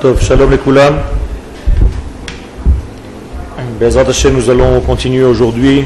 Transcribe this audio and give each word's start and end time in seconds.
Tov, 0.00 0.18
shalom 0.22 0.56
koulam. 0.56 0.94
Bezrat 3.78 4.06
nous 4.32 4.48
allons 4.48 4.80
continuer 4.80 5.24
aujourd'hui 5.24 5.84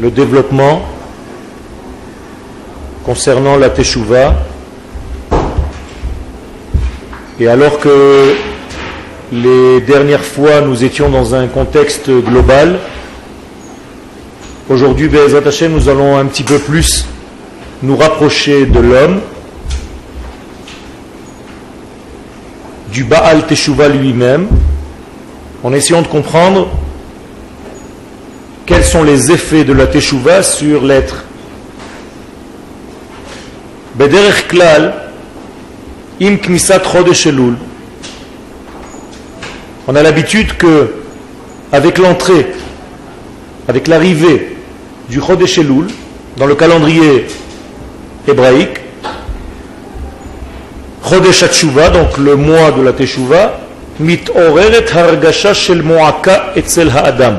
le 0.00 0.10
développement 0.10 0.82
concernant 3.04 3.56
la 3.56 3.70
Teshuvah. 3.70 4.34
Et 7.38 7.46
alors 7.46 7.78
que 7.78 8.34
les 9.30 9.80
dernières 9.82 10.24
fois 10.24 10.62
nous 10.62 10.82
étions 10.82 11.08
dans 11.08 11.36
un 11.36 11.46
contexte 11.46 12.10
global, 12.10 12.80
aujourd'hui, 14.68 15.06
Bezrat 15.06 15.46
Hashem, 15.46 15.70
nous 15.70 15.88
allons 15.88 16.18
un 16.18 16.24
petit 16.24 16.42
peu 16.42 16.58
plus 16.58 17.06
nous 17.84 17.96
rapprocher 17.96 18.66
de 18.66 18.80
l'homme, 18.80 19.20
du 22.96 23.04
Baal 23.04 23.46
Teshuvah 23.46 23.88
lui-même, 23.88 24.48
en 25.62 25.74
essayant 25.74 26.00
de 26.00 26.06
comprendre 26.06 26.70
quels 28.64 28.84
sont 28.84 29.02
les 29.02 29.30
effets 29.30 29.64
de 29.64 29.74
la 29.74 29.86
Teshuvah 29.86 30.42
sur 30.42 30.82
l'être. 30.82 31.24
Klal, 34.48 34.94
Im 36.22 36.38
On 39.86 39.94
a 39.94 40.02
l'habitude 40.02 40.56
que, 40.56 40.94
avec 41.72 41.98
l'entrée, 41.98 42.46
avec 43.68 43.88
l'arrivée 43.88 44.56
du 45.10 45.20
Chodesh 45.20 45.60
dans 46.38 46.46
le 46.46 46.54
calendrier 46.54 47.26
hébraïque, 48.26 48.85
Chodesh 51.08 51.44
Hatshuva, 51.44 51.90
donc 51.90 52.18
le 52.18 52.34
mois 52.34 52.72
de 52.72 52.82
la 52.82 52.92
Teshuvah, 52.92 53.60
mit 54.00 54.24
oreret 54.34 54.86
hargasha 54.92 55.54
shel 55.54 55.82
moaka 55.82 56.52
etzel 56.56 56.90
ha'adam. 56.90 57.38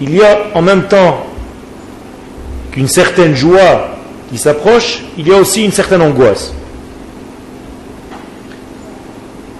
Il 0.00 0.14
y 0.14 0.22
a 0.22 0.38
en 0.54 0.62
même 0.62 0.82
temps 0.88 1.26
qu'une 2.72 2.88
certaine 2.88 3.34
joie 3.34 3.90
qui 4.30 4.38
s'approche, 4.38 5.02
il 5.16 5.28
y 5.28 5.32
a 5.32 5.36
aussi 5.36 5.64
une 5.64 5.72
certaine 5.72 6.02
angoisse 6.02 6.52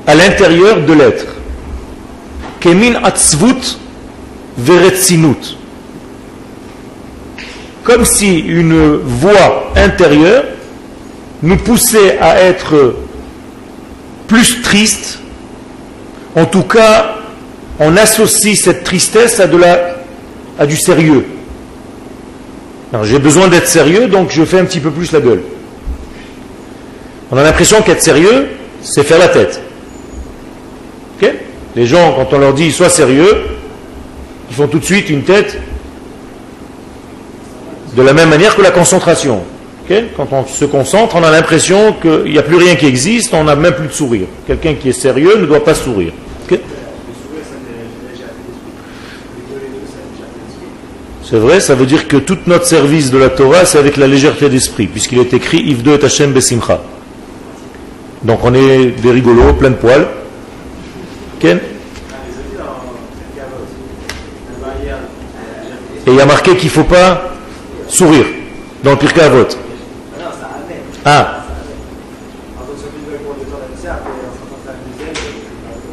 à 0.07 0.15
l'intérieur 0.15 0.81
de 0.81 0.93
l'être. 0.93 1.27
Kemin 2.61 2.97
atzvut 3.05 3.79
veretzinut. 4.57 5.57
Comme 7.85 8.05
si 8.05 8.39
une 8.41 8.97
voix 8.97 9.73
intérieure 9.77 10.45
nous 11.43 11.57
poussait 11.57 12.19
à 12.19 12.41
être 12.41 12.97
plus 14.27 14.63
triste. 14.63 15.21
En 16.35 16.45
tout 16.45 16.63
cas, 16.63 17.17
on 17.79 17.97
associe 17.97 18.59
cette 18.59 18.85
tristesse 18.85 19.41
à 19.41 20.67
du 20.67 20.77
sérieux. 20.77 21.25
J'ai 23.03 23.19
besoin 23.19 23.49
d'être 23.49 23.69
sérieux, 23.69 24.09
donc 24.09 24.31
je 24.31 24.45
fais 24.45 24.59
un 24.59 24.65
petit 24.65 24.81
peu 24.81 24.91
plus 24.91 25.13
la 25.13 25.21
gueule. 25.21 25.43
On 27.31 27.37
a 27.37 27.43
l'impression 27.43 27.83
qu'être 27.83 28.03
sérieux, 28.03 28.49
c'est 28.83 29.05
faire 29.05 29.19
la 29.19 29.29
tête. 29.29 29.61
Les 31.79 31.87
gens, 31.87 32.13
quand 32.15 32.35
on 32.35 32.41
leur 32.41 32.55
dit 32.55 32.73
sois 32.73 32.89
sérieux, 32.89 33.45
ils 34.51 34.57
font 34.57 34.67
tout 34.67 34.81
de 34.81 34.85
suite 34.85 35.11
une 35.11 35.23
tête 35.23 35.59
de 37.97 38.03
la 38.03 38.13
même 38.13 38.31
manière 38.31 38.57
que 38.57 38.63
la 38.63 38.73
concentration. 38.73 39.45
Quand 39.89 40.29
on 40.33 40.47
se 40.47 40.67
concentre, 40.67 41.17
on 41.17 41.23
a 41.23 41.31
l'impression 41.31 41.95
qu'il 41.95 42.33
n'y 42.33 42.39
a 42.39 42.43
plus 42.43 42.57
rien 42.57 42.75
qui 42.77 42.87
existe, 42.87 43.33
on 43.33 43.45
n'a 43.45 43.57
même 43.57 43.73
plus 43.73 43.89
de 43.89 43.93
sourire. 43.93 44.27
Quelqu'un 44.47 44.75
qui 44.75 44.91
est 44.91 44.93
sérieux 44.93 45.39
ne 45.39 45.47
doit 45.47 45.65
pas 45.65 45.75
sourire. 45.75 46.13
C'est 51.25 51.37
vrai, 51.37 51.61
ça 51.61 51.75
veut 51.75 51.87
dire 51.87 52.09
que 52.09 52.17
tout 52.17 52.39
notre 52.47 52.67
service 52.67 53.11
de 53.11 53.19
la 53.19 53.29
Torah, 53.29 53.67
c'est 53.67 53.79
avec 53.79 53.99
la 53.99 54.07
légèreté 54.07 54.49
d'esprit, 54.49 54.87
puisqu'il 54.87 55.19
est 55.19 55.35
écrit 55.35 55.59
Yves 55.59 55.87
et 55.87 56.05
Hashem 56.05 56.33
Besimcha. 56.33 56.81
Donc 58.23 58.41
on 58.45 58.55
est 58.55 58.87
des 59.03 59.11
rigolos, 59.11 59.53
plein 59.55 59.71
de 59.71 59.75
poils. 59.75 60.07
Et 61.45 61.57
il 66.07 66.15
y 66.15 66.21
a 66.21 66.27
marqué 66.27 66.57
qu'il 66.57 66.69
ne 66.69 66.73
faut 66.73 66.85
pas 66.85 67.35
sourire 67.89 68.25
dans 68.83 68.93
le 68.93 68.97
Pirkei 68.97 69.21
Avot. 69.21 69.68
Ah. 71.11 71.43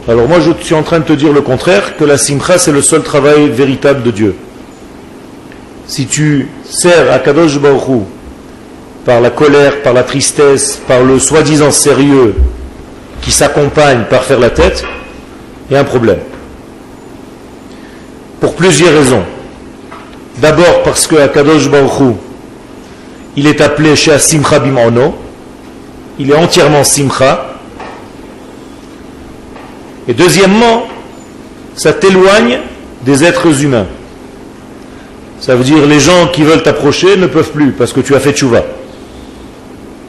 Alors 0.09 0.27
moi 0.27 0.41
je 0.41 0.51
suis 0.61 0.75
en 0.75 0.83
train 0.83 0.99
de 0.99 1.05
te 1.05 1.13
dire 1.13 1.31
le 1.31 1.39
contraire, 1.39 1.95
que 1.95 2.03
la 2.03 2.17
simcha 2.17 2.57
c'est 2.57 2.73
le 2.73 2.81
seul 2.81 3.01
travail 3.01 3.47
véritable 3.47 4.03
de 4.03 4.11
Dieu. 4.11 4.35
Si 5.87 6.05
tu 6.05 6.49
sers 6.65 7.09
à 7.13 7.19
Kadosh 7.19 7.57
Baruch 7.59 8.03
par 9.05 9.21
la 9.21 9.29
colère, 9.29 9.81
par 9.83 9.93
la 9.93 10.03
tristesse, 10.03 10.81
par 10.85 11.01
le 11.01 11.17
soi-disant 11.17 11.71
sérieux 11.71 12.35
qui 13.21 13.31
s'accompagne 13.31 14.03
par 14.09 14.25
faire 14.25 14.41
la 14.41 14.49
tête, 14.49 14.83
il 15.69 15.75
y 15.75 15.77
a 15.77 15.79
un 15.79 15.85
problème. 15.85 16.19
Pour 18.41 18.53
plusieurs 18.55 18.91
raisons. 18.91 19.23
D'abord 20.39 20.83
parce 20.83 21.07
que 21.07 21.15
Akadosh 21.15 21.69
Baruch 21.69 22.17
il 23.38 23.47
est 23.47 23.62
appelé 23.62 23.96
chez 23.96 24.18
Simcha 24.19 24.59
Bimano, 24.59 25.16
il 26.19 26.31
est 26.31 26.35
entièrement 26.35 26.84
Simcha. 26.84 27.57
Et 30.07 30.13
deuxièmement, 30.13 30.85
ça 31.75 31.94
t'éloigne 31.94 32.59
des 33.03 33.23
êtres 33.23 33.63
humains. 33.63 33.88
Ça 35.40 35.56
veut 35.56 35.63
dire 35.63 35.85
les 35.85 36.00
gens 36.00 36.28
qui 36.28 36.44
veulent 36.44 36.63
t'approcher 36.63 37.18
ne 37.18 37.28
peuvent 37.28 37.51
plus 37.51 37.72
parce 37.72 37.91
que 37.91 38.00
tu 38.00 38.16
as 38.16 38.19
fait 38.19 38.31
tchouva. 38.31 38.63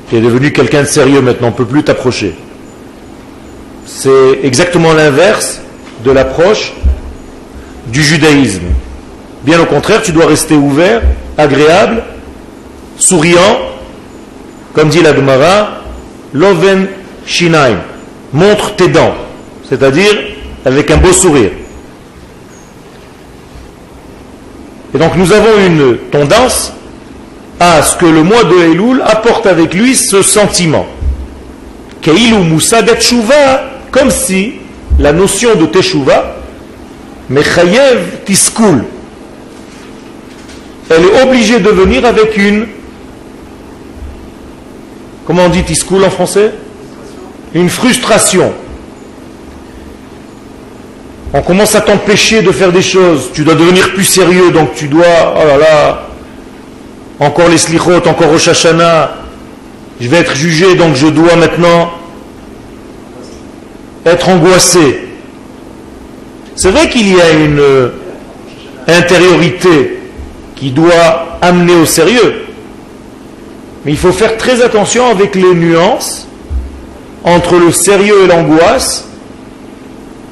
Tu 0.09 0.17
es 0.17 0.21
devenu 0.21 0.53
quelqu'un 0.53 0.83
de 0.83 0.87
sérieux 0.87 1.21
maintenant, 1.21 1.49
on 1.49 1.51
ne 1.51 1.57
peut 1.57 1.65
plus 1.65 1.83
t'approcher. 1.83 2.35
C'est 3.87 4.41
exactement 4.45 4.93
l'inverse 4.93 5.61
de 6.05 6.11
l'approche 6.13 6.75
du 7.89 8.03
judaïsme. 8.03 8.67
Bien 9.43 9.61
au 9.61 9.67
contraire, 9.67 10.03
tu 10.03 10.13
dois 10.13 10.27
rester 10.27 10.55
ouvert, 10.55 11.03
agréable, 11.37 12.03
souriant, 12.99 13.59
comme 14.75 14.89
dit 14.89 15.03
la 15.03 15.15
Gemara, 15.15 15.83
loven 16.33 16.89
shinaim, 17.27 17.79
montre 18.33 18.77
tes 18.77 18.89
dents, 18.89 19.15
c'est-à-dire 19.69 20.15
avec 20.65 20.91
un 20.91 20.97
beau 20.97 21.13
sourire. 21.13 21.51
Et 24.95 24.99
donc 24.99 25.17
nous 25.17 25.33
avons 25.33 25.59
une 25.67 25.99
tendance 26.11 26.73
à 27.59 27.83
ce 27.83 27.97
que 27.97 28.07
le 28.07 28.23
mois 28.23 28.45
de 28.45 28.73
Elul 28.73 29.03
apporte 29.05 29.47
avec 29.47 29.75
lui 29.75 29.95
ce 29.95 30.23
sentiment. 30.23 30.87
Keilu 32.03 32.37
Moussa 32.37 32.83
comme 33.91 34.11
si 34.11 34.55
la 34.99 35.13
notion 35.13 35.55
de 35.55 35.67
Teshuvah, 35.67 36.37
Mechayev 37.29 38.25
Tiskul, 38.25 38.85
elle 40.89 41.03
est 41.03 41.23
obligée 41.23 41.59
de 41.59 41.69
venir 41.71 42.05
avec 42.05 42.37
une. 42.37 42.67
Comment 45.27 45.47
on 45.47 45.49
dit 45.49 45.65
Tiskul 45.65 46.05
en 46.05 46.11
français 46.11 46.53
Une 47.55 47.69
frustration. 47.69 48.53
On 51.35 51.43
commence 51.43 51.75
à 51.75 51.81
t'empêcher 51.81 52.43
de 52.43 52.53
faire 52.53 52.73
des 52.73 52.83
choses. 52.83 53.31
Tu 53.35 53.43
dois 53.43 53.55
devenir 53.55 53.93
plus 53.93 54.05
sérieux, 54.05 54.53
donc 54.53 54.75
tu 54.75 54.87
dois. 54.87 55.35
Oh 55.37 55.47
là 55.47 55.59
là 55.59 56.07
Encore 57.19 57.49
les 57.49 57.59
slichot, 57.59 58.07
encore 58.07 58.31
Rosh 58.31 58.49
Hashanah. 58.49 59.17
Je 60.01 60.09
vais 60.09 60.19
être 60.19 60.37
jugé, 60.37 60.77
donc 60.77 60.95
je 60.95 61.09
dois 61.09 61.37
maintenant 61.37 61.91
être 64.05 64.29
angoissé. 64.29 65.09
C'est 66.55 66.71
vrai 66.71 66.89
qu'il 66.89 67.09
y 67.13 67.21
a 67.21 67.31
une 67.33 67.91
intériorité 68.87 69.99
qui 70.55 70.71
doit 70.71 71.39
amener 71.43 71.75
au 71.75 71.85
sérieux, 71.85 72.46
mais 73.87 73.93
il 73.93 73.99
faut 73.99 74.11
faire 74.11 74.37
très 74.37 74.63
attention 74.63 75.07
avec 75.09 75.37
les 75.37 75.55
nuances 75.55 76.27
entre 77.23 77.55
le 77.55 77.71
sérieux 77.71 78.25
et 78.25 78.27
l'angoisse, 78.27 79.07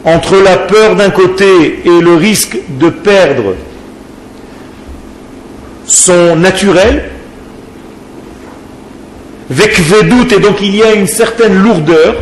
entre 0.04 0.38
la 0.42 0.56
peur 0.56 0.96
d'un 0.96 1.10
côté 1.10 1.80
et 1.84 2.00
le 2.00 2.16
risque 2.16 2.58
de 2.80 2.90
perdre 2.90 3.54
son 5.86 6.34
naturel, 6.34 7.10
doute 10.02 10.32
et 10.32 10.40
donc 10.40 10.60
il 10.60 10.74
y 10.74 10.82
a 10.82 10.92
une 10.94 11.06
certaine 11.06 11.54
lourdeur, 11.54 12.16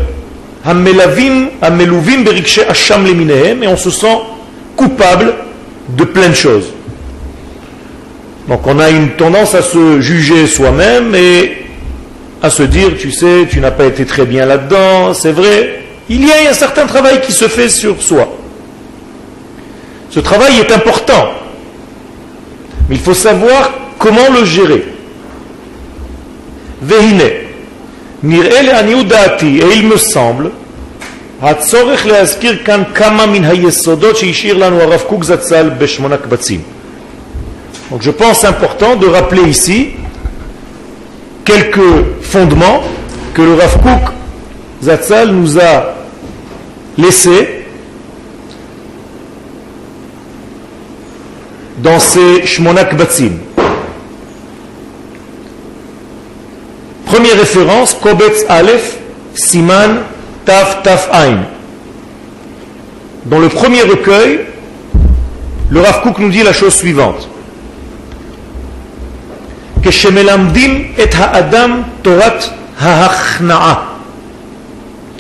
et 3.62 3.68
on 3.68 3.76
se 3.78 3.90
sent 3.90 4.18
coupable 4.76 5.32
de 5.88 6.04
plein 6.04 6.28
de 6.28 6.34
choses. 6.34 6.66
Donc 8.52 8.66
on 8.66 8.78
a 8.78 8.90
une 8.90 9.12
tendance 9.12 9.54
à 9.54 9.62
se 9.62 10.02
juger 10.02 10.46
soi-même 10.46 11.14
et 11.14 11.64
à 12.42 12.50
se 12.50 12.62
dire, 12.62 12.90
tu 12.98 13.10
sais, 13.10 13.46
tu 13.48 13.60
n'as 13.60 13.70
pas 13.70 13.86
été 13.86 14.04
très 14.04 14.26
bien 14.26 14.44
là-dedans, 14.44 15.14
c'est 15.14 15.32
vrai, 15.32 15.84
il 16.10 16.26
y 16.26 16.30
a 16.30 16.50
un 16.50 16.52
certain 16.52 16.84
travail 16.84 17.22
qui 17.22 17.32
se 17.32 17.48
fait 17.48 17.70
sur 17.70 18.02
soi. 18.02 18.30
Ce 20.10 20.20
travail 20.20 20.58
est 20.58 20.70
important, 20.70 21.30
mais 22.90 22.96
il 22.96 23.00
faut 23.00 23.14
savoir 23.14 23.72
comment 23.98 24.28
le 24.38 24.44
gérer. 24.44 24.84
Vehine, 26.82 27.22
et 27.22 27.38
il 29.76 29.88
me 29.88 29.96
semble, 29.96 30.50
donc 37.92 38.00
je 38.00 38.10
pense 38.10 38.42
important 38.44 38.96
de 38.96 39.06
rappeler 39.06 39.42
ici 39.42 39.90
quelques 41.44 42.22
fondements 42.22 42.82
que 43.34 43.42
le 43.42 43.52
Rav 43.52 43.82
Kook 43.82 44.14
Zatzal 44.82 45.30
nous 45.32 45.58
a 45.58 45.94
laissés 46.96 47.66
dans 51.82 51.98
ces 51.98 52.46
Shmonak 52.46 52.96
Batsim. 52.96 53.32
Première 57.04 57.36
référence, 57.36 57.92
Kobetz 57.92 58.46
Aleph, 58.48 58.96
Siman, 59.34 59.98
Taf, 60.46 60.82
Taf, 60.82 61.10
Ain. 61.12 61.40
Dans 63.26 63.38
le 63.38 63.50
premier 63.50 63.82
recueil, 63.82 64.46
le 65.68 65.80
Rav 65.80 66.00
Kook 66.00 66.18
nous 66.20 66.30
dit 66.30 66.42
la 66.42 66.54
chose 66.54 66.74
suivante 66.74 67.28
כשמלמדים 69.83 70.91
את 71.03 71.09
האדם 71.13 71.81
תורת 72.01 72.43
ההכנעה 72.79 73.75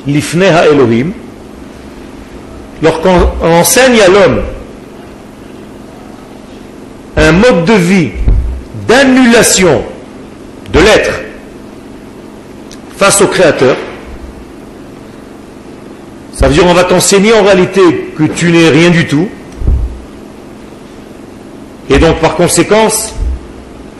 לפני 0.07 0.47
האלוהים, 0.47 1.11
lorsqu'on 2.81 3.19
enseigne 3.41 3.99
à 4.01 4.07
l'homme 4.07 4.41
un 7.17 7.31
mode 7.31 7.65
de 7.65 7.73
vie 7.73 8.09
d'annulation 8.87 9.83
de 10.71 10.79
l'être 10.79 11.21
face 12.97 13.21
au 13.21 13.27
Créateur, 13.27 13.75
ça 16.33 16.47
veut 16.47 16.53
dire 16.53 16.65
on 16.67 16.73
va 16.73 16.83
t'enseigner 16.83 17.33
en 17.33 17.43
réalité 17.43 18.11
que 18.17 18.23
tu 18.23 18.51
n'es 18.51 18.69
rien 18.69 18.91
du 18.91 19.07
tout, 19.07 19.27
et 21.89 21.97
donc 21.97 22.19
par 22.19 22.35
conséquence, 22.35 23.13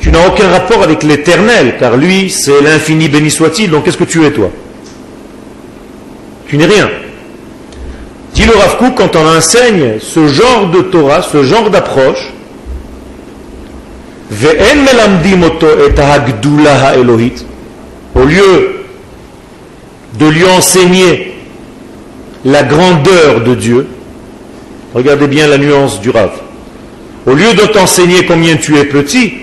tu 0.03 0.11
n'as 0.11 0.27
aucun 0.27 0.49
rapport 0.49 0.83
avec 0.83 1.05
l'éternel, 1.05 1.77
car 1.79 1.97
lui, 1.97 2.29
c'est 2.29 2.61
l'infini 2.61 3.09
béni 3.09 3.31
soit-il, 3.31 3.71
donc 3.71 3.85
qu'est-ce 3.85 3.97
que 3.97 4.03
tu 4.03 4.25
es 4.27 4.33
toi? 4.33 4.51
Tu 6.49 6.59
n'es 6.59 6.67
rien. 6.67 6.91
Dit 8.35 8.45
le 8.45 8.53
Rav 8.53 8.79
quand 8.97 9.15
on 9.15 9.37
enseigne 9.37 10.01
ce 10.01 10.27
genre 10.27 10.71
de 10.71 10.81
Torah, 10.81 11.23
ce 11.23 11.45
genre 11.45 11.71
d'approche, 11.71 12.33
au 18.15 18.25
lieu 18.25 18.85
de 20.19 20.27
lui 20.27 20.45
enseigner 20.47 21.35
la 22.45 22.65
grandeur 22.65 23.43
de 23.43 23.55
Dieu, 23.55 23.87
regardez 24.95 25.29
bien 25.29 25.47
la 25.47 25.59
nuance 25.59 26.01
du 26.01 26.11
Rav, 26.11 26.33
au 27.25 27.35
lieu 27.35 27.55
de 27.55 27.67
t'enseigner 27.67 28.27
combien 28.27 28.57
tu 28.57 28.77
es 28.79 28.85
petit, 28.85 29.42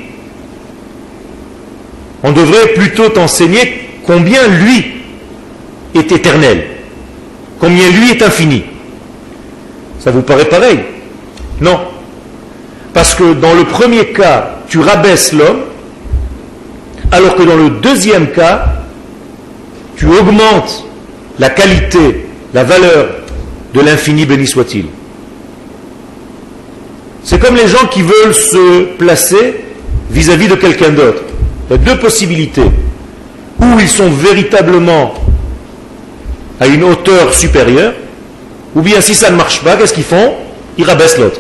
on 2.24 2.32
devrait 2.32 2.74
plutôt 2.74 3.10
t'enseigner 3.10 3.90
combien 4.06 4.48
lui 4.48 4.86
est 5.96 6.12
éternel, 6.12 6.66
combien 7.60 7.90
lui 7.90 8.12
est 8.12 8.22
infini. 8.22 8.64
Ça 10.00 10.12
vous 10.12 10.22
paraît 10.22 10.46
pareil? 10.46 10.80
Non. 11.62 11.80
Parce 12.94 13.14
que 13.16 13.34
dans 13.34 13.54
le 13.54 13.66
premier 13.66 14.08
cas, 14.08 14.60
tu 14.68 14.80
rabaisses 14.80 15.34
l'homme, 15.34 15.62
alors 17.12 17.36
que 17.36 17.44
dans 17.44 17.56
le 17.56 17.70
deuxième 17.70 18.32
cas, 18.32 18.66
tu 19.96 20.06
augmentes 20.08 20.86
la 21.38 21.50
qualité, 21.50 22.26
la 22.54 22.64
valeur 22.64 23.10
de 23.74 23.82
l'infini, 23.82 24.26
béni 24.26 24.48
soit-il. 24.48 24.86
C'est 27.24 27.40
comme 27.40 27.56
les 27.56 27.68
gens 27.68 27.86
qui 27.92 28.02
veulent 28.02 28.34
se 28.34 28.96
placer 28.96 29.64
vis-à-vis 30.10 30.48
-vis 30.48 30.52
de 30.52 30.56
quelqu'un 30.56 30.90
d'autre. 30.90 31.22
Il 31.70 31.74
y 31.74 31.76
a 31.76 31.78
deux 31.78 31.98
possibilités. 32.00 32.70
Ou 33.60 33.80
ils 33.80 33.90
sont 33.90 34.10
véritablement 34.10 35.14
à 36.60 36.68
une 36.68 36.84
hauteur 36.84 37.34
supérieure, 37.34 37.94
ou 38.76 38.82
bien 38.82 39.02
si 39.02 39.14
ça 39.14 39.30
ne 39.30 39.36
marche 39.36 39.62
pas, 39.62 39.76
qu'est-ce 39.76 39.94
qu'ils 39.94 40.04
font? 40.04 40.34
Ils 40.78 40.86
rabaissent 40.86 41.18
l'autre. 41.18 41.40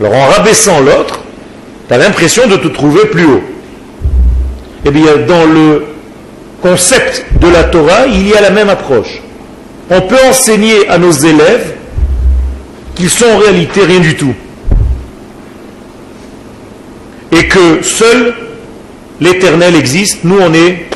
Alors 0.00 0.14
en 0.14 0.26
rabaissant 0.26 0.80
l'autre, 0.80 1.20
tu 1.88 1.94
as 1.94 1.98
l'impression 1.98 2.46
de 2.46 2.56
te 2.56 2.68
trouver 2.68 3.06
plus 3.06 3.24
haut. 3.24 3.42
Eh 4.84 4.90
bien, 4.90 5.16
dans 5.26 5.44
le 5.44 5.86
concept 6.62 7.24
de 7.40 7.48
la 7.48 7.64
Torah, 7.64 8.06
il 8.06 8.28
y 8.28 8.34
a 8.34 8.40
la 8.40 8.50
même 8.50 8.68
approche. 8.68 9.20
On 9.90 10.00
peut 10.02 10.18
enseigner 10.28 10.88
à 10.88 10.98
nos 10.98 11.12
élèves 11.12 11.74
qu'ils 12.94 13.10
sont 13.10 13.26
en 13.26 13.38
réalité 13.38 13.84
rien 13.84 14.00
du 14.00 14.16
tout 14.16 14.34
et 17.38 17.48
que 17.48 17.82
seul 17.82 18.34
l'éternel 19.20 19.76
existe, 19.76 20.24
nous 20.24 20.38
on 20.40 20.54
est 20.54 20.86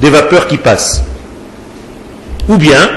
des 0.00 0.10
vapeurs 0.10 0.46
qui 0.46 0.58
passent. 0.58 1.02
Ou 2.48 2.56
bien, 2.56 2.88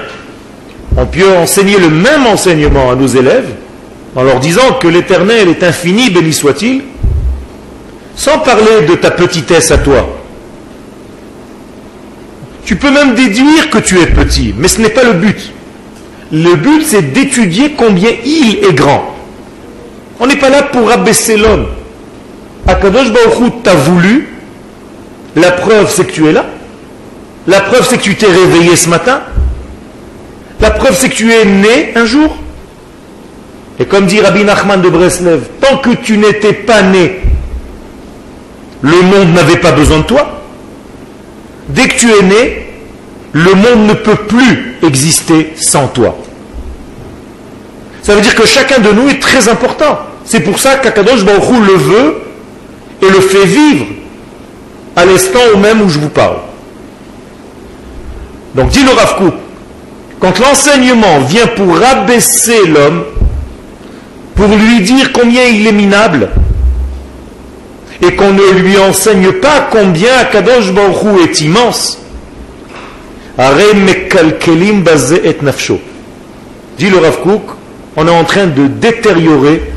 on 0.98 1.06
peut 1.06 1.38
enseigner 1.38 1.78
le 1.78 1.90
même 1.90 2.26
enseignement 2.28 2.92
à 2.92 2.96
nos 2.96 3.08
élèves 3.08 3.50
en 4.16 4.24
leur 4.24 4.40
disant 4.40 4.74
que 4.82 4.88
l'éternel 4.88 5.50
est 5.50 5.64
infini, 5.64 6.10
béni 6.10 6.34
soit-il, 6.34 6.82
sans 8.16 8.40
parler 8.40 8.86
de 8.88 8.96
ta 8.96 9.12
petitesse 9.12 9.72
à 9.72 9.78
toi. 9.78 10.18
Tu 12.66 12.76
peux 12.76 12.92
même 12.92 13.16
déduire 13.16 13.70
que 13.70 13.78
tu 13.80 14.00
es 14.00 14.08
petit, 14.08 14.54
mais 14.58 14.68
ce 14.68 14.82
n'est 14.82 14.90
pas 14.90 15.04
le 15.04 15.14
but. 15.14 15.54
Le 16.32 16.56
but, 16.56 16.84
c'est 16.86 17.14
d'étudier 17.14 17.72
combien 17.78 18.12
il 18.26 18.60
est 18.64 18.74
grand. 18.74 19.16
On 20.20 20.28
n'est 20.28 20.38
pas 20.38 20.50
là 20.50 20.64
pour 20.64 20.90
abaisser 20.92 21.38
l'homme. 21.38 21.68
Akadosh 22.68 23.12
Baruch 23.12 23.64
t'a 23.64 23.74
voulu, 23.74 24.30
la 25.36 25.52
preuve 25.52 25.90
c'est 25.90 26.06
que 26.06 26.12
tu 26.12 26.28
es 26.28 26.32
là, 26.32 26.46
la 27.48 27.62
preuve 27.62 27.86
c'est 27.88 27.98
que 27.98 28.04
tu 28.04 28.16
t'es 28.16 28.28
réveillé 28.28 28.76
ce 28.76 28.90
matin, 28.90 29.22
la 30.60 30.72
preuve 30.72 30.96
c'est 30.96 31.10
que 31.10 31.16
tu 31.16 31.32
es 31.32 31.46
né 31.46 31.94
un 31.96 32.06
jour. 32.06 32.36
Et 33.80 33.86
comme 33.86 34.06
dit 34.06 34.22
Rabbi 34.22 34.44
Nachman 34.44 34.82
de 34.82 34.90
Breslev, 34.90 35.42
tant 35.60 35.78
que 35.78 35.90
tu 35.92 36.18
n'étais 36.18 36.54
pas 36.54 36.84
né, 36.84 37.22
le 38.82 39.02
monde 39.02 39.34
n'avait 39.34 39.58
pas 39.58 39.72
besoin 39.72 40.00
de 40.00 40.04
toi. 40.04 40.42
Dès 41.70 41.88
que 41.88 41.96
tu 41.96 42.12
es 42.12 42.22
né, 42.22 42.68
le 43.34 43.54
monde 43.54 43.88
ne 43.88 43.94
peut 43.94 44.16
plus 44.16 44.76
exister 44.84 45.54
sans 45.56 45.88
toi. 45.88 46.18
Ça 48.04 48.16
veut 48.16 48.22
dire 48.22 48.36
que 48.36 48.46
chacun 48.46 48.80
de 48.80 48.92
nous 48.92 49.10
est 49.10 49.20
très 49.20 49.48
important. 49.48 50.00
C'est 50.26 50.42
pour 50.42 50.60
ça 50.60 50.76
qu'Akadosh 50.76 51.24
Baruch 51.24 51.68
le 51.68 51.74
veut 51.74 52.22
et 53.02 53.10
le 53.10 53.20
fait 53.20 53.46
vivre 53.46 53.86
à 54.96 55.06
l'instant 55.06 55.58
même 55.58 55.82
où 55.82 55.90
je 55.90 56.00
vous 56.00 56.10
parle. 56.10 56.38
Donc 58.56 58.70
dit 58.70 58.84
le 58.84 58.92
Rav 58.92 59.32
quand 60.20 60.38
l'enseignement 60.40 61.20
vient 61.22 61.48
pour 61.48 61.78
rabaisser 61.78 62.68
l'homme, 62.68 63.04
pour 64.36 64.48
lui 64.48 64.82
dire 64.82 65.12
combien 65.14 65.46
il 65.46 65.66
est 65.66 65.72
minable, 65.72 66.30
et 68.04 68.16
qu'on 68.16 68.32
ne 68.32 68.52
lui 68.52 68.78
enseigne 68.78 69.32
pas 69.34 69.68
combien 69.72 70.16
Akadosh 70.20 70.72
Baruch 70.74 71.24
est 71.24 71.42
immense, 71.42 71.98
dit 76.78 76.90
le 76.90 76.98
Rav 77.00 77.20
on 77.98 78.08
est 78.08 78.12
en 78.12 78.24
train 78.24 78.46
de 78.46 78.68
détériorer 78.68 79.72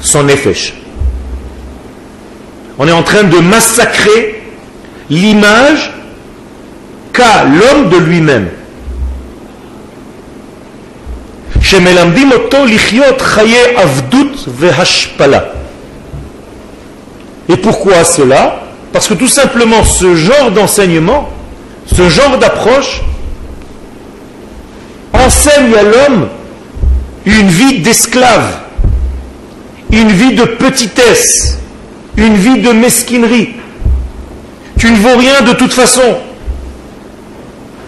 son 0.00 0.28
effet 0.28 0.54
on 2.78 2.86
est 2.86 2.92
en 2.92 3.02
train 3.02 3.24
de 3.24 3.38
massacrer 3.38 4.42
l'image 5.08 5.92
qu'a 7.12 7.44
l'homme 7.44 7.88
de 7.88 7.96
lui-même. 7.96 8.48
Et 17.48 17.56
pourquoi 17.56 18.04
cela? 18.04 18.62
Parce 18.92 19.08
que 19.08 19.14
tout 19.14 19.28
simplement 19.28 19.84
ce 19.84 20.14
genre 20.14 20.50
d'enseignement, 20.52 21.28
ce 21.92 22.08
genre 22.08 22.38
d'approche, 22.38 23.02
enseigne 25.12 25.74
à 25.74 25.82
l'homme 25.82 26.28
une 27.24 27.48
vie 27.48 27.80
d'esclave, 27.80 28.60
une 29.90 30.10
vie 30.10 30.34
de 30.34 30.44
petitesse, 30.44 31.58
une 32.16 32.34
vie 32.34 32.60
de 32.60 32.72
mesquinerie, 32.72 33.54
Tu 34.78 34.90
ne 34.90 34.96
vaux 34.98 35.16
rien 35.16 35.40
de 35.40 35.52
toute 35.52 35.72
façon. 35.72 36.18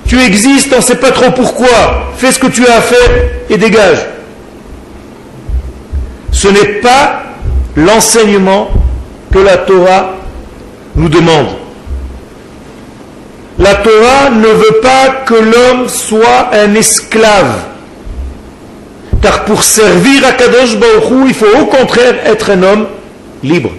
Tu 0.07 0.19
existes, 0.21 0.73
on 0.73 0.79
ne 0.79 0.83
sait 0.83 0.97
pas 0.97 1.11
trop 1.11 1.31
pourquoi. 1.31 2.13
Fais 2.17 2.33
ce 2.33 2.39
que 2.39 2.47
tu 2.47 2.67
as 2.67 2.77
à 2.77 2.81
faire 2.81 3.11
et 3.51 3.59
dégage. 3.59 4.07
Ce 6.33 6.49
n'est 6.49 6.81
pas 6.81 7.25
l'enseignement 7.77 8.71
que 9.31 9.39
la 9.39 9.59
Torah 9.59 10.15
nous 10.97 11.11
demande. 11.11 11.49
La 13.59 13.75
Torah 13.75 14.31
ne 14.31 14.49
veut 14.49 14.81
pas 14.81 15.25
que 15.27 15.35
l'homme 15.35 15.89
soit 15.89 16.51
un 16.55 16.75
esclave. 16.75 17.55
Car 19.21 19.45
pour 19.45 19.63
servir 19.63 20.25
à 20.27 20.33
Kadosh 20.33 20.77
Baruch 20.77 21.27
il 21.27 21.35
faut 21.35 21.59
au 21.61 21.67
contraire 21.67 22.15
être 22.25 22.51
un 22.51 22.63
homme 22.63 22.87
libre. 23.43 23.71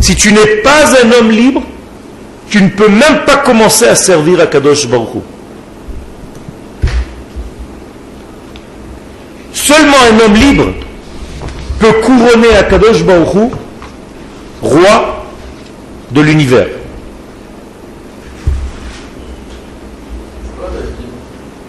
Si 0.00 0.14
tu 0.16 0.32
n'es 0.32 0.56
pas 0.62 0.92
un 1.02 1.12
homme 1.12 1.30
libre, 1.30 1.62
tu 2.48 2.62
ne 2.62 2.68
peux 2.68 2.88
même 2.88 3.24
pas 3.26 3.38
commencer 3.38 3.86
à 3.86 3.94
servir 3.94 4.40
à 4.40 4.46
Kadosh 4.46 4.86
Baruch 4.86 5.22
Seulement 9.52 9.96
un 10.12 10.24
homme 10.24 10.34
libre 10.34 10.66
peut 11.78 11.92
couronner 12.02 12.54
à 12.58 12.64
Kadosh 12.64 13.02
Baruch 13.02 13.52
roi 14.60 15.24
de 16.10 16.20
l'univers. 16.20 16.68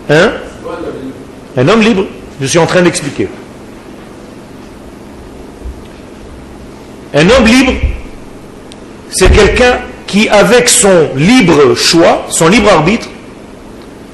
Hein? 0.10 0.32
Un 1.58 1.68
homme 1.68 1.82
libre. 1.82 2.06
Je 2.42 2.48
suis 2.48 2.60
en 2.60 2.66
train 2.66 2.82
d'expliquer. 2.82 3.30
Un 7.14 7.30
homme 7.30 7.46
libre, 7.46 7.74
c'est 9.16 9.32
quelqu'un 9.32 9.80
qui, 10.08 10.28
avec 10.28 10.68
son 10.68 11.10
libre 11.16 11.74
choix, 11.76 12.26
son 12.30 12.50
libre 12.50 12.70
arbitre, 12.70 13.08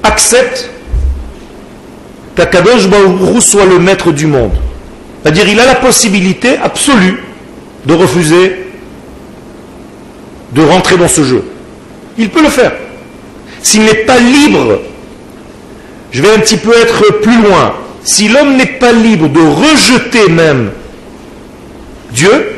accepte 0.04 0.70
qu'Akadosh 2.36 2.86
Baruch 2.86 3.42
soit 3.42 3.66
le 3.66 3.80
maître 3.80 4.12
du 4.12 4.26
monde. 4.28 4.52
C'est-à-dire, 5.22 5.48
il 5.48 5.58
a 5.58 5.66
la 5.66 5.74
possibilité 5.74 6.56
absolue 6.56 7.24
de 7.84 7.94
refuser 7.94 8.66
de 10.52 10.62
rentrer 10.62 10.96
dans 10.96 11.08
ce 11.08 11.24
jeu. 11.24 11.42
Il 12.16 12.30
peut 12.30 12.42
le 12.42 12.48
faire. 12.48 12.72
S'il 13.60 13.82
n'est 13.82 14.04
pas 14.04 14.18
libre 14.18 14.78
je 16.12 16.20
vais 16.20 16.30
un 16.30 16.38
petit 16.38 16.58
peu 16.58 16.72
être 16.76 17.20
plus 17.22 17.42
loin. 17.42 17.74
Si 18.04 18.28
l'homme 18.28 18.56
n'est 18.56 18.66
pas 18.66 18.92
libre 18.92 19.28
de 19.28 19.40
rejeter 19.40 20.28
même 20.28 20.70
Dieu, 22.12 22.51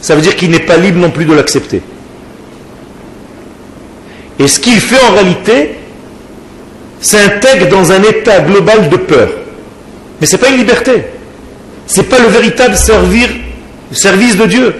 ça 0.00 0.14
veut 0.14 0.22
dire 0.22 0.36
qu'il 0.36 0.50
n'est 0.50 0.60
pas 0.60 0.76
libre 0.76 1.00
non 1.00 1.10
plus 1.10 1.24
de 1.24 1.34
l'accepter. 1.34 1.82
Et 4.38 4.46
ce 4.46 4.60
qu'il 4.60 4.80
fait 4.80 5.04
en 5.04 5.14
réalité, 5.14 5.78
s'intègre 7.00 7.68
dans 7.68 7.92
un 7.92 8.02
état 8.02 8.40
global 8.40 8.88
de 8.88 8.96
peur. 8.96 9.28
Mais 10.20 10.26
ce 10.26 10.36
n'est 10.36 10.42
pas 10.42 10.48
une 10.48 10.58
liberté. 10.58 11.04
Ce 11.86 12.00
n'est 12.00 12.06
pas 12.06 12.18
le 12.18 12.28
véritable 12.28 12.76
service 12.76 14.36
de 14.36 14.46
Dieu. 14.46 14.74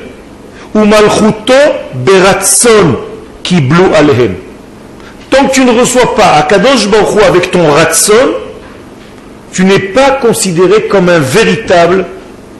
Ou 0.74 0.84
malchuto 0.84 1.54
beratson 1.94 2.98
ki 3.42 3.62
blou 3.62 3.88
alehem. 3.96 4.34
Tant 5.30 5.46
que 5.46 5.54
tu 5.54 5.64
ne 5.64 5.72
reçois 5.72 6.14
pas 6.14 6.32
à 6.34 6.42
Kadosh 6.42 6.88
Baruch 6.88 7.22
avec 7.26 7.50
ton 7.50 7.70
ratson, 7.72 8.12
tu 9.52 9.64
n'es 9.64 9.78
pas 9.78 10.12
considéré 10.20 10.84
comme 10.84 11.08
un 11.08 11.18
véritable 11.18 12.04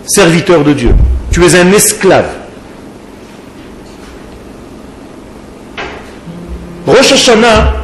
serviteur 0.07 0.65
de 0.65 0.73
Dieu. 0.73 0.95
Tu 1.31 1.45
es 1.45 1.55
un 1.55 1.71
esclave. 1.73 2.38
Rosh 6.89 7.13
Hashanah 7.13 7.75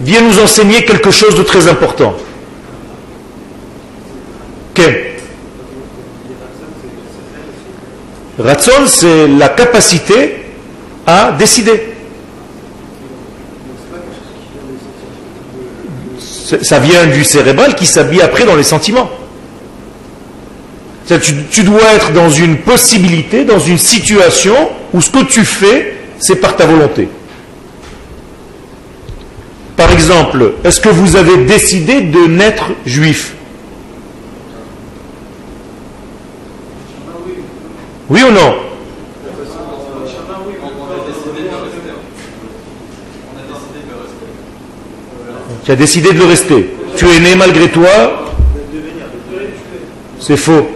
vient 0.00 0.20
nous 0.20 0.40
enseigner 0.40 0.84
quelque 0.84 1.12
chose 1.12 1.36
de 1.36 1.44
très 1.44 1.68
important. 1.68 2.14
Quel 4.74 5.12
Ratson, 8.38 8.86
c'est 8.86 9.28
la 9.28 9.48
capacité 9.48 10.36
à 11.06 11.32
décider. 11.38 11.92
ça 16.62 16.78
vient 16.78 17.06
du 17.06 17.24
cérébral 17.24 17.74
qui 17.74 17.86
s'habille 17.86 18.22
après 18.22 18.44
dans 18.44 18.54
les 18.54 18.62
sentiments. 18.62 19.10
Tu, 21.50 21.62
dois 21.62 21.92
être 21.94 22.12
dans 22.12 22.30
une 22.30 22.58
possibilité, 22.58 23.44
dans 23.44 23.58
une 23.58 23.78
situation 23.78 24.54
où 24.92 25.00
ce 25.00 25.10
que 25.10 25.24
tu 25.24 25.44
fais, 25.44 25.96
c'est 26.20 26.36
par 26.36 26.56
ta 26.56 26.66
volonté. 26.66 27.08
Par 29.76 29.92
exemple, 29.92 30.54
est-ce 30.64 30.80
que 30.80 30.88
vous 30.88 31.16
avez 31.16 31.44
décidé 31.44 32.00
de 32.00 32.26
naître 32.26 32.70
juif? 32.86 33.34
Oui 38.08 38.22
ou 38.22 38.32
non? 38.32 38.54
Tu 45.64 45.72
as 45.72 45.76
décidé 45.76 46.12
de 46.12 46.18
le 46.18 46.26
rester. 46.26 46.74
Tu 46.96 47.06
es 47.06 47.18
né 47.18 47.34
malgré 47.34 47.68
toi? 47.68 47.88
C'est 50.20 50.36
faux. 50.36 50.68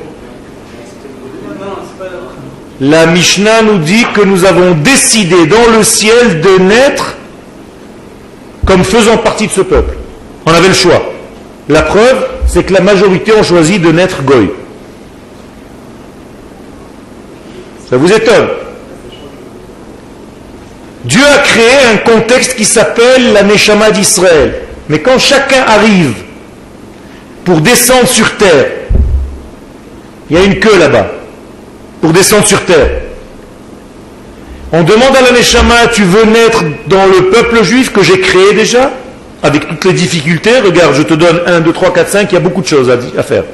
La 2.80 3.07
Mishnah 3.07 3.62
nous 3.62 3.78
dit 3.78 4.04
que 4.14 4.23
nous 4.23 4.45
avons 4.45 4.73
décidé 4.73 5.47
dans 5.47 5.76
le 5.76 5.85
ciel 5.85 6.40
de 6.40 6.59
naître 6.62 7.16
comme 8.71 8.85
faisant 8.85 9.17
partie 9.17 9.49
de 9.49 9.53
ce 9.53 9.62
peuple. 9.62 9.97
On 10.47 10.53
avait 10.53 10.69
le 10.69 10.75
choix. 10.75 11.03
La 11.69 11.83
preuve, 11.83 12.25
c'est 12.47 12.62
que 12.62 12.73
la 12.73 12.81
majorité 12.81 13.33
ont 13.33 13.43
choisi 13.43 13.81
de 13.81 13.91
naître 13.91 14.23
goy. 14.23 14.49
Ça 17.91 17.97
vous 17.97 18.12
étonne? 18.12 18.47
Dieu 21.05 21.23
a 21.35 21.39
créé 21.39 21.79
un 21.93 21.97
contexte 21.97 22.55
qui 22.55 22.65
s'appelle 22.65 23.33
la 23.33 23.43
Neshama 23.43 23.91
d'Israël. 23.91 24.62
Mais 24.89 25.00
quand 25.00 25.19
chacun 25.19 25.65
arrive 25.67 26.15
pour 27.45 27.61
descendre 27.61 28.07
sur 28.07 28.37
terre, 28.37 28.67
il 30.31 30.37
y 30.37 30.41
a 30.41 30.45
une 30.45 30.61
queue 30.61 30.79
là-bas, 30.79 31.09
pour 32.00 32.12
descendre 32.12 32.47
sur 32.47 32.65
terre. 32.65 32.89
On 34.73 34.85
demande 34.85 35.17
à 35.17 35.21
la 35.21 35.89
tu 35.89 36.05
veux 36.05 36.25
naître 36.25 36.62
dans 36.87 37.07
le 37.07 37.31
peuple 37.31 37.65
juif 37.65 37.93
que 37.93 38.03
j'ai 38.03 38.21
créé 38.21 38.53
déjà, 38.55 38.93
avec 39.43 39.67
toutes 39.67 39.85
les 39.87 39.93
difficultés, 39.95 40.61
regarde, 40.61 40.95
je 40.95 41.03
te 41.03 41.15
donne 41.15 41.41
1, 41.47 41.61
2, 41.61 41.73
3, 41.73 41.93
4, 41.93 42.09
5, 42.09 42.31
il 42.31 42.35
y 42.35 42.37
a 42.37 42.41
beaucoup 42.41 42.62
de 42.62 42.67
choses 42.67 42.91
à, 42.91 43.23
faire. 43.23 43.45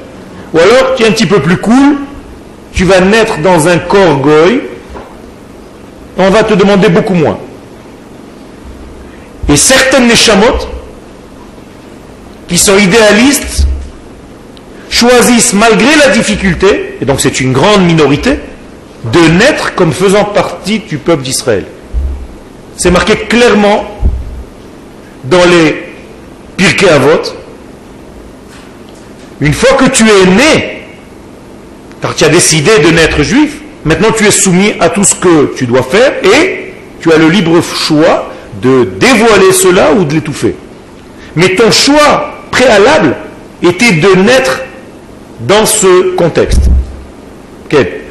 Ou 0.53 0.59
alors, 0.59 0.95
tu 0.95 1.03
es 1.03 1.07
un 1.07 1.11
petit 1.11 1.25
peu 1.25 1.39
plus 1.39 1.57
cool, 1.57 1.97
tu 2.73 2.83
vas 2.83 2.99
naître 2.99 3.39
dans 3.39 3.67
un 3.67 3.79
corps 3.79 4.17
goy, 4.17 4.61
on 6.17 6.29
va 6.29 6.43
te 6.43 6.53
demander 6.53 6.89
beaucoup 6.89 7.15
moins. 7.15 7.39
Et 9.49 9.55
certaines 9.55 10.07
neshamot, 10.07 10.67
qui 12.47 12.57
sont 12.57 12.77
idéalistes 12.77 13.67
choisissent 14.89 15.53
malgré 15.53 15.95
la 15.97 16.09
difficulté, 16.09 16.97
et 17.01 17.05
donc 17.05 17.21
c'est 17.21 17.39
une 17.39 17.53
grande 17.53 17.85
minorité, 17.85 18.39
de 19.11 19.19
naître 19.37 19.75
comme 19.75 19.91
faisant 19.91 20.25
partie 20.25 20.79
du 20.79 20.97
peuple 20.97 21.23
d'Israël. 21.23 21.65
C'est 22.75 22.91
marqué 22.91 23.15
clairement 23.15 23.85
dans 25.23 25.43
les 25.45 25.87
Pirkei 26.57 26.89
Avot. 26.89 27.21
Une 29.39 29.53
fois 29.53 29.73
que 29.73 29.85
tu 29.85 30.03
es 30.03 30.25
né, 30.25 30.87
car 32.01 32.15
tu 32.15 32.23
as 32.23 32.29
décidé 32.29 32.71
de 32.79 32.89
naître 32.89 33.23
juif, 33.23 33.59
maintenant 33.85 34.11
tu 34.15 34.25
es 34.25 34.31
soumis 34.31 34.73
à 34.79 34.89
tout 34.89 35.03
ce 35.03 35.15
que 35.15 35.53
tu 35.55 35.65
dois 35.67 35.83
faire 35.83 36.13
et 36.23 36.73
tu 36.99 37.11
as 37.11 37.17
le 37.17 37.29
libre 37.29 37.61
choix 37.61 38.31
de 38.61 38.89
dévoiler 38.99 39.51
cela 39.53 39.93
ou 39.93 40.03
de 40.03 40.15
l'étouffer. 40.15 40.55
Mais 41.35 41.55
ton 41.55 41.71
choix 41.71 42.33
préalable 42.49 43.15
était 43.61 43.93
de 43.93 44.15
naître 44.15 44.61
dans 45.41 45.65
ce 45.65 46.15
contexte. 46.15 46.61
Quel 47.69 48.06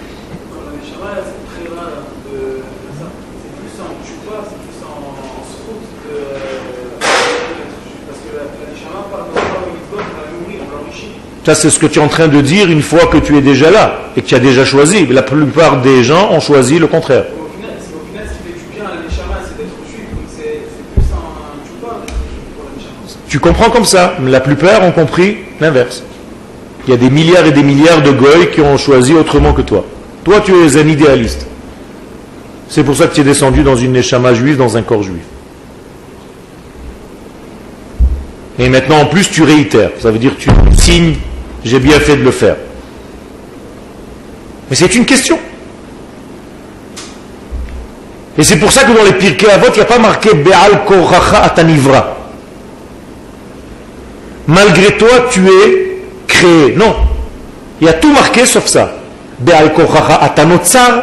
Ça, 11.46 11.54
c'est 11.54 11.70
ce 11.70 11.78
que 11.78 11.86
tu 11.86 12.00
es 12.00 12.02
en 12.02 12.08
train 12.08 12.26
de 12.26 12.40
dire 12.40 12.68
une 12.68 12.82
fois 12.82 13.06
que 13.06 13.18
tu 13.18 13.36
es 13.36 13.40
déjà 13.40 13.70
là 13.70 14.00
et 14.16 14.20
que 14.20 14.26
tu 14.26 14.34
as 14.34 14.40
déjà 14.40 14.64
choisi. 14.64 15.06
La 15.06 15.22
plupart 15.22 15.80
des 15.80 16.02
gens 16.02 16.32
ont 16.32 16.40
choisi 16.40 16.80
le 16.80 16.88
contraire. 16.88 17.26
Tu 23.28 23.38
comprends 23.38 23.70
comme 23.70 23.84
ça? 23.84 24.16
La 24.26 24.40
plupart 24.40 24.82
ont 24.82 24.90
compris 24.90 25.36
l'inverse. 25.60 26.02
Il 26.88 26.90
y 26.90 26.94
a 26.94 26.96
des 26.96 27.10
milliards 27.10 27.46
et 27.46 27.52
des 27.52 27.62
milliards 27.62 28.02
de 28.02 28.10
goy 28.10 28.50
qui 28.52 28.60
ont 28.60 28.76
choisi 28.76 29.14
autrement 29.14 29.52
que 29.52 29.62
toi. 29.62 29.84
Toi, 30.24 30.40
tu 30.40 30.52
es 30.52 30.76
un 30.76 30.88
idéaliste. 30.88 31.46
C'est 32.68 32.82
pour 32.82 32.96
ça 32.96 33.06
que 33.06 33.14
tu 33.14 33.20
es 33.20 33.24
descendu 33.24 33.62
dans 33.62 33.76
une 33.76 33.92
neshama 33.92 34.34
juive, 34.34 34.56
dans 34.56 34.76
un 34.76 34.82
corps 34.82 35.04
juif. 35.04 35.22
Et 38.58 38.68
maintenant, 38.68 39.02
en 39.02 39.06
plus, 39.06 39.30
tu 39.30 39.44
réitères. 39.44 39.90
Ça 40.00 40.10
veut 40.10 40.18
dire 40.18 40.32
tu 40.36 40.50
signes, 40.76 41.14
j'ai 41.66 41.80
bien 41.80 41.99
fait 41.99 42.16
de 42.16 42.23
le 42.23 42.30
faire. 42.30 42.56
Mais 44.70 44.76
c'est 44.76 44.94
une 44.94 45.04
question. 45.04 45.37
Et 48.38 48.44
c'est 48.44 48.56
pour 48.56 48.70
ça 48.70 48.85
que 48.85 48.92
dans 48.92 49.02
les 49.02 49.14
Pirkei 49.14 49.50
Avot, 49.50 49.66
il 49.70 49.75
n'y 49.75 49.80
a 49.80 49.87
pas 49.87 49.99
marqué 49.99 50.32
Be'al 50.35 50.85
Koracha 50.87 51.42
Atanivra. 51.42 52.18
Malgré 54.46 54.96
toi, 54.96 55.26
tu 55.30 55.44
es 55.49 56.02
créé. 56.28 56.75
Non. 56.76 56.94
Il 57.80 57.87
y 57.87 57.90
a 57.90 57.94
tout 57.94 58.12
marqué 58.12 58.46
sauf 58.46 58.66
ça. 58.66 58.92
Be'al 59.40 59.73
Koracha 59.73 60.23
Atanotsar. 60.23 61.02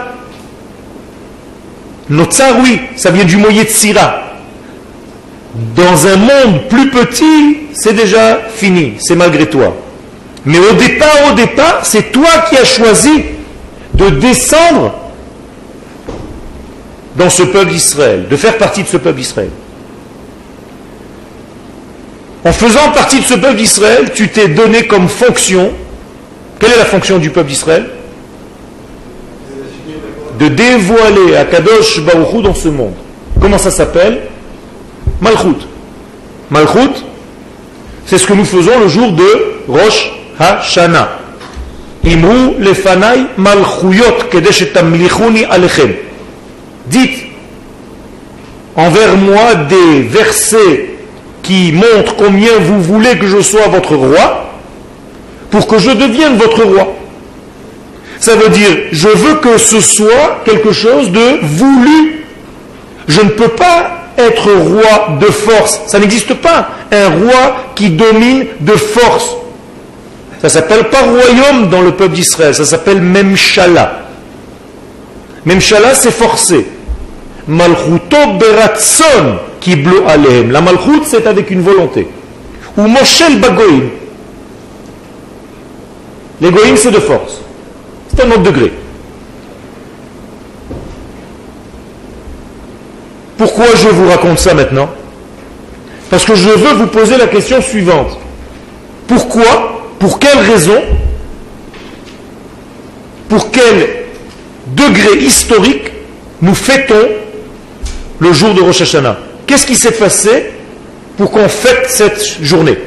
Notsar, 2.10 2.60
oui, 2.62 2.80
ça 2.96 3.12
vient 3.12 3.26
du 3.26 3.36
moyen 3.36 3.64
de 3.64 3.70
Sira. 3.70 4.22
Dans 5.76 6.08
un 6.08 6.16
monde 6.16 6.68
plus 6.70 6.90
petit, 6.90 7.58
c'est 7.74 7.94
déjà 7.94 8.40
fini, 8.56 8.94
c'est 9.00 9.16
malgré 9.16 9.50
toi. 9.50 9.76
Mais 10.46 10.60
au 10.60 10.74
départ, 10.74 11.32
au 11.32 11.36
départ, 11.36 11.80
c'est 11.84 12.12
toi 12.12 12.30
qui 12.50 12.58
as 12.58 12.66
choisi 12.66 13.24
de 13.94 14.10
descendre 14.10 14.94
dans 17.16 17.30
ce 17.30 17.44
peuple 17.44 17.72
d'Israël, 17.72 18.28
de 18.30 18.36
faire 18.36 18.58
partie 18.58 18.84
de 18.84 18.88
ce 18.88 18.98
peuple 18.98 19.18
d'Israël. 19.18 19.50
En 22.44 22.52
faisant 22.52 22.92
partie 22.92 23.20
de 23.20 23.26
ce 23.26 23.36
peuple 23.36 23.56
d'Israël, 23.56 24.12
tu 24.14 24.28
t'es 24.30 24.50
donné 24.50 24.86
comme 24.88 25.08
fonction, 25.08 25.72
quelle 26.60 26.72
est 26.72 26.78
la 26.78 26.86
fonction 26.86 27.20
du 27.20 27.30
peuple 27.30 27.50
d'Israël 27.50 27.90
De 30.40 30.50
dévoiler 30.50 31.38
à 31.38 31.46
Kadosh 31.46 32.02
Baruchou 32.02 32.42
dans 32.42 32.56
ce 32.56 32.68
monde. 32.68 32.96
Comment 33.40 33.58
ça 33.58 33.72
s'appelle? 33.72 34.24
Malchut. 35.22 35.68
Malchut, 36.50 37.04
c'est 38.06 38.18
ce 38.18 38.28
que 38.28 38.34
nous 38.34 38.46
faisons 38.46 38.78
le 38.80 38.90
jour 38.90 39.14
de 39.14 39.72
Lefanai 42.60 43.28
malchuyot 43.38 44.30
kedeshetamlichuni 44.32 45.46
alechem. 45.46 45.94
Dites 46.86 47.24
envers 48.76 49.16
moi 49.18 49.56
des 49.70 50.02
versets 50.02 50.90
qui 51.44 51.72
montrent 51.74 52.16
combien 52.16 52.58
vous 52.60 52.82
voulez 52.82 53.18
que 53.18 53.28
je 53.28 53.42
sois 53.42 53.68
votre 53.68 53.96
roi 53.96 54.50
pour 55.52 55.68
que 55.68 55.78
je 55.78 55.92
devienne 55.92 56.38
votre 56.38 56.64
roi. 56.64 56.96
Ça 58.20 58.36
veut 58.36 58.50
dire, 58.50 58.70
je 58.92 59.10
veux 59.10 59.36
que 59.36 59.58
ce 59.58 59.82
soit 59.82 60.42
quelque 60.46 60.72
chose 60.72 61.12
de 61.12 61.40
voulu. 61.42 62.26
Je 63.08 63.22
ne 63.22 63.30
peux 63.30 63.50
pas 63.50 63.92
être 64.18 64.52
roi 64.52 65.18
de 65.20 65.26
force. 65.26 65.82
Ça 65.88 66.00
n'existe 66.00 66.34
pas. 66.36 66.70
Un 66.92 67.10
roi 67.10 67.56
qui 67.76 67.90
domine 67.90 68.46
de 68.62 68.72
force. 68.74 69.36
Ça 70.44 70.50
s'appelle 70.50 70.90
pas 70.90 71.02
royaume 71.02 71.70
dans 71.70 71.82
le 71.82 71.94
peuple 71.94 72.14
d'Israël, 72.14 72.54
ça 72.54 72.66
s'appelle 72.66 73.02
Memshala. 73.02 74.02
Memshala, 75.46 75.96
c'est 75.96 76.12
forcé. 76.12 76.68
Malchuto 77.48 78.18
beratson 78.38 79.40
bleu 79.72 80.04
alehem. 80.06 80.52
La 80.52 80.62
malchut, 80.62 81.04
c'est 81.06 81.26
avec 81.28 81.50
une 81.50 81.62
volonté. 81.62 82.08
Ou 82.78 82.82
moshel 82.82 83.40
bagoïm. 83.40 83.90
L'égoïme, 86.42 86.76
c'est 86.76 86.92
de 86.92 87.00
force. 87.00 87.40
C'est 88.10 88.24
un 88.26 88.32
autre 88.32 88.44
degré. 88.44 88.74
Pourquoi 93.38 93.66
je 93.76 93.88
vous 93.88 94.10
raconte 94.10 94.40
ça 94.40 94.54
maintenant? 94.54 94.90
Parce 96.10 96.26
que 96.26 96.36
je 96.36 96.50
veux 96.50 96.74
vous 96.74 96.88
poser 96.88 97.18
la 97.18 97.28
question 97.28 97.62
suivante. 97.62 98.20
Pourquoi, 99.08 99.73
pour 100.04 100.20
quelle 100.20 100.40
raison, 100.40 100.82
pour 103.30 103.52
quel 103.52 104.04
degré 104.76 105.18
historique 105.22 105.94
nous 106.42 106.54
fêtons 106.54 107.08
le 108.20 108.34
jour 108.34 108.54
de 108.54 108.60
Rosh 108.60 108.82
Hashanah? 108.82 109.18
Qu'est-ce 109.48 109.66
qui 109.66 109.76
s'est 109.76 109.94
passé 109.94 110.52
pour 111.16 111.32
qu'on 111.32 111.48
fête 111.48 111.86
cette 111.88 112.40
journée? 112.42 112.78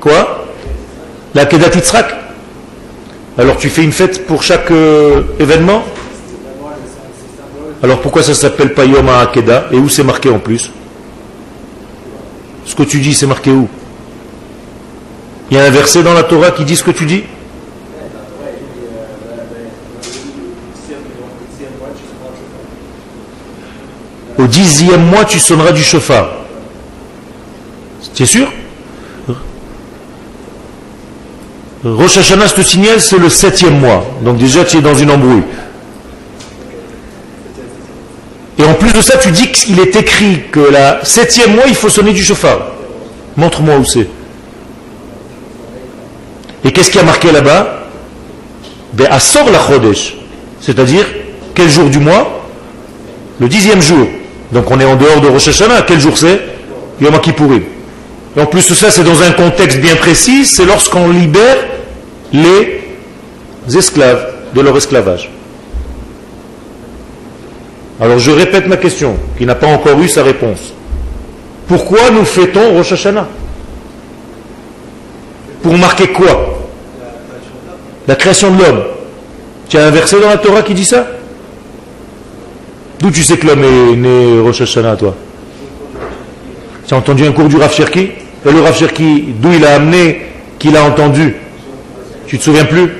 Quoi? 0.00 0.46
La 1.34 1.44
Kedat 1.44 1.74
Yitzhak. 1.74 2.14
Alors 3.36 3.58
tu 3.58 3.68
fais 3.68 3.84
une 3.84 3.92
fête 3.92 4.26
pour 4.26 4.42
chaque 4.42 4.70
euh, 4.70 5.20
événement? 5.38 5.84
Alors 7.82 8.00
pourquoi 8.00 8.22
ça 8.22 8.32
s'appelle 8.32 8.72
pas 8.72 8.86
Yom 8.86 9.06
HaAkeda 9.06 9.66
Et 9.70 9.76
où 9.76 9.90
c'est 9.90 10.02
marqué 10.02 10.30
en 10.30 10.38
plus? 10.38 10.70
Ce 12.64 12.74
que 12.74 12.84
tu 12.84 13.00
dis, 13.00 13.12
c'est 13.12 13.26
marqué 13.26 13.50
où? 13.50 13.68
Il 15.52 15.56
y 15.56 15.58
a 15.58 15.64
un 15.64 15.70
verset 15.70 16.02
dans 16.02 16.14
la 16.14 16.22
Torah 16.22 16.50
qui 16.50 16.64
dit 16.64 16.74
ce 16.74 16.82
que 16.82 16.92
tu 16.92 17.04
dis? 17.04 17.24
Au 24.38 24.46
dixième 24.46 25.04
mois, 25.04 25.26
tu 25.26 25.38
sonneras 25.38 25.72
du 25.72 25.82
chauffard. 25.82 26.30
Es 28.18 28.24
sûr? 28.24 28.50
Rosh 31.84 32.16
Hashanah, 32.16 32.46
je 32.46 32.54
te 32.54 32.62
signale, 32.62 33.02
c'est 33.02 33.18
le 33.18 33.28
septième 33.28 33.78
mois. 33.78 34.06
Donc 34.22 34.38
déjà, 34.38 34.64
tu 34.64 34.78
es 34.78 34.80
dans 34.80 34.94
une 34.94 35.10
embrouille. 35.10 35.42
Et 38.58 38.64
en 38.64 38.72
plus 38.72 38.94
de 38.94 39.02
ça, 39.02 39.18
tu 39.18 39.30
dis 39.30 39.52
qu'il 39.52 39.78
est 39.80 39.96
écrit 39.96 40.44
que 40.50 40.60
la 40.60 41.04
septième 41.04 41.56
mois, 41.56 41.64
il 41.68 41.74
faut 41.74 41.90
sonner 41.90 42.14
du 42.14 42.24
chauffard. 42.24 42.68
Montre-moi 43.36 43.76
où 43.76 43.84
c'est. 43.84 44.08
Et 46.64 46.72
qu'est-ce 46.72 46.90
qui 46.90 46.98
a 46.98 47.02
marqué 47.02 47.32
là-bas 47.32 47.88
Ben, 48.92 49.08
Assor 49.10 49.50
la 49.50 49.58
Chodesh. 49.58 50.16
C'est-à-dire, 50.60 51.04
quel 51.54 51.68
jour 51.68 51.88
du 51.90 51.98
mois 51.98 52.46
Le 53.40 53.48
dixième 53.48 53.80
jour. 53.80 54.06
Donc 54.52 54.70
on 54.70 54.78
est 54.78 54.84
en 54.84 54.96
dehors 54.96 55.20
de 55.20 55.28
Rosh 55.28 55.48
Hashanah. 55.48 55.82
Quel 55.82 56.00
jour 56.00 56.16
c'est 56.16 56.40
Yom 57.00 57.18
Kippourim. 57.20 57.62
Et 58.36 58.40
en 58.40 58.46
plus 58.46 58.68
de 58.68 58.74
ça, 58.74 58.90
c'est 58.90 59.04
dans 59.04 59.22
un 59.22 59.32
contexte 59.32 59.80
bien 59.80 59.96
précis. 59.96 60.44
C'est 60.44 60.64
lorsqu'on 60.64 61.08
libère 61.08 61.56
les 62.32 62.82
esclaves 63.74 64.26
de 64.54 64.60
leur 64.60 64.76
esclavage. 64.76 65.30
Alors 68.00 68.18
je 68.18 68.30
répète 68.30 68.66
ma 68.66 68.76
question, 68.76 69.16
qui 69.38 69.46
n'a 69.46 69.54
pas 69.54 69.68
encore 69.68 70.00
eu 70.00 70.08
sa 70.08 70.22
réponse. 70.22 70.72
Pourquoi 71.68 72.10
nous 72.10 72.24
fêtons 72.24 72.74
Rosh 72.74 72.92
Hashanah? 72.92 73.28
Pour 75.62 75.78
marquer 75.78 76.08
quoi? 76.08 76.51
La 78.08 78.16
création 78.16 78.54
de 78.54 78.62
l'homme. 78.62 78.82
Tu 79.68 79.78
as 79.78 79.86
un 79.86 79.90
verset 79.90 80.20
dans 80.20 80.28
la 80.28 80.38
Torah 80.38 80.62
qui 80.62 80.74
dit 80.74 80.84
ça? 80.84 81.06
D'où 82.98 83.10
tu 83.10 83.22
sais 83.22 83.36
que 83.36 83.46
l'homme 83.46 83.64
est 83.64 83.96
né 83.96 84.40
Rosh 84.40 84.60
Hashanah, 84.60 84.96
toi? 84.96 85.14
Tu 86.86 86.94
as 86.94 86.96
entendu 86.96 87.24
un 87.24 87.32
cours 87.32 87.48
du 87.48 87.56
Rav 87.56 87.72
Cherki? 87.72 88.10
Et 88.44 88.50
le 88.52 88.60
Rav 88.60 88.76
Cherki, 88.76 89.34
d'où 89.38 89.52
il 89.52 89.64
a 89.64 89.76
amené, 89.76 90.22
qu'il 90.58 90.76
a 90.76 90.84
entendu? 90.84 91.36
Tu 92.26 92.38
te 92.38 92.44
souviens 92.44 92.64
plus? 92.64 92.90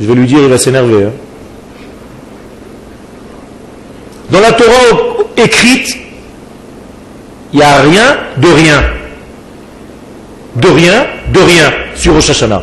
Je 0.00 0.06
vais 0.06 0.14
lui 0.14 0.26
dire, 0.26 0.38
il 0.40 0.48
va 0.48 0.58
s'énerver. 0.58 1.04
Hein 1.04 1.12
dans 4.30 4.40
la 4.40 4.52
Torah 4.52 4.72
écrite, 5.36 5.96
il 7.52 7.58
n'y 7.58 7.64
a 7.64 7.80
rien 7.82 8.16
de 8.36 8.48
rien. 8.48 8.82
De 10.56 10.68
rien, 10.68 11.06
de 11.32 11.40
rien 11.40 11.72
sur 11.94 12.14
Rosh 12.14 12.30
Hashanah. 12.30 12.62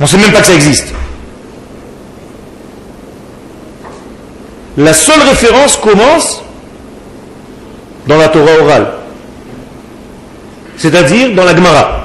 On 0.00 0.04
ne 0.04 0.08
sait 0.08 0.16
même 0.16 0.32
pas 0.32 0.40
que 0.40 0.46
ça 0.46 0.54
existe. 0.54 0.92
La 4.76 4.92
seule 4.92 5.20
référence 5.22 5.76
commence 5.76 6.42
dans 8.08 8.16
la 8.16 8.28
Torah 8.28 8.60
orale, 8.60 8.92
c'est-à-dire 10.76 11.32
dans 11.34 11.44
la 11.44 11.54
Gemara. 11.54 12.04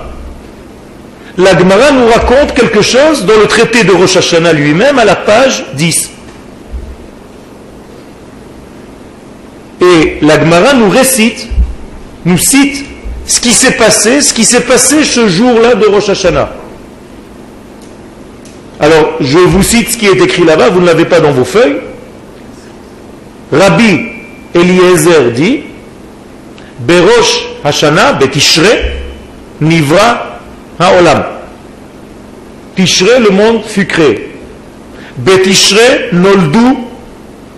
La 1.38 1.58
Gemara 1.58 1.92
nous 1.92 2.08
raconte 2.08 2.54
quelque 2.54 2.82
chose 2.82 3.26
dans 3.26 3.38
le 3.38 3.48
traité 3.48 3.84
de 3.84 3.92
Rosh 3.92 4.18
Hashanah 4.18 4.54
lui-même 4.54 5.00
à 5.00 5.06
la 5.06 5.16
page 5.16 5.66
10. 5.74 6.12
Et 9.82 10.18
l'Agmara 10.22 10.74
nous 10.74 10.90
récite, 10.90 11.48
nous 12.26 12.38
cite 12.38 12.86
ce 13.26 13.40
qui 13.40 13.52
s'est 13.52 13.78
passé, 13.78 14.22
ce 14.22 14.34
qui 14.34 14.44
s'est 14.44 14.62
passé 14.62 15.04
ce 15.04 15.28
jour-là 15.28 15.76
de 15.76 15.86
Rosh 15.86 16.10
Hashanah. 16.10 16.50
Alors, 18.80 19.14
je 19.20 19.38
vous 19.38 19.64
cite 19.64 19.90
ce 19.90 19.98
qui 19.98 20.08
est 20.08 20.22
écrit 20.22 20.46
là-bas, 20.46 20.70
vous 20.70 20.80
ne 20.80 20.86
l'avez 20.86 21.06
pas 21.06 21.20
dans 21.20 21.32
vos 21.32 21.44
feuilles. 21.44 21.78
Rabbi 23.52 24.00
Eliezer 24.54 25.32
dit 25.36 25.62
Berosh 26.80 27.46
Hashanah, 27.64 28.14
Betishre, 28.14 28.62
Nivra 29.60 30.40
Haolam. 30.80 31.24
Tishre, 32.76 33.20
le 33.20 33.32
monde 33.32 33.64
fut 33.66 33.86
créé. 33.86 34.32
Betishre, 35.18 36.14
Noldu 36.14 36.78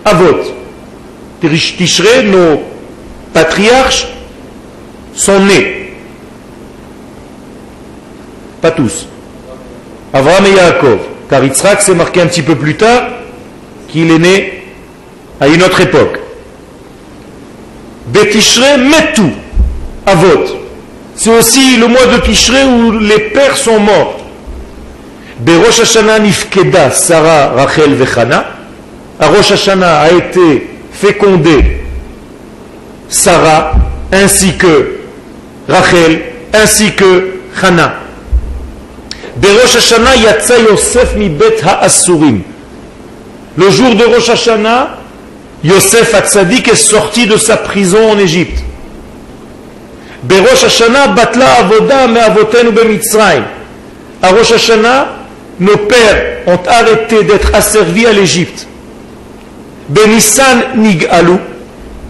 Avot. 0.04 0.40
Tishré, 1.40 2.24
nos 2.24 2.62
patriarches 3.32 4.08
sont 5.14 5.40
nés. 5.40 5.94
Pas 8.60 8.70
tous. 8.70 9.06
Avraham 10.12 10.46
et 10.46 10.56
Yaakov. 10.56 11.11
Car 11.32 11.42
Yitzhak 11.42 11.80
s'est 11.80 11.94
marqué 11.94 12.20
un 12.20 12.26
petit 12.26 12.42
peu 12.42 12.56
plus 12.56 12.74
tard 12.74 13.04
qu'il 13.88 14.10
est 14.10 14.18
né 14.18 14.64
à 15.40 15.48
une 15.48 15.62
autre 15.62 15.80
époque. 15.80 16.20
Betishre 18.08 18.76
Metu, 18.76 19.32
Avot. 20.04 20.44
C'est 21.16 21.34
aussi 21.34 21.78
le 21.78 21.86
mois 21.86 22.04
de 22.04 22.18
Tishré 22.18 22.64
où 22.64 22.98
les 22.98 23.30
pères 23.30 23.56
sont 23.56 23.80
morts. 23.80 24.20
Berosh 25.38 25.80
Hashanah 25.80 26.18
nifkeda 26.18 26.90
Sarah, 26.90 27.52
Rachel 27.56 27.94
Vechana. 27.94 28.44
À 29.18 29.28
Rosh 29.28 29.52
Hashanah 29.52 30.00
a 30.00 30.10
été 30.10 30.68
fécondé 30.92 31.78
Sarah 33.08 33.72
ainsi 34.12 34.58
que 34.58 34.98
Rachel 35.66 36.24
ainsi 36.52 36.92
que 36.92 37.36
Hana. 37.62 38.01
Le 43.56 43.70
jour 43.70 43.94
de 43.96 44.04
Rosh 44.04 44.30
Hashanah, 44.30 44.98
Yosef 45.64 46.14
Hatzadik 46.14 46.68
est 46.68 46.76
sorti 46.76 47.26
de 47.26 47.36
sa 47.36 47.56
prison 47.56 48.12
en 48.12 48.18
Égypte. 48.18 48.62
Berosh 50.22 50.64
Hashanah 50.64 51.08
batla. 51.08 51.46
À 54.22 54.30
Rosh 54.30 54.52
Hashanah, 54.52 55.08
nos 55.58 55.76
pères 55.76 56.38
ont 56.46 56.60
arrêté 56.68 57.24
d'être 57.24 57.52
asservis 57.52 58.06
à 58.06 58.12
l'Égypte. 58.12 58.68
Benissan 59.88 60.76
nig'alu, 60.76 61.38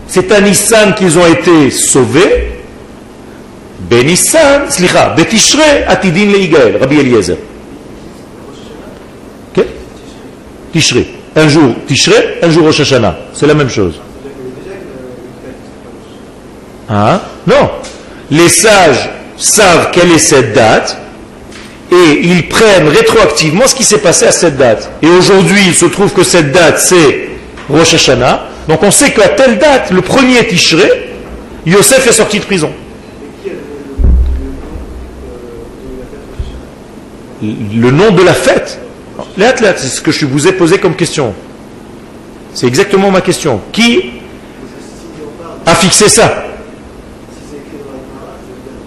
c'est 0.06 0.30
à 0.30 0.40
Nissan 0.40 0.94
qu'ils 0.94 1.18
ont 1.18 1.26
été 1.26 1.70
sauvés. 1.70 2.61
Slicha, 4.70 5.14
betishre 5.16 5.84
atidin 5.86 6.26
leigael, 6.26 6.78
Rabbi 6.80 6.98
Eliezer. 6.98 7.36
Ok 9.54 9.64
Tishre. 10.72 11.04
Un 11.36 11.48
jour 11.48 11.74
Tishre, 11.86 12.12
un 12.42 12.50
jour 12.50 12.68
Hashanah. 12.68 13.16
C'est 13.34 13.46
la 13.46 13.54
même 13.54 13.68
chose. 13.68 14.00
Hein? 16.88 17.20
Non. 17.46 17.70
Les 18.30 18.48
sages 18.48 19.10
savent 19.36 19.90
quelle 19.92 20.12
est 20.12 20.18
cette 20.18 20.54
date 20.54 20.96
et 21.90 22.20
ils 22.22 22.48
prennent 22.48 22.88
rétroactivement 22.88 23.66
ce 23.66 23.74
qui 23.74 23.84
s'est 23.84 23.98
passé 23.98 24.26
à 24.26 24.32
cette 24.32 24.56
date. 24.56 24.90
Et 25.02 25.08
aujourd'hui, 25.08 25.60
il 25.66 25.74
se 25.74 25.86
trouve 25.86 26.12
que 26.12 26.22
cette 26.22 26.52
date, 26.52 26.78
c'est 26.78 27.28
Rosh 27.68 27.94
Hashanah. 27.94 28.46
Donc 28.68 28.82
on 28.82 28.90
sait 28.90 29.10
qu'à 29.10 29.28
telle 29.28 29.58
date, 29.58 29.90
le 29.90 30.00
premier 30.00 30.46
Tishré, 30.46 31.10
Yosef 31.66 32.06
est 32.06 32.12
sorti 32.12 32.38
de 32.38 32.44
prison. 32.44 32.72
Le 37.42 37.90
nom 37.90 38.12
de 38.12 38.22
la 38.22 38.34
fête 38.34 38.78
Les 39.36 39.46
athlètes, 39.46 39.78
c'est 39.78 39.88
ce 39.88 40.00
que 40.00 40.12
je 40.12 40.26
vous 40.26 40.46
ai 40.46 40.52
posé 40.52 40.78
comme 40.78 40.94
question. 40.94 41.34
C'est 42.54 42.66
exactement 42.66 43.10
ma 43.10 43.20
question. 43.20 43.60
Qui 43.72 44.12
a 45.66 45.74
fixé 45.74 46.08
ça? 46.08 46.44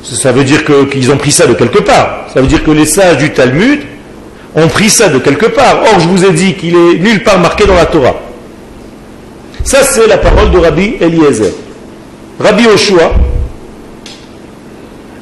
Ça 0.04 0.32
veut 0.32 0.44
dire 0.44 0.64
qu'ils 0.64 1.12
ont 1.12 1.18
pris 1.18 1.32
ça 1.32 1.48
de 1.48 1.54
quelque 1.54 1.80
part. 1.80 2.28
Ça 2.34 2.40
veut 2.40 2.48
dire 2.48 2.64
que 2.64 2.72
les 2.72 2.86
sages 2.86 3.18
du 3.18 3.34
Talmud 3.34 3.82
ont 4.56 4.68
pris 4.68 4.90
ça 4.90 5.10
de 5.10 5.20
quelque 5.20 5.48
part. 5.48 5.82
Or, 5.82 6.00
je 6.00 6.08
vous 6.08 6.24
ai 6.24 6.32
dit 6.32 6.54
qu'il 6.54 6.76
est 6.76 7.00
nulle 7.00 7.24
part 7.24 7.40
marqué 7.40 7.66
dans 7.66 7.76
la 7.76 7.88
Torah. 7.88 8.16
Ça, 9.64 9.84
c'est 9.84 10.08
la 10.08 10.18
parole 10.18 10.52
de 10.52 10.60
Rabbi 10.60 10.96
Eliezer. 11.02 11.52
Rabbi 12.40 12.68
Oshua 12.68 13.14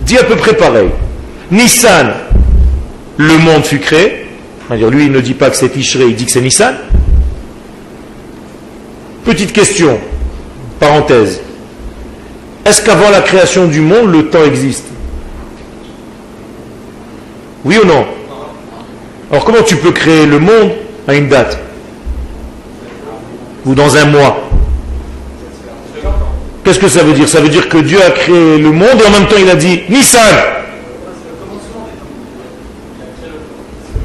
dit 0.01 0.17
à 0.17 0.23
peu 0.25 0.35
près 0.35 0.53
pareil. 0.53 0.89
Nissan, 1.49 2.13
le 3.17 3.37
monde 3.37 3.63
fut 3.65 3.79
créé. 3.79 4.27
Lui, 4.69 5.05
il 5.05 5.11
ne 5.11 5.19
dit 5.19 5.33
pas 5.33 5.49
que 5.49 5.55
c'est 5.55 5.69
Tishré, 5.69 6.05
il 6.05 6.15
dit 6.15 6.25
que 6.25 6.31
c'est 6.31 6.41
Nissan. 6.41 6.75
Petite 9.25 9.53
question, 9.53 9.99
parenthèse. 10.79 11.41
Est-ce 12.65 12.81
qu'avant 12.81 13.09
la 13.09 13.21
création 13.21 13.67
du 13.67 13.81
monde, 13.81 14.11
le 14.11 14.29
temps 14.29 14.43
existe? 14.43 14.85
Oui 17.65 17.77
ou 17.81 17.85
non? 17.85 18.05
Alors 19.31 19.45
comment 19.45 19.63
tu 19.63 19.75
peux 19.77 19.91
créer 19.91 20.25
le 20.25 20.39
monde 20.39 20.71
à 21.07 21.13
une 21.13 21.27
date? 21.27 21.57
Ou 23.65 23.75
dans 23.75 23.95
un 23.95 24.05
mois? 24.05 24.49
Qu'est-ce 26.63 26.79
que 26.79 26.87
ça 26.87 27.03
veut 27.03 27.13
dire? 27.13 27.27
Ça 27.27 27.41
veut 27.41 27.49
dire 27.49 27.67
que 27.69 27.77
Dieu 27.77 27.99
a 28.01 28.11
créé 28.11 28.57
le 28.57 28.71
monde 28.71 29.01
et 29.03 29.07
en 29.07 29.11
même 29.11 29.27
temps 29.27 29.35
il 29.39 29.49
a 29.49 29.55
dit 29.55 29.81
Nissan 29.89 30.21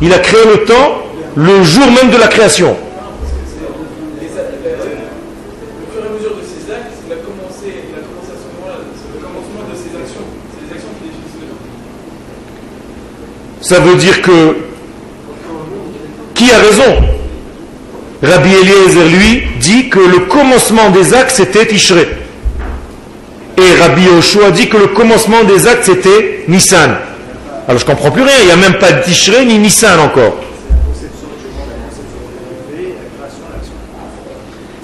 Il 0.01 0.13
a 0.13 0.19
créé 0.19 0.45
le 0.45 0.65
temps 0.65 1.03
le 1.35 1.63
jour 1.63 1.87
même 1.91 2.11
de 2.11 2.17
la 2.17 2.29
création. 2.29 2.77
Ça 13.61 13.81
veut 13.81 13.97
dire 13.97 14.23
que 14.23 14.57
qui 16.35 16.51
a 16.53 16.59
raison? 16.59 17.03
Rabbi 18.23 18.49
Eliezer, 18.49 19.05
lui, 19.05 19.43
dit 19.61 19.89
que 19.89 19.99
le 19.99 20.21
commencement 20.21 20.91
des 20.91 21.13
actes, 21.15 21.33
c'était 21.33 21.67
Tishré. 21.67 22.09
Et 23.57 23.81
Rabbi 23.81 24.05
Yoshua 24.05 24.53
dit 24.53 24.69
que 24.69 24.77
le 24.77 24.87
commencement 24.89 25.43
des 25.45 25.67
actes, 25.67 25.85
c'était 25.85 26.45
Nissan. 26.47 26.97
Alors 27.69 27.79
je 27.79 27.85
comprends 27.85 28.11
plus 28.11 28.23
rien, 28.23 28.33
il 28.41 28.47
n'y 28.47 28.53
a 28.53 28.57
même 28.57 28.79
pas 28.79 28.93
de 28.93 29.03
Tishré 29.03 29.45
ni 29.45 29.59
Nissan 29.59 30.01
encore. 30.01 30.37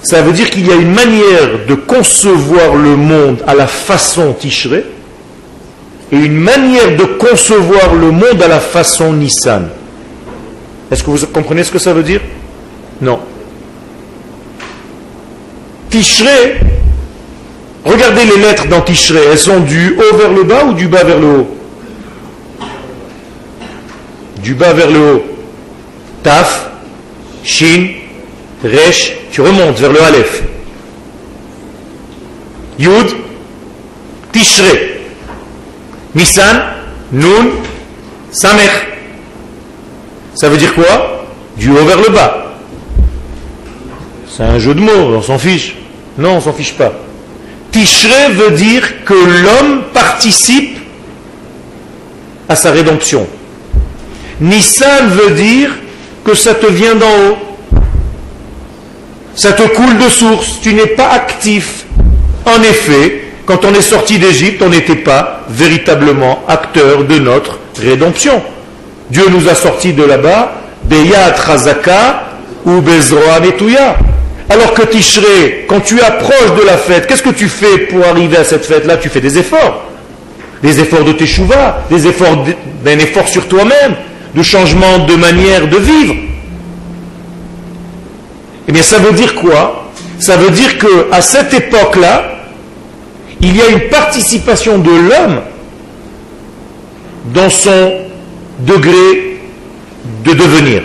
Ça 0.03 0.21
veut 0.21 0.33
dire 0.33 0.51
qu'il 0.51 0.67
y 0.67 0.71
a 0.71 0.75
une 0.75 0.93
manière 0.93 1.65
de 1.67 1.73
concevoir 1.73 2.75
le 2.75 2.95
monde 2.95 3.43
à 3.47 3.55
la 3.55 3.65
façon 3.65 4.33
Tishré 4.33 4.85
et 6.11 6.15
une 6.15 6.37
manière 6.37 6.95
de 6.95 7.05
concevoir 7.05 7.95
le 7.95 8.11
monde 8.11 8.39
à 8.43 8.47
la 8.47 8.59
façon 8.59 9.13
Nissan. 9.13 9.69
Est-ce 10.91 11.03
que 11.03 11.09
vous 11.09 11.25
comprenez 11.25 11.63
ce 11.63 11.71
que 11.71 11.79
ça 11.79 11.91
veut 11.91 12.03
dire? 12.03 12.21
Non. 13.01 13.19
Tishré, 15.89 16.59
regardez 17.83 18.25
les 18.25 18.43
lettres 18.43 18.67
dans 18.67 18.81
Tishré, 18.81 19.21
elles 19.31 19.39
sont 19.39 19.61
du 19.61 19.97
haut 19.97 20.15
vers 20.17 20.31
le 20.31 20.43
bas 20.43 20.65
ou 20.65 20.73
du 20.73 20.87
bas 20.87 21.03
vers 21.03 21.17
le 21.17 21.27
haut? 21.27 21.57
Du 24.45 24.53
bas 24.53 24.73
vers 24.73 24.91
le 24.91 24.99
haut. 24.99 25.23
Taf, 26.21 26.69
Shin, 27.43 27.87
Resh, 28.63 29.13
tu 29.31 29.41
remontes 29.41 29.79
vers 29.79 29.91
le 29.91 29.99
Aleph. 30.03 30.43
Yud, 32.77 33.07
Tishré. 34.31 35.01
Nissan, 36.13 36.61
Nun, 37.11 37.47
Samer. 38.31 38.69
Ça 40.35 40.47
veut 40.47 40.57
dire 40.57 40.75
quoi? 40.75 41.25
Du 41.57 41.71
haut 41.71 41.83
vers 41.83 42.01
le 42.01 42.09
bas. 42.09 42.53
C'est 44.29 44.43
un 44.43 44.59
jeu 44.59 44.75
de 44.75 44.79
mots, 44.81 45.15
on 45.15 45.23
s'en 45.23 45.39
fiche. 45.39 45.75
Non, 46.19 46.33
on 46.33 46.41
s'en 46.41 46.53
fiche 46.53 46.75
pas. 46.75 46.93
Tishré 47.71 48.29
veut 48.29 48.51
dire 48.51 49.05
que 49.05 49.15
l'homme 49.15 49.85
participe 49.91 50.77
à 52.47 52.55
sa 52.55 52.69
rédemption. 52.69 53.25
Nissan 54.41 55.09
veut 55.09 55.31
dire 55.31 55.71
que 56.23 56.35
ça 56.35 56.53
te 56.53 56.65
vient 56.65 56.95
d'en 56.95 57.07
haut. 57.07 57.37
Ça 59.35 59.53
te 59.53 59.63
coule 59.63 59.97
de 59.97 60.09
source. 60.09 60.59
Tu 60.61 60.73
n'es 60.73 60.87
pas 60.87 61.09
actif. 61.09 61.85
En 62.45 62.61
effet, 62.61 63.21
quand 63.45 63.63
on 63.65 63.73
est 63.73 63.81
sorti 63.81 64.17
d'Égypte, 64.17 64.61
on 64.61 64.69
n'était 64.69 64.95
pas 64.95 65.41
véritablement 65.49 66.43
acteur 66.47 67.03
de 67.03 67.19
notre 67.19 67.59
rédemption. 67.79 68.41
Dieu 69.09 69.23
nous 69.29 69.47
a 69.49 69.55
sortis 69.55 69.93
de 69.93 70.03
là-bas, 70.03 70.53
Beyat 70.83 71.35
Razaka 71.35 72.23
ou 72.65 72.81
Bezroa. 72.81 73.39
Alors 74.49 74.73
que 74.73 74.83
Tishré, 74.83 75.65
quand 75.67 75.81
tu 75.81 75.99
approches 76.01 76.55
de 76.59 76.65
la 76.65 76.77
fête, 76.77 77.07
qu'est-ce 77.07 77.23
que 77.23 77.29
tu 77.29 77.47
fais 77.47 77.79
pour 77.79 78.05
arriver 78.05 78.37
à 78.37 78.43
cette 78.43 78.65
fête-là? 78.65 78.97
Tu 78.97 79.09
fais 79.09 79.21
des 79.21 79.37
efforts. 79.37 79.85
Des 80.63 80.79
efforts 80.79 81.03
de 81.03 81.11
teshuva, 81.11 81.83
des 81.89 82.07
efforts 82.07 82.45
d'un 82.83 82.97
effort 82.97 83.27
sur 83.27 83.47
toi-même, 83.47 83.95
de 84.35 84.43
changement 84.43 85.05
de 85.05 85.15
manière 85.15 85.67
de 85.67 85.77
vivre. 85.77 86.15
Eh 88.67 88.71
bien, 88.71 88.83
ça 88.83 88.97
veut 88.97 89.13
dire 89.13 89.35
quoi? 89.35 89.91
Ça 90.19 90.37
veut 90.37 90.51
dire 90.51 90.77
que 90.77 91.11
à 91.11 91.21
cette 91.21 91.53
époque-là, 91.53 92.31
il 93.41 93.55
y 93.55 93.61
a 93.61 93.67
une 93.67 93.89
participation 93.89 94.79
de 94.79 94.89
l'homme 94.89 95.41
dans 97.33 97.49
son 97.49 97.93
degré 98.59 99.39
de 100.23 100.33
devenir. 100.33 100.81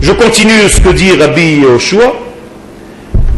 Je 0.00 0.12
continue 0.12 0.68
ce 0.68 0.80
que 0.80 0.90
dit 0.90 1.12
Rabbi 1.12 1.60
Yoshua. 1.62 2.14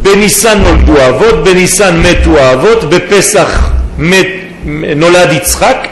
Benissan 0.05 0.59
noldu 0.59 0.99
avot, 0.99 1.43
Benissan 1.45 1.99
metu 1.99 2.37
avot, 2.37 2.87
Bepesach 2.91 3.73
nolad 3.99 5.33
Yitzchak, 5.33 5.92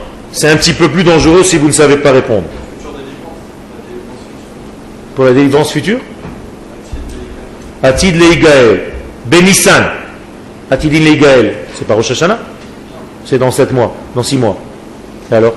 c'est 0.31 0.49
un 0.49 0.55
petit 0.55 0.73
peu 0.73 0.89
plus 0.89 1.03
dangereux 1.03 1.43
si 1.43 1.57
vous 1.57 1.67
ne 1.67 1.73
savez 1.73 1.97
pas 1.97 2.11
répondre. 2.11 2.47
Pour 5.15 5.25
la 5.25 5.33
délivrance 5.33 5.71
future? 5.71 5.99
Atid 7.83 8.15
Leigael. 8.15 8.93
Benissan. 9.25 9.83
Atidin 10.69 10.99
Leigael. 10.99 11.55
C'est 11.75 11.85
pas 11.85 11.95
Rosh 11.95 12.11
Hashanah? 12.11 12.39
C'est 13.25 13.37
dans 13.37 13.51
sept 13.51 13.71
mois, 13.71 13.93
dans 14.15 14.23
six 14.23 14.37
mois. 14.37 14.57
Et 15.31 15.35
alors? 15.35 15.53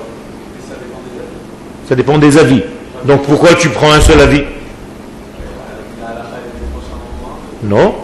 Ça 1.87 1.95
dépend 1.95 2.17
des 2.17 2.37
avis. 2.37 2.61
Donc 3.05 3.23
pourquoi 3.23 3.53
tu 3.53 3.69
prends 3.69 3.91
un 3.91 4.01
seul 4.01 4.19
avis? 4.19 4.43
Non. 7.63 7.95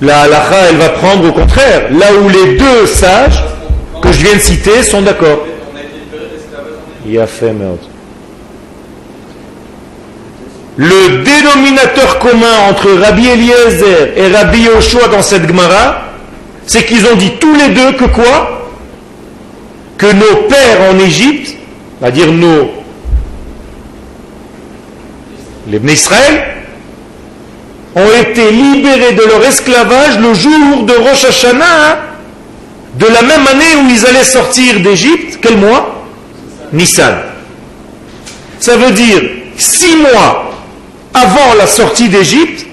La 0.00 0.22
halakha, 0.22 0.56
elle 0.70 0.76
va 0.76 0.88
prendre 0.88 1.28
au 1.28 1.32
contraire. 1.32 1.92
Là 1.92 2.06
où 2.14 2.28
les 2.28 2.56
deux 2.56 2.86
sages 2.86 3.44
je 4.12 4.24
viens 4.24 4.34
de 4.34 4.40
citer 4.40 4.82
sont 4.82 5.02
d'accord. 5.02 5.46
Il 7.06 7.18
a. 7.18 7.26
Le 10.76 11.22
dénominateur 11.22 12.18
commun 12.18 12.68
entre 12.70 12.90
Rabbi 12.92 13.26
Eliezer 13.26 14.16
et 14.16 14.28
Rabbi 14.28 14.62
Yoshua 14.62 15.08
dans 15.08 15.22
cette 15.22 15.46
Gemara, 15.46 16.04
c'est 16.66 16.84
qu'ils 16.86 17.06
ont 17.06 17.16
dit 17.16 17.32
tous 17.38 17.54
les 17.54 17.68
deux 17.70 17.92
que 17.92 18.04
quoi? 18.04 18.70
Que 19.98 20.06
nos 20.06 20.48
pères 20.48 20.90
en 20.90 20.98
Égypte, 20.98 21.56
c'est-à-dire 22.00 22.32
nos 22.32 22.70
les 25.68 25.92
Israël, 25.92 26.44
ont 27.94 28.20
été 28.20 28.50
libérés 28.50 29.12
de 29.12 29.22
leur 29.22 29.44
esclavage 29.44 30.18
le 30.18 30.34
jour 30.34 30.84
de 30.84 30.92
Rosh 30.92 31.24
Hashanah, 31.24 32.11
de 32.94 33.06
la 33.06 33.22
même 33.22 33.46
année 33.46 33.76
où 33.82 33.88
ils 33.88 34.06
allaient 34.06 34.24
sortir 34.24 34.80
d'Égypte. 34.80 35.38
Quel 35.40 35.56
mois? 35.56 36.04
Nissan. 36.72 37.14
Ça 38.60 38.76
veut 38.76 38.92
dire 38.92 39.20
six 39.56 39.96
mois 39.96 40.52
avant 41.14 41.54
la 41.58 41.66
sortie 41.66 42.08
d'Égypte, 42.08 42.66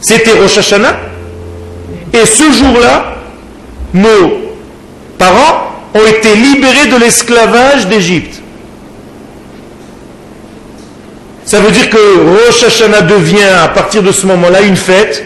c'était 0.00 0.32
Rosh 0.32 0.58
Hashanah. 0.58 0.96
Et 2.12 2.26
ce 2.26 2.52
jour-là, 2.52 3.16
nos 3.94 4.32
parents 5.18 5.70
ont 5.94 6.06
été 6.06 6.34
libérés 6.34 6.88
de 6.88 6.96
l'esclavage 6.96 7.86
d'Égypte. 7.86 8.40
Ça 11.44 11.60
veut 11.60 11.70
dire 11.70 11.90
que 11.90 12.46
Rosh 12.46 12.64
Hashanah 12.64 13.02
devient 13.02 13.42
à 13.62 13.68
partir 13.68 14.02
de 14.02 14.12
ce 14.12 14.26
moment-là 14.26 14.62
une 14.62 14.76
fête 14.76 15.24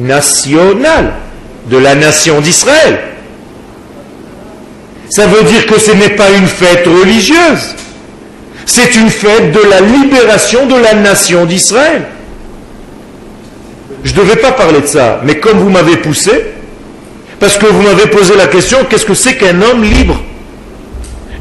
nationale 0.00 1.12
de 1.66 1.76
la 1.76 1.94
nation 1.94 2.40
d'Israël. 2.40 3.00
Ça 5.08 5.26
veut 5.26 5.42
dire 5.42 5.66
que 5.66 5.78
ce 5.78 5.90
n'est 5.92 6.10
pas 6.10 6.30
une 6.30 6.46
fête 6.46 6.86
religieuse. 6.86 7.74
C'est 8.64 8.94
une 8.94 9.10
fête 9.10 9.52
de 9.52 9.60
la 9.68 9.80
libération 9.80 10.66
de 10.66 10.76
la 10.76 10.94
nation 10.94 11.44
d'Israël. 11.44 12.02
Je 14.04 14.12
ne 14.12 14.18
devais 14.18 14.36
pas 14.36 14.52
parler 14.52 14.80
de 14.80 14.86
ça, 14.86 15.20
mais 15.24 15.38
comme 15.38 15.58
vous 15.58 15.68
m'avez 15.68 15.96
poussé, 15.96 16.30
parce 17.38 17.58
que 17.58 17.66
vous 17.66 17.82
m'avez 17.82 18.06
posé 18.06 18.36
la 18.36 18.46
question, 18.46 18.78
qu'est-ce 18.88 19.04
que 19.04 19.14
c'est 19.14 19.36
qu'un 19.36 19.60
homme 19.60 19.82
libre? 19.82 20.20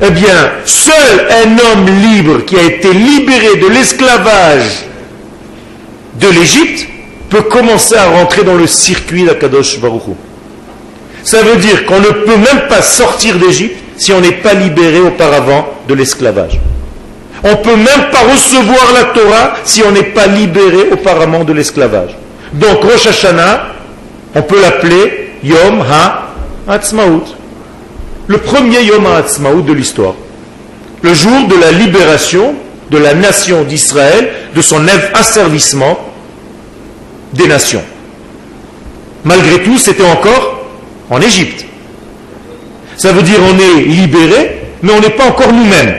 Eh 0.01 0.11
bien, 0.11 0.51
seul 0.65 1.27
un 1.45 1.51
homme 1.51 1.85
libre 2.01 2.45
qui 2.45 2.57
a 2.57 2.63
été 2.63 2.91
libéré 2.93 3.57
de 3.57 3.67
l'esclavage 3.67 4.85
de 6.19 6.27
l'Égypte 6.29 6.87
peut 7.29 7.43
commencer 7.43 7.95
à 7.95 8.05
rentrer 8.05 8.43
dans 8.43 8.55
le 8.55 8.67
circuit 8.67 9.23
d'Akadosh 9.23 9.79
Baruch 9.79 10.03
Ça 11.23 11.41
veut 11.41 11.57
dire 11.57 11.85
qu'on 11.85 11.99
ne 11.99 12.09
peut 12.09 12.37
même 12.37 12.67
pas 12.67 12.81
sortir 12.81 13.37
d'Égypte 13.37 13.77
si 13.97 14.11
on 14.13 14.21
n'est 14.21 14.31
pas 14.31 14.53
libéré 14.53 14.99
auparavant 14.99 15.67
de 15.87 15.93
l'esclavage. 15.93 16.59
On 17.43 17.51
ne 17.51 17.55
peut 17.55 17.75
même 17.75 18.09
pas 18.11 18.21
recevoir 18.31 18.93
la 18.93 19.03
Torah 19.05 19.53
si 19.63 19.83
on 19.83 19.91
n'est 19.91 20.03
pas 20.03 20.27
libéré 20.27 20.89
auparavant 20.91 21.43
de 21.43 21.53
l'esclavage. 21.53 22.15
Donc 22.53 22.83
Rosh 22.83 23.07
Hashanah, 23.07 23.67
on 24.35 24.41
peut 24.41 24.61
l'appeler 24.61 25.33
Yom 25.43 25.81
Ha-Atzmaut. 25.81 27.23
Le 28.27 28.37
premier 28.37 28.81
Yom 28.83 29.05
Ha-Atzmaut 29.05 29.61
de 29.61 29.73
l'histoire. 29.73 30.15
Le 31.01 31.13
jour 31.13 31.47
de 31.47 31.55
la 31.55 31.71
libération 31.71 32.55
de 32.89 32.97
la 32.97 33.13
nation 33.13 33.63
d'Israël, 33.63 34.29
de 34.55 34.61
son 34.61 34.81
asservissement 35.13 35.97
des 37.33 37.47
nations. 37.47 37.83
Malgré 39.25 39.63
tout, 39.63 39.77
c'était 39.77 40.05
encore 40.05 40.65
en 41.09 41.21
Égypte. 41.21 41.65
Ça 42.95 43.11
veut 43.11 43.23
dire 43.23 43.39
on 43.41 43.57
est 43.57 43.81
libéré, 43.83 44.61
mais 44.81 44.91
on 44.93 44.99
n'est 44.99 45.09
pas 45.09 45.25
encore 45.25 45.53
nous-mêmes. 45.53 45.95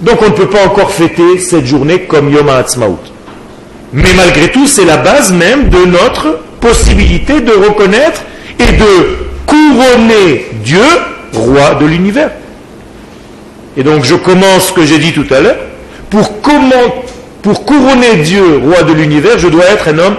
Donc 0.00 0.22
on 0.22 0.26
ne 0.26 0.34
peut 0.34 0.48
pas 0.48 0.64
encore 0.64 0.90
fêter 0.90 1.38
cette 1.38 1.66
journée 1.66 2.00
comme 2.02 2.32
Yom 2.32 2.48
HaAtzmaut. 2.48 2.98
Mais 3.92 4.12
malgré 4.16 4.50
tout, 4.50 4.66
c'est 4.66 4.84
la 4.84 4.98
base 4.98 5.32
même 5.32 5.68
de 5.68 5.84
notre 5.84 6.38
possibilité 6.60 7.40
de 7.40 7.52
reconnaître 7.52 8.22
et 8.58 8.72
de 8.72 9.16
couronner 9.46 10.46
Dieu 10.62 10.84
roi 11.32 11.74
de 11.80 11.86
l'univers. 11.86 12.30
Et 13.76 13.82
donc 13.82 14.04
je 14.04 14.14
commence 14.14 14.68
ce 14.68 14.72
que 14.72 14.84
j'ai 14.84 14.98
dit 14.98 15.12
tout 15.12 15.26
à 15.32 15.40
l'heure. 15.40 15.56
Pour, 16.10 16.32
pour 17.42 17.64
couronner 17.64 18.16
Dieu 18.22 18.60
roi 18.64 18.82
de 18.82 18.92
l'univers, 18.92 19.38
je 19.38 19.48
dois 19.48 19.64
être 19.66 19.88
un 19.88 19.98
homme 19.98 20.16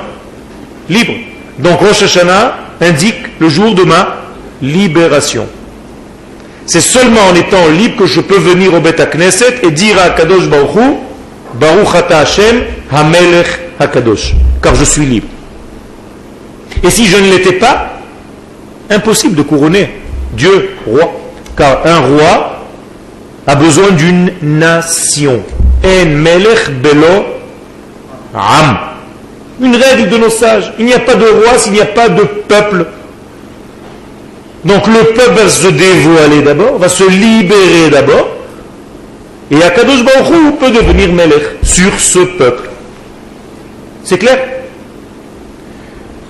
libre. 0.90 1.14
Donc 1.60 1.80
Rosh 1.80 2.04
Hashanah 2.04 2.56
indique 2.82 3.40
le 3.40 3.50
jour 3.50 3.76
de 3.76 3.84
ma 3.84 4.16
libération. 4.62 5.48
C'est 6.66 6.82
seulement 6.82 7.22
en 7.32 7.36
étant 7.36 7.68
libre 7.68 7.98
que 7.98 8.06
je 8.06 8.22
peux 8.22 8.38
venir 8.38 8.74
au 8.74 8.80
Beth 8.80 9.10
Knesset 9.12 9.60
et 9.64 9.72
dire 9.72 9.98
à 10.00 10.12
Kadosh 10.12 10.48
Baruch 10.48 10.98
Baruch 11.56 11.96
Ata 11.96 12.20
Hashem 12.20 12.64
Hamelech 12.92 13.48
Hakadosh, 13.80 14.34
car 14.62 14.76
je 14.76 14.84
suis 14.84 15.06
libre. 15.06 15.28
Et 16.84 16.90
si 16.90 17.06
je 17.06 17.18
ne 17.18 17.32
l'étais 17.32 17.54
pas, 17.54 18.00
impossible 18.90 19.36
de 19.36 19.42
couronner 19.42 19.90
Dieu 20.34 20.76
roi, 20.86 21.12
car 21.58 21.86
un 21.86 22.00
roi 22.00 22.66
a 23.48 23.56
besoin 23.56 23.92
d'une 23.92 24.32
nation. 24.42 25.42
En 25.84 26.06
Melech 26.06 26.70
Belo 26.82 27.26
Am. 28.36 28.78
Une 29.62 29.76
règle 29.76 30.10
de 30.10 30.18
nos 30.18 30.30
sages. 30.30 30.74
Il 30.80 30.86
n'y 30.86 30.94
a 30.94 31.00
pas 31.00 31.16
de 31.16 31.26
roi 31.26 31.58
s'il 31.58 31.74
n'y 31.74 31.82
a 31.82 31.86
pas 31.86 32.10
de 32.10 32.24
peuple. 32.24 32.86
Donc 34.66 34.88
le 34.88 35.14
peuple 35.14 35.42
va 35.42 35.50
se 35.50 35.68
dévoiler 35.68 36.42
d'abord, 36.42 36.78
va 36.78 36.90
se 36.90 37.04
libérer 37.10 37.90
d'abord, 37.90 38.28
et 39.52 39.64
Akadosh 39.64 40.04
Baruch 40.04 40.58
peut 40.60 40.72
devenir 40.72 41.14
Melech 41.14 41.44
sur 41.64 41.98
ce 42.00 42.20
peuple. 42.20 42.70
C'est 44.04 44.18
clair? 44.18 44.38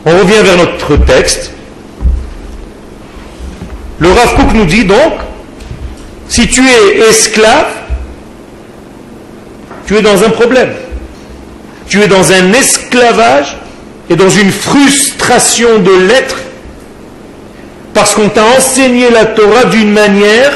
On 0.06 0.12
revient 0.12 0.42
vers 0.44 0.58
notre 0.58 0.96
texte. 1.06 1.52
Le 4.00 4.10
Rav 4.10 4.36
Kook 4.36 4.54
nous 4.54 4.66
dit 4.66 4.86
donc, 4.86 5.14
si 6.30 6.48
tu 6.48 6.62
es 6.62 7.00
esclave, 7.10 7.68
tu 9.88 9.98
es 9.98 10.02
dans 10.02 10.24
un 10.24 10.30
problème. 10.30 10.70
Tu 11.90 12.02
es 12.02 12.08
dans 12.08 12.32
un 12.32 12.54
esclavage 12.54 13.58
et 14.10 14.16
dans 14.16 14.30
une 14.30 14.52
frustration 14.52 15.80
de 15.80 16.08
l'être 16.08 16.38
parce 17.94 18.14
qu'on 18.14 18.30
t'a 18.30 18.44
enseigné 18.58 19.10
la 19.10 19.26
Torah 19.26 19.66
d'une 19.66 19.92
manière 19.92 20.52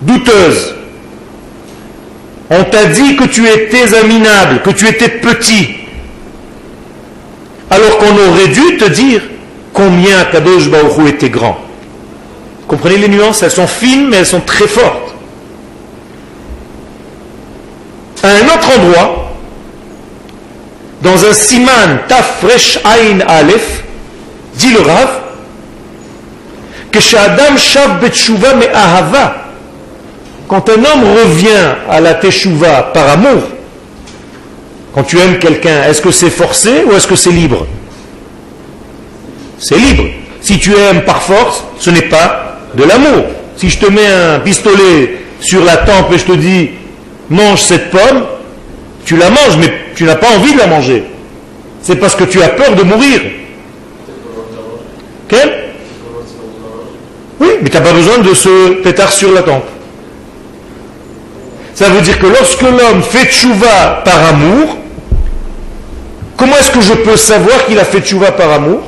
douteuse. 0.00 0.74
On 2.48 2.64
t'a 2.64 2.86
dit 2.86 3.16
que 3.16 3.24
tu 3.24 3.46
étais 3.46 3.94
aminable, 3.94 4.62
que 4.62 4.70
tu 4.70 4.88
étais 4.88 5.08
petit. 5.08 5.68
Alors 7.70 7.98
qu'on 7.98 8.16
aurait 8.30 8.48
dû 8.48 8.78
te 8.78 8.88
dire 8.88 9.22
combien 9.74 10.24
Kadosh 10.24 10.68
Baruch 10.68 11.06
était 11.06 11.28
grand. 11.28 11.58
Comprenez 12.66 12.96
les 12.96 13.08
nuances? 13.08 13.42
Elles 13.42 13.50
sont 13.50 13.66
fines, 13.66 14.08
mais 14.08 14.16
elles 14.16 14.26
sont 14.26 14.40
très 14.40 14.66
fortes. 14.66 15.09
À 18.22 18.28
un 18.28 18.44
autre 18.54 18.78
endroit, 18.78 19.30
dans 21.02 21.24
un 21.24 21.32
siman 21.32 22.00
tafresh 22.06 22.78
ain 22.84 23.20
alef, 23.26 23.82
dit 24.54 24.72
le 24.72 24.80
Rav, 24.80 25.08
que 26.92 27.00
Shadam 27.00 27.56
shav 27.56 28.00
betshuva 28.00 28.54
me 28.54 28.66
ahava, 28.74 29.36
quand 30.48 30.68
un 30.68 30.84
homme 30.84 31.04
revient 31.16 31.76
à 31.88 32.00
la 32.00 32.14
teshuva 32.14 32.90
par 32.92 33.08
amour, 33.10 33.42
quand 34.92 35.04
tu 35.04 35.18
aimes 35.18 35.38
quelqu'un, 35.38 35.84
est-ce 35.84 36.02
que 36.02 36.10
c'est 36.10 36.30
forcé 36.30 36.84
ou 36.84 36.92
est-ce 36.92 37.06
que 37.06 37.14
c'est 37.14 37.30
libre? 37.30 37.66
C'est 39.58 39.78
libre. 39.78 40.04
Si 40.40 40.58
tu 40.58 40.74
aimes 40.74 41.02
par 41.02 41.22
force, 41.22 41.62
ce 41.78 41.90
n'est 41.90 42.08
pas 42.08 42.58
de 42.74 42.82
l'amour. 42.82 43.26
Si 43.56 43.70
je 43.70 43.78
te 43.78 43.86
mets 43.86 44.06
un 44.06 44.40
pistolet 44.40 45.20
sur 45.40 45.64
la 45.64 45.76
tempe 45.76 46.12
et 46.12 46.18
je 46.18 46.24
te 46.24 46.32
dis 46.32 46.70
mange 47.30 47.62
cette 47.62 47.90
pomme, 47.90 48.26
tu 49.04 49.16
la 49.16 49.30
manges, 49.30 49.56
mais 49.58 49.72
tu 49.94 50.04
n'as 50.04 50.16
pas 50.16 50.28
envie 50.36 50.52
de 50.52 50.58
la 50.58 50.66
manger. 50.66 51.04
C'est 51.82 51.96
parce 51.96 52.14
que 52.14 52.24
tu 52.24 52.42
as 52.42 52.48
peur 52.48 52.74
de 52.74 52.82
mourir. 52.82 53.20
Quel 55.28 55.70
Oui, 57.40 57.48
mais 57.62 57.70
tu 57.70 57.76
n'as 57.76 57.82
pas 57.82 57.92
besoin 57.92 58.18
de 58.18 58.34
ce 58.34 58.82
pétard 58.82 59.12
sur 59.12 59.32
la 59.32 59.42
tempe. 59.42 59.64
Ça 61.74 61.88
veut 61.88 62.02
dire 62.02 62.18
que 62.18 62.26
lorsque 62.26 62.62
l'homme 62.62 63.02
fait 63.02 63.26
tchouva 63.30 64.02
par 64.04 64.26
amour, 64.28 64.76
comment 66.36 66.56
est-ce 66.58 66.72
que 66.72 66.80
je 66.80 66.92
peux 66.92 67.16
savoir 67.16 67.64
qu'il 67.66 67.78
a 67.78 67.84
fait 67.84 68.00
tchouva 68.00 68.32
par 68.32 68.52
amour? 68.52 68.82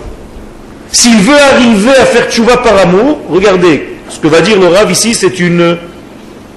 S'il 0.91 1.17
veut 1.21 1.41
arriver 1.53 1.97
à 1.99 2.05
faire 2.05 2.31
tchouva 2.31 2.59
par 2.59 2.77
amour, 2.77 3.19
regardez, 3.31 3.97
ce 4.11 4.19
que 4.19 4.29
va 4.29 4.43
dire 4.43 4.61
le 4.61 4.67
Rav 4.67 4.91
ici, 4.91 5.15
c'est 5.15 5.41
une 5.41 5.79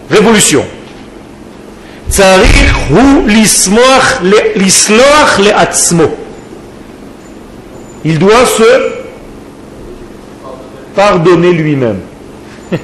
révolution. 0.10 0.66
Il 8.04 8.20
doit 8.20 8.46
se 8.46 8.64
pardonner 10.96 11.52
lui-même. 11.52 12.00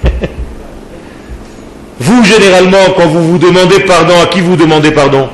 Vous, 2.00 2.24
généralement, 2.26 2.78
quand 2.98 3.06
vous 3.06 3.34
vous 3.34 3.38
demandez 3.38 3.82
pardon, 3.82 4.16
à 4.24 4.26
qui 4.26 4.42
vous 4.42 4.56
demandez 4.56 4.90
pardon? 4.90 5.30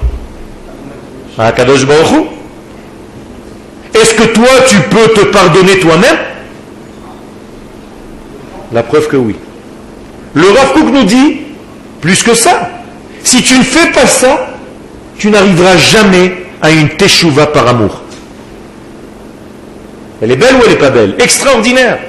À 1.38 1.54
Kadosh 1.54 1.86
Baruch 1.86 2.26
Est-ce 3.94 4.14
que 4.16 4.34
toi, 4.34 4.50
tu 4.68 4.76
peux 4.82 5.14
te 5.14 5.26
pardonner 5.28 5.80
toi-même? 5.80 6.18
La 8.74 8.84
preuve 8.84 9.08
que 9.08 9.16
oui. 9.16 9.38
Le 10.34 10.50
Rav 10.50 10.74
Kook 10.74 10.92
nous 10.92 11.06
dit, 11.06 11.38
plus 12.02 12.22
que 12.22 12.34
ça, 12.34 12.67
si 13.28 13.44
tu 13.44 13.58
ne 13.58 13.64
fais 13.64 13.92
pas 13.92 14.08
ça, 14.08 14.56
tu 15.18 15.30
n'arriveras 15.30 15.76
jamais 15.76 16.46
à 16.62 16.72
une 16.72 16.90
teshuva 16.90 17.48
par 17.48 17.68
amour. 17.68 18.02
Elle 20.22 20.32
est 20.32 20.38
belle 20.38 20.56
ou 20.56 20.60
elle 20.64 20.72
n'est 20.72 20.78
pas 20.78 20.90
belle? 20.90 21.16
Extraordinaire. 21.20 22.00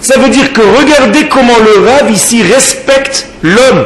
Ça 0.00 0.18
veut 0.18 0.30
dire 0.30 0.52
que 0.54 0.62
regardez 0.62 1.28
comment 1.28 1.58
le 1.58 1.86
Rav 1.86 2.10
ici 2.10 2.42
respecte 2.42 3.28
l'homme. 3.42 3.84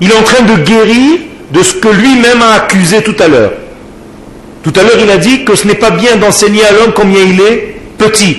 Il 0.00 0.10
est 0.10 0.16
en 0.16 0.22
train 0.22 0.42
de 0.44 0.62
guérir 0.62 1.20
de 1.50 1.62
ce 1.62 1.74
que 1.74 1.88
lui-même 1.88 2.42
a 2.42 2.52
accusé 2.52 3.02
tout 3.02 3.16
à 3.18 3.28
l'heure. 3.28 3.52
Tout 4.62 4.72
à 4.76 4.82
l'heure, 4.82 4.98
il 5.02 5.10
a 5.10 5.16
dit 5.16 5.44
que 5.44 5.54
ce 5.54 5.66
n'est 5.66 5.74
pas 5.74 5.90
bien 5.90 6.16
d'enseigner 6.16 6.64
à 6.64 6.72
l'homme 6.72 6.92
combien 6.94 7.22
il 7.22 7.40
est 7.40 7.76
petit, 7.98 8.36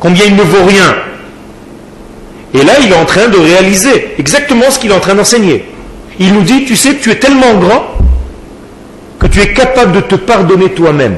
combien 0.00 0.24
il 0.26 0.36
ne 0.36 0.42
vaut 0.42 0.64
rien. 0.64 0.96
Et 2.54 2.62
là, 2.62 2.74
il 2.82 2.92
est 2.92 2.96
en 2.96 3.06
train 3.06 3.28
de 3.28 3.38
réaliser 3.38 4.14
exactement 4.18 4.70
ce 4.70 4.78
qu'il 4.78 4.90
est 4.90 4.94
en 4.94 5.00
train 5.00 5.14
d'enseigner. 5.14 5.64
Il 6.18 6.32
nous 6.32 6.42
dit, 6.42 6.64
tu 6.64 6.76
sais, 6.76 6.96
tu 6.96 7.10
es 7.10 7.18
tellement 7.18 7.54
grand 7.54 7.86
que 9.18 9.26
tu 9.26 9.40
es 9.40 9.52
capable 9.52 9.92
de 9.92 10.00
te 10.00 10.14
pardonner 10.14 10.70
toi-même. 10.72 11.16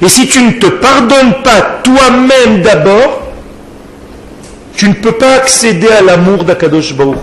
Et 0.00 0.08
si 0.08 0.26
tu 0.28 0.42
ne 0.42 0.52
te 0.52 0.66
pardonnes 0.66 1.42
pas 1.42 1.80
toi-même 1.82 2.62
d'abord, 2.62 3.22
tu 4.74 4.88
ne 4.88 4.94
peux 4.94 5.12
pas 5.12 5.34
accéder 5.34 5.88
à 5.88 6.02
l'amour 6.02 6.44
d'Akadosh 6.44 6.94
Baruch 6.94 7.16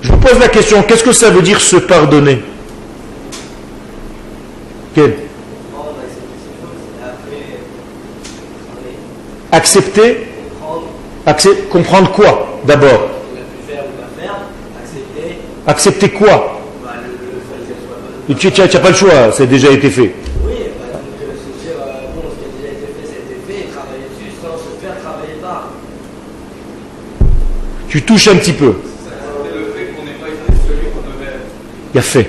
Je 0.00 0.12
vous 0.12 0.18
pose 0.18 0.38
la 0.38 0.48
question, 0.48 0.82
qu'est-ce 0.82 1.02
que 1.02 1.12
ça 1.12 1.30
veut 1.30 1.42
dire 1.42 1.60
se 1.60 1.76
pardonner? 1.76 2.42
Accepter? 9.50 10.28
Comprendre 11.70 12.12
quoi 12.12 12.60
d'abord? 12.64 13.15
Accepter 15.66 16.10
quoi 16.10 16.60
Tu 18.38 18.46
n'as 18.46 18.68
pas 18.78 18.90
le 18.90 18.94
choix, 18.94 19.32
ça 19.32 19.42
a 19.42 19.46
déjà 19.46 19.70
été 19.70 19.90
fait. 19.90 20.14
Tu 27.88 28.02
touches 28.02 28.28
un 28.28 28.36
petit 28.36 28.52
peu. 28.52 28.74
Il 31.94 31.96
y 31.96 31.98
a 31.98 32.02
fait. 32.02 32.28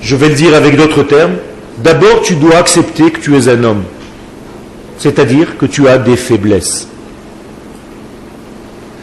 Je 0.00 0.16
vais 0.16 0.28
le 0.28 0.34
dire 0.34 0.54
avec 0.54 0.76
d'autres 0.76 1.04
termes. 1.04 1.36
D'abord, 1.78 2.22
tu 2.22 2.34
dois 2.34 2.56
accepter 2.56 3.10
que 3.10 3.20
tu 3.20 3.36
es 3.36 3.48
un 3.48 3.62
homme. 3.62 3.84
C'est-à-dire 4.98 5.56
que 5.56 5.66
tu 5.66 5.86
as 5.86 5.98
des 5.98 6.16
faiblesses. 6.16 6.88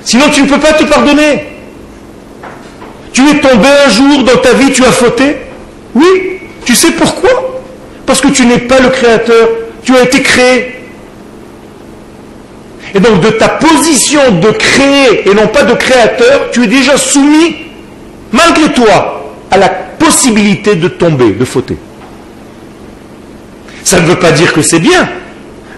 Sinon, 0.04 0.26
tu 0.32 0.44
ne 0.44 0.48
peux 0.48 0.60
pas 0.60 0.74
te 0.74 0.84
pardonner. 0.84 1.55
Tu 3.16 3.22
es 3.30 3.40
tombé 3.40 3.70
un 3.86 3.90
jour 3.90 4.24
dans 4.26 4.42
ta 4.42 4.52
vie, 4.52 4.74
tu 4.74 4.84
as 4.84 4.92
fauté? 4.92 5.38
Oui, 5.96 6.42
tu 6.66 6.76
sais 6.76 6.92
pourquoi? 6.92 7.62
Parce 8.06 8.20
que 8.20 8.28
tu 8.28 8.46
n'es 8.46 8.58
pas 8.58 8.82
le 8.82 8.90
créateur. 8.90 9.48
Tu 9.86 9.96
as 9.96 10.04
été 10.04 10.22
créé. 10.22 10.76
Et 12.94 13.00
donc 13.00 13.22
de 13.22 13.30
ta 13.30 13.48
position 13.48 14.20
de 14.42 14.52
créer 14.52 15.30
et 15.30 15.34
non 15.34 15.48
pas 15.48 15.64
de 15.64 15.76
créateur, 15.76 16.52
tu 16.52 16.66
es 16.66 16.68
déjà 16.68 16.98
soumis, 16.98 17.56
malgré 18.34 18.74
toi, 18.74 19.34
à 19.50 19.58
la 19.60 19.70
possibilité 19.70 20.76
de 20.76 20.90
tomber, 20.90 21.32
de 21.32 21.46
fauter. 21.46 21.78
Ça 23.86 24.02
ne 24.02 24.08
veut 24.08 24.20
pas 24.20 24.32
dire 24.32 24.52
que 24.52 24.62
c'est 24.62 24.80
bien, 24.80 25.08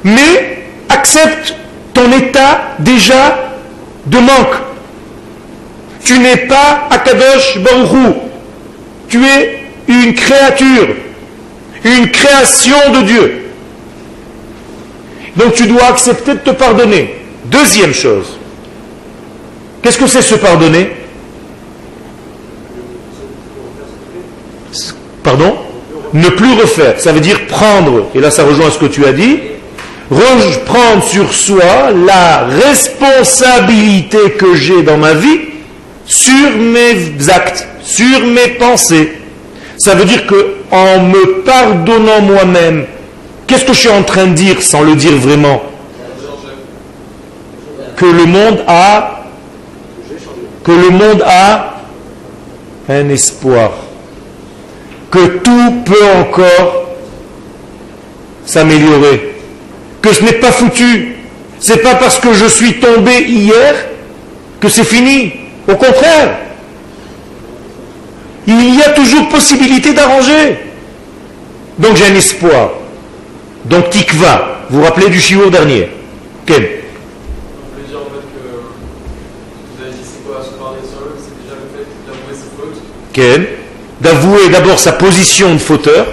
mais 0.03 0.63
accepte 0.89 1.53
ton 1.93 2.11
état 2.13 2.61
déjà 2.79 3.51
de 4.07 4.17
manque. 4.17 4.55
Tu 6.07 6.17
n'es 6.19 6.37
pas 6.37 6.87
Akadosh 6.89 7.57
Baruchou. 7.57 8.15
Tu 9.09 9.25
es 9.25 9.59
une 9.89 10.13
créature, 10.13 10.95
une 11.83 12.09
création 12.11 12.77
de 12.93 13.01
Dieu. 13.01 13.41
Donc 15.35 15.53
tu 15.53 15.67
dois 15.67 15.83
accepter 15.87 16.35
de 16.35 16.39
te 16.39 16.51
pardonner. 16.51 17.13
Deuxième 17.43 17.93
chose. 17.93 18.37
Qu'est-ce 19.81 19.97
que 19.97 20.07
c'est 20.07 20.21
se 20.21 20.35
pardonner? 20.35 20.91
Pardon? 25.23 25.57
Ne 26.13 26.29
plus 26.29 26.53
refaire. 26.53 27.01
Ça 27.01 27.11
veut 27.11 27.19
dire 27.19 27.47
prendre, 27.47 28.05
et 28.15 28.21
là 28.21 28.31
ça 28.31 28.45
rejoint 28.45 28.71
ce 28.71 28.77
que 28.77 28.85
tu 28.85 29.05
as 29.05 29.11
dit, 29.11 29.39
prendre 30.65 31.03
sur 31.03 31.33
soi 31.33 31.91
la 31.91 32.45
responsabilité 32.45 34.31
que 34.37 34.55
j'ai 34.55 34.83
dans 34.83 34.97
ma 34.97 35.13
vie 35.13 35.39
sur 36.07 36.57
mes 36.57 37.29
actes, 37.29 37.67
sur 37.83 38.25
mes 38.25 38.47
pensées. 38.57 39.11
Ça 39.77 39.93
veut 39.93 40.05
dire 40.05 40.25
que 40.25 40.55
en 40.71 41.03
me 41.03 41.43
pardonnant 41.43 42.21
moi-même, 42.21 42.87
Qu'est-ce 43.47 43.63
que 43.63 43.71
je 43.71 43.79
suis 43.79 43.89
en 43.89 44.03
train 44.03 44.27
de 44.27 44.33
dire 44.33 44.61
sans 44.61 44.81
le 44.81 44.95
dire 44.95 45.13
vraiment? 45.13 45.63
Que 47.95 48.05
le 48.05 48.25
monde 48.25 48.63
a 48.67 49.13
que 50.65 50.71
le 50.73 50.89
monde 50.89 51.23
a 51.25 51.75
un 52.89 53.09
espoir. 53.09 53.71
Que 55.09 55.37
tout 55.37 55.81
peut 55.85 56.03
encore 56.19 56.89
s'améliorer. 58.45 59.35
Que 60.01 60.11
ce 60.11 60.23
n'est 60.25 60.33
pas 60.33 60.51
foutu. 60.51 61.15
C'est 61.61 61.81
pas 61.81 61.95
parce 61.95 62.19
que 62.19 62.33
je 62.33 62.45
suis 62.47 62.81
tombé 62.81 63.21
hier 63.21 63.75
que 64.59 64.67
c'est 64.67 64.83
fini. 64.83 65.31
Au 65.67 65.75
contraire. 65.75 66.37
Il 68.47 68.75
y 68.75 68.81
a 68.81 68.89
toujours 68.91 69.27
possibilité 69.27 69.93
d'arranger. 69.93 70.57
Donc 71.77 71.97
j'ai 71.97 72.05
un 72.05 72.15
espoir. 72.15 72.71
Donc 73.65 73.89
tikva, 73.89 74.61
vous 74.69 74.79
vous 74.79 74.83
rappelez 74.85 75.09
du 75.09 75.19
chiour 75.19 75.51
dernier 75.51 75.89
Quel 76.45 76.77
Quel 83.11 83.47
D'avouer 83.99 84.49
d'abord 84.49 84.77
sa 84.77 84.91
position 84.91 85.53
de 85.53 85.57
fauteur. 85.57 86.05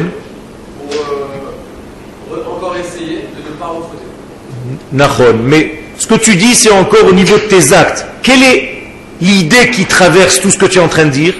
Nahon. 4.92 5.38
Mais 5.44 5.82
ce 5.98 6.06
que 6.06 6.14
tu 6.14 6.36
dis, 6.36 6.54
c'est 6.54 6.70
encore 6.70 7.06
au 7.06 7.12
niveau 7.12 7.36
de 7.36 7.42
tes 7.42 7.72
actes. 7.72 8.06
Quelle 8.22 8.42
est 8.42 8.82
l'idée 9.20 9.70
qui 9.70 9.84
traverse 9.84 10.40
tout 10.40 10.50
ce 10.50 10.58
que 10.58 10.66
tu 10.66 10.78
es 10.78 10.82
en 10.82 10.88
train 10.88 11.04
de 11.04 11.10
dire? 11.10 11.34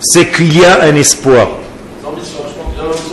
C'est 0.00 0.26
qu'il 0.32 0.58
y 0.58 0.64
a 0.64 0.82
un 0.82 0.94
espoir. 0.96 1.48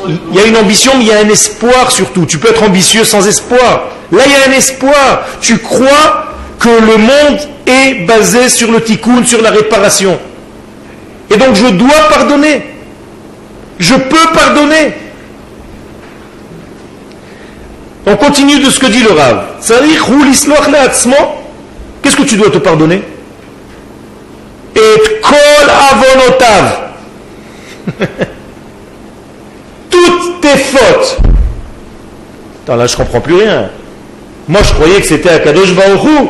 Il 0.08 0.36
y 0.36 0.40
a 0.40 0.46
une 0.46 0.58
ambition, 0.58 0.94
mais 0.98 1.04
il 1.04 1.08
y 1.08 1.14
a 1.14 1.20
un 1.20 1.30
espoir 1.30 1.92
surtout. 1.92 2.26
Tu 2.26 2.40
peux 2.40 2.50
être 2.50 2.64
ambitieux 2.64 3.04
sans 3.04 3.28
espoir. 3.28 3.90
Là, 4.12 4.24
il 4.26 4.32
y 4.32 4.36
a 4.36 4.50
un 4.50 4.58
espoir. 4.58 5.24
Tu 5.40 5.60
crois 5.60 6.26
que 6.60 6.70
le 6.70 6.98
monde 6.98 7.40
est 7.68 8.06
basé 8.06 8.50
sur 8.50 8.72
le 8.72 8.82
tikkun, 8.82 9.24
sur 9.24 9.42
la 9.42 9.52
réparation. 9.52 10.18
Et 11.30 11.38
donc, 11.38 11.56
je 11.56 11.68
dois 11.68 12.10
pardonner. 12.10 12.64
Je 13.80 13.96
peux 13.96 14.34
pardonner. 14.34 14.94
On 18.06 18.16
continue 18.18 18.60
de 18.60 18.70
ce 18.70 18.80
que 18.80 18.88
dit 18.88 19.02
le 19.02 19.12
Rav. 19.12 19.46
Qu'est-ce 22.02 22.16
que 22.16 22.24
tu 22.24 22.36
dois 22.36 22.50
te 22.50 22.58
pardonner? 22.58 23.02
Et 24.76 25.20
kol 25.22 25.70
avonotav. 25.92 26.90
Toutes 29.90 30.42
tes 30.42 30.58
fautes. 30.58 31.18
Attends, 32.64 32.76
là, 32.76 32.86
je 32.86 32.96
comprends 32.98 33.22
plus 33.22 33.36
rien. 33.36 33.70
Moi, 34.48 34.62
je 34.64 34.74
croyais 34.74 35.00
que 35.00 35.08
c'était 35.08 35.30
à 35.30 35.40
Kadosh 35.40 35.74
Baruch 35.74 36.30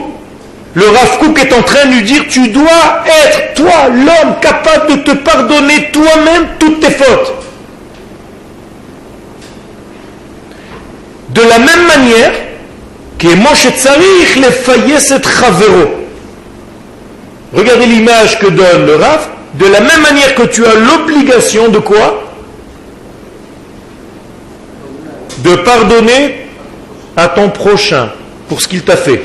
Le 0.76 0.86
Rav 0.86 1.20
est 1.38 1.54
en 1.54 1.64
train 1.64 1.86
de 1.88 1.94
lui 1.94 2.04
dire, 2.04 2.24
tu 2.30 2.50
dois 2.50 3.04
être, 3.26 3.56
toi, 3.56 3.90
l'homme, 3.92 4.36
capable 4.40 4.92
de 4.92 5.02
te 5.02 5.12
pardonner 5.18 5.90
toi-même 5.92 6.48
toutes 6.60 6.80
tes 6.80 6.92
fautes. 6.92 7.34
De 11.30 11.42
la 11.42 11.60
même 11.60 11.88
manière 11.88 12.32
que 13.18 13.28
Moshe 13.28 13.68
Tzarich 13.76 14.36
le 14.38 15.00
cette 15.00 15.28
Chavero. 15.28 15.92
Regardez 17.54 17.86
l'image 17.88 18.40
que 18.40 18.48
donne 18.48 18.86
le 18.86 18.96
Rav. 18.96 19.28
De 19.56 19.66
la 19.66 19.82
même 19.82 20.02
manière 20.02 20.36
que 20.36 20.44
tu 20.44 20.64
as 20.66 20.76
l'obligation 20.76 21.70
de 21.70 21.80
quoi? 21.80 22.24
De 25.40 25.56
pardonner 25.56 26.48
à 27.18 27.28
ton 27.28 27.50
prochain 27.50 28.12
pour 28.48 28.62
ce 28.62 28.68
qu'il 28.68 28.84
t'a 28.84 28.96
fait. 28.96 29.24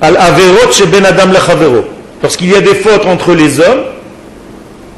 Al 0.00 0.16
Averot 0.16 0.72
chez 0.72 0.86
Ben 0.86 1.04
Adam 1.04 1.32
Chavero. 1.34 1.84
Lorsqu'il 2.22 2.50
y 2.50 2.54
a 2.54 2.60
des 2.60 2.74
fautes 2.74 3.06
entre 3.06 3.34
les 3.34 3.60
hommes, 3.60 3.82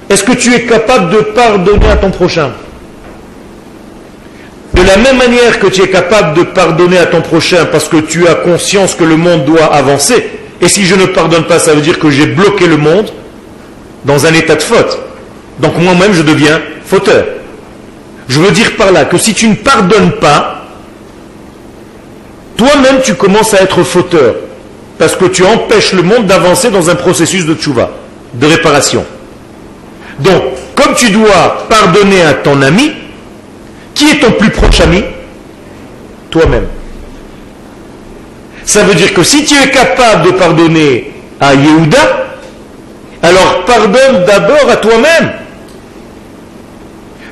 est-ce 0.09 0.24
que 0.24 0.32
tu 0.32 0.55
es 0.55 0.62
capable 0.62 1.11
de 1.11 1.18
pardonner 1.18 1.88
à 1.88 1.96
ton 1.96 2.11
prochain? 2.11 2.51
De 4.74 4.82
la 4.82 4.96
même 4.96 5.16
manière 5.16 5.59
que 5.59 5.66
tu 5.68 5.82
es 5.82 5.88
capable 5.88 6.36
de 6.36 6.42
pardonner 6.42 6.98
à 6.98 7.07
ton 7.07 7.20
prochain 7.22 7.66
parce 7.70 7.88
que 7.88 7.98
tu 7.98 8.26
as 8.26 8.34
conscience 8.34 8.94
que 8.94 9.05
le 9.05 9.16
monde 9.16 9.44
doit 9.44 9.66
avancer, 9.66 10.30
et 10.61 10.68
si 10.68 10.84
je 10.84 10.94
ne 10.94 11.07
pardonne 11.07 11.44
pas, 11.44 11.59
ça 11.59 11.74
veut 11.74 11.80
dire 11.80 11.98
que 11.98 12.11
j'ai 12.11 12.26
bloqué 12.26 12.66
le 12.66 12.76
monde 12.76 13.11
dans 14.05 14.26
un 14.26 14.34
état 14.34 14.57
de 14.57 14.62
faute. 14.62 14.98
Donc 15.59 15.78
moi-même, 15.78 16.12
je 16.12 16.22
deviens 16.22 16.61
fauteur. 16.84 17.24
Je 18.28 18.40
veux 18.40 18.51
dire 18.53 18.76
par 18.76 18.92
là 18.92 19.05
que 19.05 19.18
si 19.18 19.34
tu 19.34 19.48
ne 19.48 19.55
pardonnes 19.55 20.12
pas, 20.12 20.64
toi-même, 22.57 23.01
tu 23.03 23.14
commences 23.14 23.55
à 23.55 23.62
être 23.62 23.82
fauteur. 23.82 24.34
Parce 25.01 25.16
que 25.16 25.24
tu 25.24 25.42
empêches 25.46 25.94
le 25.94 26.03
monde 26.03 26.26
d'avancer 26.26 26.70
dans 26.70 26.90
un 26.90 26.94
processus 26.94 27.46
de 27.46 27.55
tchouva, 27.55 27.90
de 28.34 28.46
réparation. 28.46 29.03
Donc, 30.18 30.42
comme 30.76 30.94
tu 30.94 31.09
dois 31.09 31.66
pardonner 31.70 32.20
à 32.20 32.34
ton 32.34 32.61
ami, 32.61 32.92
qui 33.94 34.11
est 34.11 34.20
ton 34.20 34.32
plus 34.32 34.51
proche 34.51 34.78
ami 34.82 35.03
Toi-même. 36.28 36.66
Ça 38.66 38.82
veut 38.82 38.94
dire 38.94 39.14
que 39.14 39.22
si 39.22 39.46
tu 39.46 39.55
es 39.55 39.70
capable 39.70 40.26
de 40.26 40.30
pardonner 40.32 41.14
à 41.40 41.55
Yehuda, 41.55 42.26
alors 43.22 43.64
pardonne 43.64 44.26
d'abord 44.26 44.68
à 44.68 44.76
toi-même. 44.76 45.32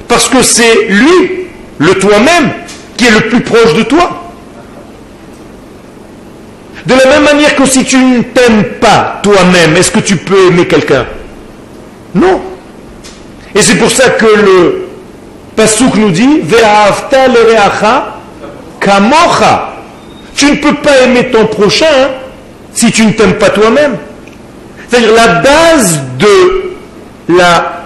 Parce 0.08 0.26
que 0.26 0.40
c'est 0.40 0.86
lui, 0.88 1.48
le 1.76 1.98
toi-même, 1.98 2.50
qui 2.96 3.04
est 3.04 3.10
le 3.10 3.28
plus 3.28 3.42
proche 3.42 3.74
de 3.74 3.82
toi. 3.82 4.17
De 6.88 6.94
la 6.94 7.04
même 7.04 7.24
manière 7.24 7.54
que 7.54 7.66
si 7.66 7.84
tu 7.84 7.98
ne 7.98 8.22
t'aimes 8.22 8.64
pas 8.80 9.20
toi-même, 9.22 9.76
est-ce 9.76 9.90
que 9.90 10.00
tu 10.00 10.16
peux 10.16 10.46
aimer 10.46 10.66
quelqu'un? 10.66 11.04
Non. 12.14 12.40
Et 13.54 13.60
c'est 13.60 13.74
pour 13.74 13.90
ça 13.90 14.08
que 14.08 14.24
le 14.24 14.88
Pasuk 15.54 15.96
nous 15.96 16.10
dit 16.10 16.40
kamocha. 18.80 19.74
Tu 20.34 20.46
ne 20.46 20.56
peux 20.56 20.76
pas 20.76 20.96
aimer 21.02 21.30
ton 21.30 21.44
prochain 21.44 22.08
si 22.72 22.90
tu 22.90 23.04
ne 23.04 23.12
t'aimes 23.12 23.34
pas 23.34 23.50
toi-même. 23.50 23.98
C'est-à-dire 24.88 25.12
la 25.12 25.26
base 25.42 26.00
de 26.18 27.36
la 27.36 27.82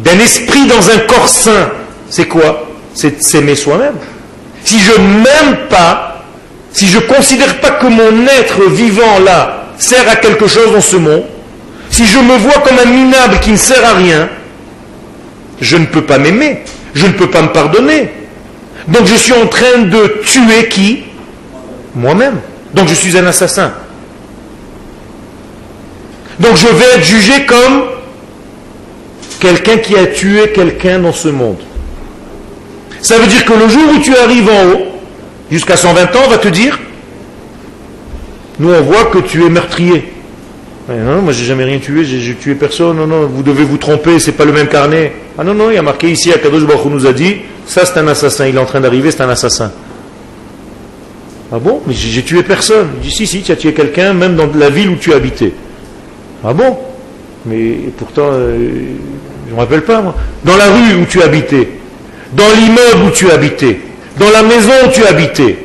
d'un 0.00 0.18
esprit 0.18 0.66
dans 0.66 0.90
un 0.90 0.98
corps 1.06 1.28
sain, 1.28 1.70
c'est 2.10 2.26
quoi? 2.26 2.68
C'est 2.92 3.22
s'aimer 3.22 3.54
soi-même. 3.54 3.94
Si 4.64 4.78
je 4.78 4.92
m'aime 5.00 5.68
pas, 5.68 6.24
si 6.72 6.86
je 6.86 6.98
ne 6.98 7.02
considère 7.04 7.60
pas 7.60 7.70
que 7.72 7.86
mon 7.86 8.26
être 8.26 8.70
vivant 8.70 9.18
là 9.24 9.64
sert 9.78 10.08
à 10.08 10.16
quelque 10.16 10.46
chose 10.46 10.72
dans 10.72 10.80
ce 10.80 10.96
monde, 10.96 11.24
si 11.90 12.06
je 12.06 12.18
me 12.18 12.36
vois 12.36 12.62
comme 12.66 12.78
un 12.78 12.90
minable 12.90 13.40
qui 13.40 13.50
ne 13.50 13.56
sert 13.56 13.84
à 13.84 13.94
rien, 13.94 14.28
je 15.60 15.76
ne 15.76 15.86
peux 15.86 16.02
pas 16.02 16.18
m'aimer, 16.18 16.62
je 16.94 17.06
ne 17.06 17.12
peux 17.12 17.28
pas 17.28 17.42
me 17.42 17.48
pardonner. 17.48 18.10
Donc 18.88 19.06
je 19.06 19.14
suis 19.14 19.32
en 19.32 19.46
train 19.46 19.78
de 19.82 20.20
tuer 20.24 20.68
qui? 20.68 21.04
Moi-même. 21.94 22.40
Donc 22.72 22.88
je 22.88 22.94
suis 22.94 23.16
un 23.18 23.26
assassin. 23.26 23.72
Donc 26.38 26.56
je 26.56 26.66
vais 26.68 26.96
être 26.96 27.04
jugé 27.04 27.44
comme 27.44 27.84
quelqu'un 29.40 29.78
qui 29.78 29.96
a 29.96 30.06
tué 30.06 30.52
quelqu'un 30.52 31.00
dans 31.00 31.12
ce 31.12 31.28
monde. 31.28 31.58
Ça 33.02 33.18
veut 33.18 33.26
dire 33.26 33.44
que 33.44 33.52
le 33.52 33.68
jour 33.68 33.82
où 33.94 33.98
tu 34.00 34.14
arrives 34.16 34.48
en 34.48 34.72
haut, 34.72 34.86
jusqu'à 35.50 35.76
120 35.76 36.02
ans, 36.16 36.20
on 36.26 36.30
va 36.30 36.38
te 36.38 36.48
dire, 36.48 36.78
nous 38.58 38.72
on 38.72 38.82
voit 38.82 39.06
que 39.06 39.18
tu 39.18 39.44
es 39.44 39.48
meurtrier. 39.48 40.12
Non, 40.88 41.22
moi 41.22 41.32
j'ai 41.32 41.44
jamais 41.44 41.64
rien 41.64 41.78
tué, 41.78 42.04
j'ai 42.04 42.34
tué 42.34 42.54
personne. 42.54 42.96
Non, 42.96 43.06
non, 43.06 43.26
vous 43.26 43.42
devez 43.42 43.62
vous 43.62 43.76
tromper, 43.76 44.18
c'est 44.18 44.32
pas 44.32 44.44
le 44.44 44.52
même 44.52 44.66
carnet. 44.66 45.12
Ah 45.38 45.44
non, 45.44 45.54
non, 45.54 45.70
il 45.70 45.74
y 45.74 45.78
a 45.78 45.82
marqué 45.82 46.10
ici, 46.10 46.32
Akadosh 46.32 46.64
Baruch 46.64 46.86
nous 46.86 47.06
a 47.06 47.12
dit, 47.12 47.36
ça 47.64 47.84
c'est 47.84 47.98
un 47.98 48.08
assassin, 48.08 48.46
il 48.48 48.56
est 48.56 48.58
en 48.58 48.64
train 48.64 48.80
d'arriver, 48.80 49.10
c'est 49.10 49.22
un 49.22 49.28
assassin. 49.28 49.70
Ah 51.52 51.58
bon? 51.58 51.80
Mais 51.86 51.94
j'ai 51.94 52.22
tué 52.22 52.42
personne. 52.42 52.88
Il 52.96 53.08
dit, 53.08 53.14
si, 53.14 53.26
si, 53.26 53.42
tu 53.42 53.52
as 53.52 53.56
tué 53.56 53.72
quelqu'un, 53.72 54.12
même 54.12 54.36
dans 54.36 54.48
la 54.54 54.70
ville 54.70 54.90
où 54.90 54.96
tu 54.96 55.12
habitais. 55.12 55.52
Ah 56.44 56.52
bon? 56.52 56.76
Mais 57.46 57.76
pourtant, 57.96 58.28
euh, 58.30 58.68
je 59.46 59.50
ne 59.50 59.56
me 59.56 59.60
rappelle 59.60 59.82
pas, 59.82 60.00
moi. 60.00 60.14
Dans 60.44 60.56
la 60.56 60.70
rue 60.70 60.94
où 61.02 61.06
tu 61.06 61.22
habitais, 61.22 61.68
dans 62.32 62.50
l'immeuble 62.56 63.04
où 63.06 63.10
tu 63.10 63.30
habitais, 63.30 63.80
dans 64.18 64.30
la 64.30 64.42
maison 64.42 64.72
où 64.86 64.90
tu 64.90 65.04
habitais. 65.04 65.58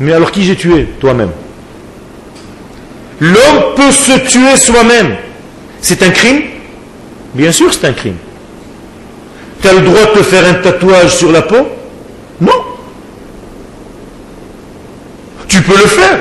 Mais 0.00 0.12
alors 0.12 0.30
qui 0.30 0.44
j'ai 0.44 0.56
tué 0.56 0.88
Toi-même? 1.00 1.30
L'homme 3.20 3.74
peut 3.74 3.90
se 3.90 4.18
tuer 4.28 4.56
soi-même. 4.56 5.16
C'est 5.80 6.02
un 6.02 6.10
crime? 6.10 6.42
Bien 7.34 7.50
sûr, 7.50 7.72
c'est 7.72 7.86
un 7.86 7.92
crime. 7.92 8.16
Tu 9.60 9.68
as 9.68 9.72
le 9.72 9.80
droit 9.80 10.04
de 10.14 10.18
te 10.18 10.22
faire 10.22 10.46
un 10.46 10.54
tatouage 10.54 11.16
sur 11.16 11.32
la 11.32 11.42
peau? 11.42 11.68
Non. 12.40 12.52
Tu 15.48 15.60
peux 15.62 15.76
le 15.76 15.86
faire. 15.86 16.18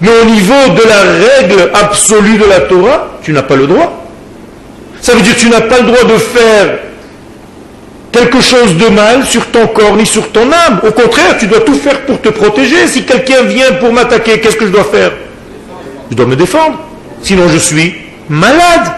Mais 0.00 0.10
au 0.22 0.24
niveau 0.24 0.74
de 0.74 0.88
la 0.88 1.02
règle 1.02 1.70
absolue 1.74 2.38
de 2.38 2.44
la 2.44 2.60
Torah, 2.60 3.18
tu 3.22 3.32
n'as 3.32 3.42
pas 3.42 3.56
le 3.56 3.66
droit. 3.66 3.97
Ça 5.00 5.14
veut 5.14 5.22
dire 5.22 5.34
que 5.34 5.40
tu 5.40 5.48
n'as 5.48 5.62
pas 5.62 5.80
le 5.80 5.86
droit 5.86 6.04
de 6.04 6.18
faire 6.18 6.78
quelque 8.12 8.40
chose 8.40 8.76
de 8.76 8.88
mal 8.88 9.24
sur 9.26 9.46
ton 9.46 9.66
corps 9.68 9.96
ni 9.96 10.06
sur 10.06 10.30
ton 10.32 10.50
âme. 10.52 10.80
Au 10.82 10.92
contraire, 10.92 11.36
tu 11.38 11.46
dois 11.46 11.60
tout 11.60 11.74
faire 11.74 12.00
pour 12.02 12.20
te 12.20 12.28
protéger. 12.30 12.86
Si 12.86 13.04
quelqu'un 13.04 13.42
vient 13.42 13.72
pour 13.74 13.92
m'attaquer, 13.92 14.40
qu'est-ce 14.40 14.56
que 14.56 14.66
je 14.66 14.72
dois 14.72 14.84
faire? 14.84 15.12
Je 16.10 16.16
dois 16.16 16.26
me 16.26 16.36
défendre. 16.36 16.78
Sinon, 17.22 17.48
je 17.48 17.58
suis 17.58 17.94
malade. 18.28 18.92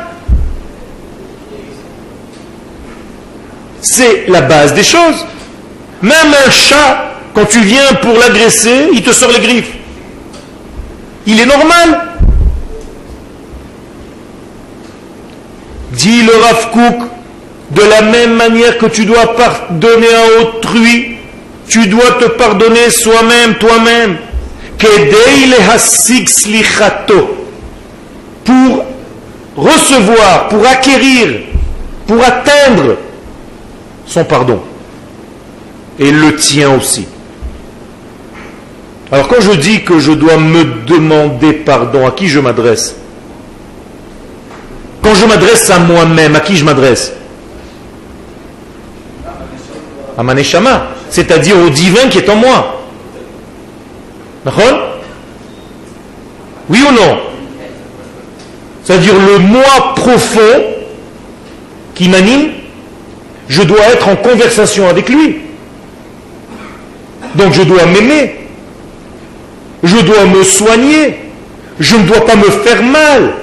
C'est 3.83 4.27
la 4.29 4.43
base 4.43 4.75
des 4.75 4.85
choses. 4.85 5.27
Même 6.03 6.35
un 6.47 6.51
chat, 6.51 7.15
quand 7.35 7.47
tu 7.47 7.61
viens 7.61 7.95
pour 8.01 8.19
l'agresser, 8.19 8.89
il 8.93 9.03
te 9.03 9.13
sort 9.13 9.31
les 9.33 9.41
griffes. 9.41 9.73
Il 11.27 11.41
est 11.41 11.47
normal. 11.47 12.10
Dit 16.01 16.23
le 16.23 16.33
Rav 16.33 16.71
de 17.73 17.83
la 17.83 18.01
même 18.01 18.35
manière 18.35 18.79
que 18.79 18.87
tu 18.87 19.05
dois 19.05 19.37
pardonner 19.37 20.07
à 20.09 20.41
autrui, 20.41 21.19
tu 21.69 21.89
dois 21.89 22.13
te 22.13 22.25
pardonner 22.25 22.89
soi-même, 22.89 23.57
toi-même 23.57 24.17
pour 28.45 28.85
recevoir, 29.57 30.49
pour 30.49 30.67
acquérir, 30.67 31.43
pour 32.07 32.25
atteindre 32.25 32.97
son 34.07 34.25
pardon. 34.25 34.63
Et 35.99 36.11
le 36.11 36.35
tien 36.35 36.71
aussi. 36.71 37.07
Alors 39.13 39.29
quand 39.29 39.43
je 39.43 39.53
dis 39.53 39.85
que 39.85 39.99
je 39.99 40.13
dois 40.13 40.39
me 40.39 40.87
demander 40.87 41.53
pardon, 41.53 42.07
à 42.07 42.13
qui 42.13 42.27
je 42.27 42.41
m'adresse? 42.41 42.97
Quand 45.03 45.15
je 45.15 45.27
m'adresse 45.27 45.71
à 45.71 45.79
moi-même, 45.79 46.37
à 46.37 46.41
qui 46.41 46.57
je 46.57 46.65
m'adresse 46.65 47.13
À 50.19 50.23
Maneshama, 50.23 50.89
c'est-à-dire 51.09 51.57
au 51.59 51.71
divin 51.71 52.09
qui 52.09 52.19
est 52.19 52.29
en 52.29 52.37
moi. 52.37 52.83
D'accord 54.45 54.99
Oui 56.69 56.83
ou 56.89 56.93
non 56.93 57.19
C'est-à-dire 58.85 59.15
le 59.15 59.39
moi 59.39 59.95
profond 59.97 60.63
qui 61.95 62.09
m'anime, 62.09 62.51
je 63.49 63.63
dois 63.63 63.85
être 63.93 64.09
en 64.09 64.17
conversation 64.17 64.89
avec 64.89 65.09
lui. 65.09 65.39
Donc 67.35 67.53
je 67.53 67.63
dois 67.63 67.87
m'aimer. 67.87 68.37
Je 69.83 69.97
dois 69.99 70.25
me 70.27 70.45
soigner. 70.45 71.19
Je 71.79 71.97
ne 71.97 72.05
dois 72.05 72.25
pas 72.27 72.37
me 72.37 72.51
faire 72.51 72.83
mal. 72.83 73.35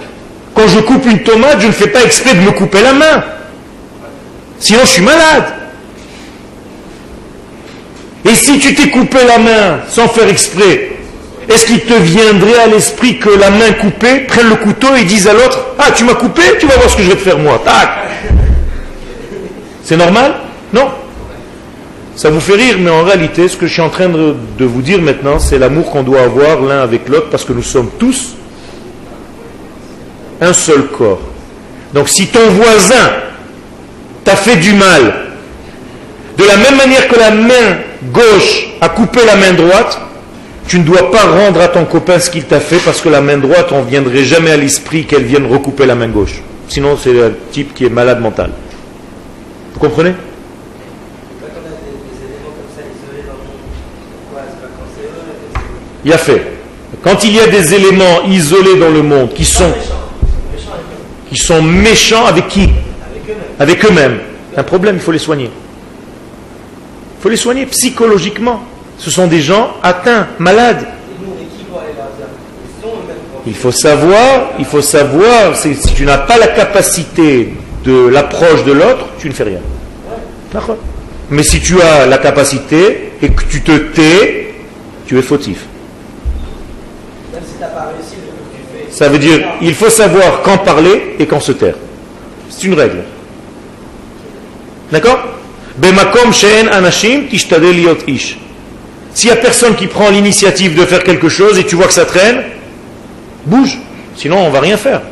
Quand 0.58 0.68
je 0.68 0.80
coupe 0.80 1.06
une 1.06 1.20
tomate, 1.20 1.62
je 1.62 1.68
ne 1.68 1.72
fais 1.72 1.86
pas 1.86 2.04
exprès 2.04 2.34
de 2.34 2.40
me 2.40 2.50
couper 2.50 2.82
la 2.82 2.94
main. 2.94 3.24
Sinon, 4.60 4.80
je 4.86 4.88
suis 4.88 5.04
malade. 5.04 5.54
Et 8.26 8.34
si 8.34 8.58
tu 8.58 8.74
t'es 8.74 8.90
coupé 8.90 9.20
la 9.28 9.38
main 9.38 9.80
sans 9.88 10.08
faire 10.08 10.28
exprès, 10.28 10.94
est-ce 11.48 11.68
qu'il 11.68 11.82
te 11.82 11.94
viendrait 11.94 12.58
à 12.58 12.66
l'esprit 12.66 13.20
que 13.20 13.30
la 13.30 13.52
main 13.52 13.72
coupée 13.80 14.22
prenne 14.22 14.50
le 14.50 14.56
couteau 14.56 14.96
et 14.96 15.04
dise 15.04 15.28
à 15.28 15.34
l'autre 15.34 15.60
Ah, 15.78 15.92
tu 15.92 16.04
m'as 16.04 16.16
coupé, 16.16 16.42
tu 16.60 16.66
vas 16.66 16.76
voir 16.76 16.90
ce 16.90 16.98
que 16.98 17.04
je 17.04 17.10
vais 17.10 17.18
te 17.18 17.22
faire 17.22 17.38
moi. 17.38 17.62
Tac 17.64 17.90
C'est 19.84 19.96
normal? 19.96 20.38
Non? 20.74 20.90
Ça 22.16 22.32
vous 22.32 22.40
fait 22.40 22.56
rire, 22.56 22.78
mais 22.80 22.90
en 22.90 23.04
réalité, 23.04 23.48
ce 23.48 23.58
que 23.58 23.68
je 23.68 23.74
suis 23.74 23.82
en 23.84 23.90
train 23.90 24.10
de, 24.10 24.66
vous 24.66 24.82
dire 24.82 25.04
maintenant, 25.04 25.38
c'est 25.38 25.60
l'amour 25.60 25.92
qu'on 25.92 26.02
doit 26.02 26.22
avoir 26.22 26.62
l'un 26.62 26.82
avec 26.82 27.08
l'autre 27.10 27.28
parce 27.30 27.46
que 27.46 27.54
nous 27.54 27.62
sommes 27.62 27.92
tous 28.00 28.37
un 30.42 30.54
seul 30.54 30.88
corps. 30.88 31.20
Donc 31.94 32.10
si 32.10 32.28
ton 32.28 32.50
voisin 32.50 33.12
t'a 34.24 34.36
fait 34.36 34.58
du 34.58 34.74
mal, 34.74 35.28
de 36.38 36.44
la 36.44 36.58
même 36.58 36.78
manière 36.78 37.08
que 37.08 37.18
la 37.18 37.32
main 37.32 37.78
gauche 38.12 38.68
a 38.82 38.90
coupé 38.90 39.22
la 39.26 39.36
main 39.36 39.54
droite, 39.54 40.00
tu 40.68 40.80
ne 40.80 40.84
dois 40.84 41.10
pas 41.12 41.24
rendre 41.24 41.62
à 41.62 41.70
ton 41.70 41.86
copain 41.86 42.20
ce 42.20 42.30
qu'il 42.30 42.44
t'a 42.44 42.60
fait 42.60 42.78
parce 42.84 43.02
que 43.02 43.10
la 43.10 43.22
main 43.22 43.38
droite, 43.38 43.70
on 43.72 43.84
ne 43.84 43.90
viendrait 43.90 44.26
jamais 44.26 44.52
à 44.52 44.58
l'esprit 44.58 45.06
qu'elle 45.06 45.24
vienne 45.24 45.46
recouper 45.46 45.86
la 45.86 45.96
main 45.96 46.10
gauche. 46.10 46.42
Sinon, 46.68 46.98
c'est 47.02 47.14
le 47.14 47.34
type 47.52 47.74
qui 47.74 47.86
est 47.86 47.90
malade 47.90 48.20
mental. 48.20 48.52
Vous 49.74 49.80
comprenez? 49.80 50.14
Il 56.04 56.14
a 56.14 56.18
fait. 56.18 56.42
Quand 57.04 57.24
il 57.24 57.36
y 57.36 57.40
a 57.40 57.48
des 57.48 57.74
éléments 57.74 58.24
isolés 58.28 58.78
dans 58.78 58.90
le 58.90 59.02
monde 59.02 59.34
qui 59.34 59.46
sont, 59.46 59.72
qui 61.30 61.38
sont 61.38 61.62
méchants 61.62 62.26
avec 62.26 62.48
qui 62.48 62.70
Avec 63.60 63.84
eux-mêmes. 63.86 64.20
un 64.56 64.64
problème, 64.64 64.96
il 64.96 65.02
faut 65.02 65.12
les 65.12 65.20
soigner. 65.20 65.50
Il 67.20 67.22
faut 67.22 67.30
les 67.30 67.38
soigner 67.38 67.66
psychologiquement. 67.66 68.64
Ce 68.98 69.12
sont 69.12 69.28
des 69.28 69.42
gens 69.42 69.74
atteints, 69.84 70.28
malades. 70.40 70.86
Il 73.46 73.56
faut 73.56 73.72
savoir, 73.72 74.52
il 74.60 74.66
faut 74.66 74.82
savoir, 74.82 75.56
si 75.56 75.78
tu 75.96 76.06
n'as 76.06 76.18
pas 76.18 76.38
la 76.38 76.48
capacité 76.48 77.54
de 77.86 78.08
l'approche 78.08 78.66
de 78.66 78.74
l'autre, 78.74 79.08
tu 79.20 79.30
ne 79.30 79.34
fais 79.34 79.44
rien. 79.44 79.60
Mais 81.30 81.44
si 81.44 81.60
tu 81.62 81.82
as 81.82 82.06
la 82.06 82.18
capacité 82.18 83.14
et 83.22 83.30
que 83.30 83.44
tu 83.50 83.62
te 83.62 83.72
tais, 83.72 84.56
tu 85.06 85.18
es 85.18 85.22
fautif. 85.22 85.66
Ça 88.98 89.10
veut 89.10 89.20
dire, 89.20 89.48
il 89.62 89.76
faut 89.76 89.92
savoir 89.92 90.42
quand 90.42 90.58
parler 90.58 91.18
et 91.20 91.28
quand 91.28 91.40
se 91.40 91.52
taire. 91.52 91.76
C'est 92.50 92.64
une 92.64 92.74
règle. 92.74 93.04
D'accord? 94.92 95.20
S'il 99.14 99.30
n'y 99.30 99.32
a 99.32 99.36
personne 99.36 99.76
qui 99.76 99.86
prend 99.86 100.10
l'initiative 100.10 100.74
de 100.74 100.84
faire 100.84 101.04
quelque 101.04 101.30
chose 101.30 101.60
et 101.60 101.64
tu 101.64 101.76
vois 101.76 101.86
que 101.86 101.94
ça 101.94 102.06
traîne, 102.06 102.42
bouge. 103.46 103.78
Sinon, 104.16 104.40
on 104.40 104.50
va 104.50 104.62
rien 104.62 104.78
faire. 104.78 105.04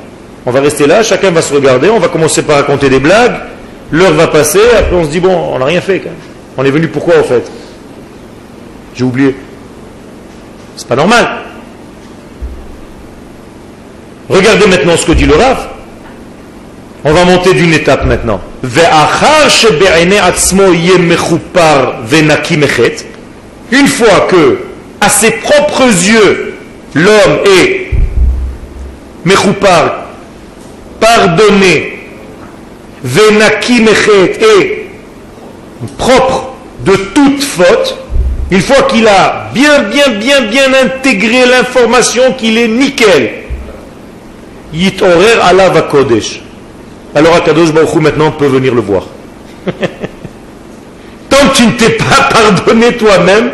On 0.47 0.51
va 0.51 0.61
rester 0.61 0.87
là, 0.87 1.03
chacun 1.03 1.29
va 1.29 1.43
se 1.43 1.53
regarder, 1.53 1.87
on 1.89 1.99
va 1.99 2.07
commencer 2.07 2.41
par 2.41 2.55
raconter 2.55 2.89
des 2.89 2.99
blagues, 2.99 3.35
l'heure 3.91 4.13
va 4.13 4.25
passer, 4.25 4.61
après 4.79 4.95
on 4.95 5.03
se 5.03 5.09
dit, 5.09 5.19
bon, 5.19 5.35
on 5.53 5.59
n'a 5.59 5.65
rien 5.65 5.81
fait. 5.81 5.99
Quand 5.99 6.05
même. 6.05 6.15
On 6.57 6.65
est 6.65 6.71
venu 6.71 6.87
pourquoi, 6.87 7.19
au 7.19 7.23
fait? 7.23 7.43
J'ai 8.95 9.03
oublié. 9.03 9.35
C'est 10.75 10.87
pas 10.87 10.95
normal. 10.95 11.44
Regardez 14.29 14.67
maintenant 14.67 14.97
ce 14.97 15.05
que 15.05 15.11
dit 15.11 15.25
le 15.25 15.35
Rav. 15.35 15.57
On 17.03 17.13
va 17.13 17.25
monter 17.25 17.53
d'une 17.53 17.73
étape 17.73 18.05
maintenant. 18.05 18.41
Une 23.71 23.87
fois 23.87 24.27
que, 24.29 24.59
à 25.01 25.09
ses 25.09 25.31
propres 25.31 25.83
yeux, 25.83 26.55
l'homme 26.95 27.39
est 27.45 27.91
pardonné, 30.99 31.99
venaki 33.03 33.81
mechet, 33.81 34.39
et 34.41 34.87
propre 35.99 36.53
de 36.85 36.95
toute 36.95 37.43
faute, 37.43 37.97
une 38.49 38.61
fois 38.61 38.83
qu'il 38.83 39.07
a 39.07 39.49
bien, 39.53 39.83
bien, 39.83 40.09
bien, 40.19 40.41
bien 40.41 40.73
intégré 40.83 41.45
l'information 41.45 42.33
qu'il 42.33 42.57
est 42.57 42.67
nickel, 42.67 43.44
Yitorer 44.75 45.39
alav 45.41 45.87
kodesh. 45.89 46.41
Alors 47.15 47.35
Akadosh 47.35 47.71
Baruch 47.71 47.95
maintenant 47.95 48.31
peut 48.31 48.47
venir 48.47 48.75
le 48.75 48.81
voir. 48.81 49.03
Tant 51.29 51.47
que 51.49 51.55
tu 51.55 51.65
ne 51.67 51.71
t'es 51.71 51.91
pas 51.91 52.29
pardonné 52.29 52.93
toi-même, 52.97 53.51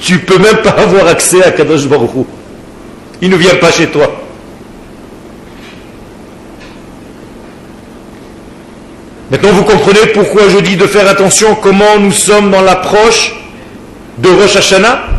tu 0.00 0.18
peux 0.18 0.38
même 0.38 0.58
pas 0.58 0.70
avoir 0.70 1.06
accès 1.08 1.42
à 1.42 1.52
Kadosh 1.52 1.86
Baruch 1.86 2.10
Il 3.22 3.30
ne 3.30 3.36
vient 3.36 3.54
pas 3.54 3.70
chez 3.70 3.86
toi. 3.86 4.10
Maintenant, 9.30 9.50
vous 9.50 9.64
comprenez 9.64 10.06
pourquoi 10.14 10.48
je 10.48 10.58
dis 10.58 10.76
de 10.76 10.86
faire 10.86 11.06
attention 11.08 11.54
comment 11.54 11.98
nous 11.98 12.12
sommes 12.12 12.50
dans 12.50 12.62
l'approche 12.62 13.34
de 14.18 14.28
Rosh 14.28 14.56
Hashanah? 14.56 15.17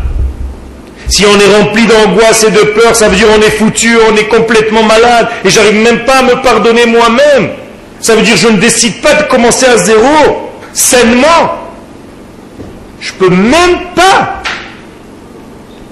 Si 1.10 1.26
on 1.26 1.40
est 1.40 1.58
rempli 1.60 1.88
d'angoisse 1.88 2.44
et 2.44 2.52
de 2.52 2.72
peur, 2.72 2.96
ça 2.96 3.10
veut 3.10 3.16
dire 3.16 3.28
on 3.36 3.42
est 3.42 3.50
foutu, 3.50 3.98
on 4.10 4.16
est 4.16 4.28
complètement 4.28 4.84
malade, 4.84 5.28
et 5.44 5.50
j'arrive 5.50 5.82
même 5.84 6.06
pas 6.06 6.20
à 6.20 6.22
me 6.22 6.42
pardonner 6.42 6.86
moi-même. 6.86 7.50
Ça 8.00 8.16
veut 8.16 8.22
dire 8.22 8.38
je 8.38 8.48
ne 8.48 8.58
décide 8.58 9.02
pas 9.02 9.16
de 9.16 9.24
commencer 9.24 9.66
à 9.66 9.76
zéro, 9.78 10.52
sainement. 10.72 11.68
Je 13.02 13.12
peux 13.14 13.30
même 13.30 13.80
pas 13.96 14.42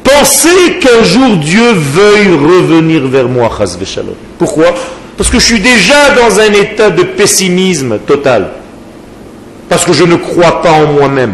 penser 0.04 0.78
qu'un 0.80 1.04
jour 1.04 1.38
Dieu 1.38 1.72
veuille 1.74 2.36
revenir 2.36 3.08
vers 3.08 3.28
moi, 3.28 3.50
Pourquoi? 4.38 4.68
Parce 5.18 5.32
que 5.32 5.40
je 5.40 5.46
suis 5.46 5.60
déjà 5.60 6.12
dans 6.16 6.40
un 6.40 6.54
état 6.54 6.92
de 6.92 7.02
pessimisme 7.04 7.98
total. 8.06 8.50
Parce 9.68 9.84
que 9.84 9.94
je 9.94 10.04
ne 10.04 10.16
crois 10.16 10.62
pas 10.62 10.72
en 10.72 10.94
moi-même. 10.94 11.34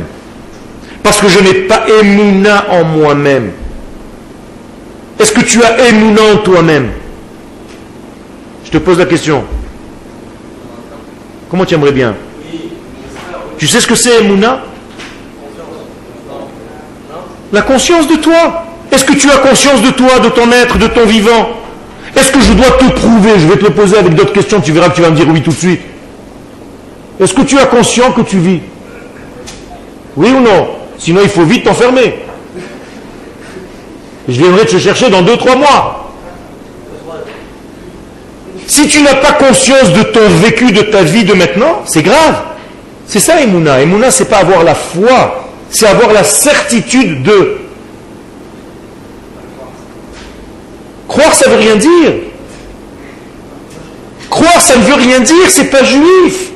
Parce 1.04 1.20
que 1.20 1.28
je 1.28 1.40
n'ai 1.40 1.54
pas 1.68 1.86
émouna 2.02 2.66
en 2.70 2.86
moi-même. 2.86 3.52
Est-ce 5.20 5.32
que 5.32 5.42
tu 5.42 5.64
as 5.64 5.88
émouna 5.90 6.22
toi-même? 6.44 6.92
Je 8.66 8.72
te 8.72 8.78
pose 8.78 8.98
la 8.98 9.06
question. 9.06 9.44
Comment 11.50 11.66
tu 11.66 11.76
aimerais 11.76 11.92
bien? 11.92 12.16
Tu 13.58 13.68
sais 13.68 13.80
ce 13.80 13.88
que 13.88 13.96
c'est 13.96 14.22
émouna 14.22 14.64
La 17.52 17.62
conscience 17.62 18.08
de 18.08 18.16
toi. 18.16 18.66
Est-ce 18.92 19.06
que 19.06 19.14
tu 19.14 19.30
as 19.30 19.38
conscience 19.38 19.82
de 19.82 19.92
toi, 19.92 20.20
de 20.20 20.30
ton 20.30 20.52
être, 20.52 20.78
de 20.78 20.88
ton 20.88 21.06
vivant? 21.06 21.50
Est-ce 22.16 22.32
que 22.32 22.42
je 22.42 22.54
dois 22.54 22.72
te 22.72 22.86
prouver? 22.86 23.40
Je 23.40 23.48
vais 23.48 23.58
te 23.58 23.64
le 23.64 23.72
poser 23.72 23.98
avec 23.98 24.14
d'autres 24.16 24.34
questions, 24.34 24.62
tu 24.62 24.72
verras 24.72 24.90
que 24.90 24.96
tu 24.96 25.02
vas 25.02 25.10
me 25.10 25.16
dire 25.16 25.28
oui 25.30 25.42
tout 25.42 25.52
de 25.52 25.56
suite. 25.56 25.82
Est-ce 27.20 27.34
que 27.34 27.42
tu 27.42 27.58
as 27.58 27.66
conscience 27.66 28.16
que 28.16 28.22
tu 28.22 28.38
vis? 28.38 28.60
Oui 30.16 30.30
ou 30.30 30.42
non? 30.42 30.70
Sinon 30.98 31.22
il 31.24 31.30
faut 31.30 31.44
vite 31.44 31.64
t'enfermer. 31.64 32.23
Je 34.28 34.34
viendrai 34.34 34.66
te 34.66 34.78
chercher 34.78 35.10
dans 35.10 35.22
deux, 35.22 35.38
trois 35.38 35.56
mois. 35.56 36.14
Si 38.68 38.88
tu 38.88 39.02
n'as 39.02 39.16
pas 39.16 39.34
conscience 39.34 39.92
de 39.92 40.04
ton 40.04 40.28
vécu, 40.42 40.72
de 40.72 40.82
ta 40.82 41.04
vie 41.04 41.26
de 41.26 41.34
maintenant, 41.34 41.82
c'est 41.86 42.02
grave. 42.02 42.36
C'est 43.06 43.20
ça 43.20 43.42
Emouna. 43.42 43.82
Emouna, 43.82 44.10
c'est 44.12 44.30
pas 44.30 44.38
avoir 44.38 44.64
la 44.64 44.76
foi, 44.76 45.50
c'est 45.70 45.88
avoir 45.88 46.14
la 46.14 46.24
certitude 46.24 47.24
de. 47.24 47.58
Croire, 51.08 51.34
ça 51.34 51.50
veut 51.50 51.58
rien 51.58 51.76
dire. 51.76 52.14
Croire, 54.30 54.62
ça 54.62 54.78
ne 54.78 54.84
veut 54.84 54.96
rien 54.96 55.20
dire, 55.20 55.50
c'est 55.50 55.70
pas 55.70 55.84
juif. 55.84 56.53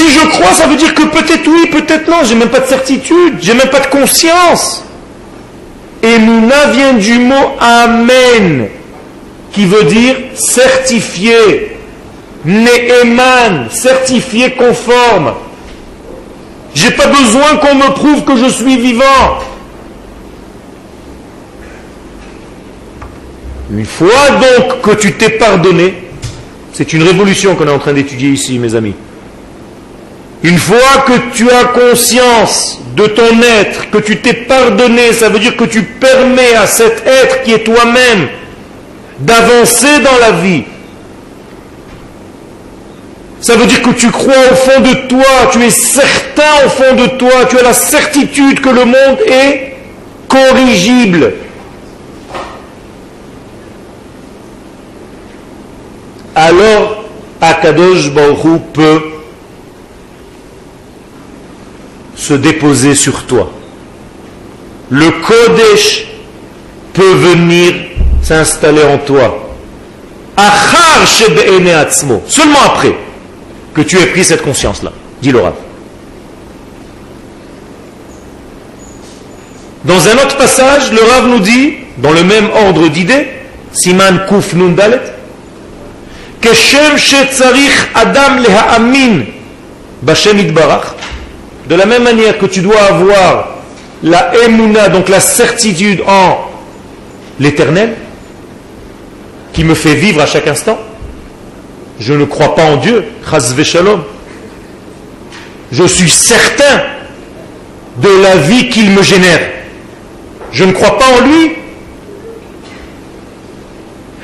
Si 0.00 0.10
je 0.10 0.26
crois, 0.28 0.52
ça 0.52 0.66
veut 0.66 0.76
dire 0.76 0.94
que 0.94 1.02
peut-être 1.02 1.46
oui, 1.46 1.66
peut-être 1.70 2.08
non. 2.08 2.24
J'ai 2.24 2.34
même 2.34 2.48
pas 2.48 2.60
de 2.60 2.66
certitude, 2.66 3.34
j'ai 3.40 3.54
même 3.54 3.68
pas 3.68 3.80
de 3.80 3.88
conscience. 3.88 4.84
Emouna 6.02 6.66
vient 6.72 6.94
du 6.94 7.18
mot 7.18 7.50
Amen, 7.60 8.68
qui 9.52 9.66
veut 9.66 9.84
dire 9.84 10.16
certifié. 10.34 11.76
Ne'eman, 12.42 13.66
certifié 13.70 14.52
conforme. 14.52 15.34
J'ai 16.74 16.92
pas 16.92 17.08
besoin 17.08 17.56
qu'on 17.56 17.74
me 17.74 17.92
prouve 17.92 18.24
que 18.24 18.36
je 18.36 18.48
suis 18.48 18.78
vivant. 18.78 19.40
Une 23.70 23.84
fois 23.84 24.30
donc 24.40 24.80
que 24.80 24.92
tu 24.92 25.12
t'es 25.12 25.30
pardonné, 25.30 25.94
c'est 26.72 26.94
une 26.94 27.02
révolution 27.02 27.54
qu'on 27.54 27.68
est 27.68 27.72
en 27.72 27.78
train 27.78 27.92
d'étudier 27.92 28.30
ici, 28.30 28.58
mes 28.58 28.74
amis. 28.74 28.94
Une 30.42 30.58
fois 30.58 31.04
que 31.06 31.34
tu 31.34 31.50
as 31.50 31.64
conscience 31.64 32.80
de 32.96 33.06
ton 33.06 33.42
être, 33.60 33.90
que 33.90 33.98
tu 33.98 34.20
t'es 34.20 34.32
pardonné, 34.32 35.12
ça 35.12 35.28
veut 35.28 35.38
dire 35.38 35.56
que 35.56 35.64
tu 35.64 35.82
permets 35.82 36.54
à 36.54 36.66
cet 36.66 37.06
être 37.06 37.42
qui 37.42 37.52
est 37.52 37.64
toi-même 37.64 38.28
d'avancer 39.18 40.00
dans 40.02 40.18
la 40.18 40.32
vie. 40.32 40.64
Ça 43.40 43.54
veut 43.56 43.66
dire 43.66 43.82
que 43.82 43.90
tu 43.90 44.10
crois 44.10 44.34
au 44.50 44.54
fond 44.54 44.80
de 44.80 45.08
toi, 45.08 45.50
tu 45.52 45.62
es 45.62 45.70
certain 45.70 46.66
au 46.66 46.68
fond 46.70 46.94
de 46.94 47.06
toi, 47.18 47.46
tu 47.48 47.58
as 47.58 47.62
la 47.62 47.72
certitude 47.72 48.60
que 48.60 48.68
le 48.70 48.84
monde 48.84 49.18
est 49.26 49.76
corrigible. 50.28 51.34
Alors, 56.34 57.04
Akadosh 57.40 58.10
Baruch 58.10 58.62
peut 58.72 59.19
se 62.30 62.34
déposer 62.34 62.94
sur 62.94 63.24
toi. 63.24 63.50
Le 64.88 65.10
Kodesh 65.10 66.06
peut 66.92 67.14
venir 67.14 67.74
s'installer 68.22 68.84
en 68.84 68.98
toi. 68.98 69.56
Seulement 72.28 72.62
après 72.66 72.94
que 73.74 73.80
tu 73.80 73.98
aies 73.98 74.06
pris 74.06 74.22
cette 74.22 74.42
conscience-là, 74.42 74.92
dit 75.20 75.32
le 75.32 75.40
Dans 79.84 80.08
un 80.08 80.14
autre 80.24 80.36
passage, 80.36 80.92
le 80.92 81.02
Rav 81.02 81.26
nous 81.26 81.40
dit, 81.40 81.74
dans 81.98 82.12
le 82.12 82.22
même 82.22 82.48
ordre 82.64 82.86
d'idées, 82.88 83.26
Siman 83.72 84.26
Kuf 84.28 84.52
Nun 84.52 84.74
Dalet, 84.76 85.00
que 86.40 86.54
Shem 86.54 86.96
Adam 87.92 88.36
Leha'amin 88.40 89.24
Bashem 90.02 90.38
Idbarach, 90.38 90.94
de 91.70 91.76
la 91.76 91.86
même 91.86 92.02
manière 92.02 92.36
que 92.36 92.46
tu 92.46 92.62
dois 92.62 92.80
avoir 92.80 93.50
la 94.02 94.32
emuna, 94.44 94.88
donc 94.88 95.08
la 95.08 95.20
certitude 95.20 96.02
en 96.04 96.38
l'éternel, 97.38 97.94
qui 99.52 99.62
me 99.62 99.74
fait 99.74 99.94
vivre 99.94 100.20
à 100.20 100.26
chaque 100.26 100.48
instant, 100.48 100.78
je 102.00 102.12
ne 102.12 102.24
crois 102.24 102.56
pas 102.56 102.64
en 102.64 102.76
Dieu, 102.78 103.04
shalom. 103.62 104.02
Je 105.70 105.84
suis 105.84 106.10
certain 106.10 106.82
de 107.98 108.08
la 108.20 108.36
vie 108.36 108.68
qu'il 108.68 108.90
me 108.90 109.02
génère. 109.02 109.40
Je 110.50 110.64
ne 110.64 110.72
crois 110.72 110.98
pas 110.98 111.06
en 111.06 111.26
lui. 111.26 111.52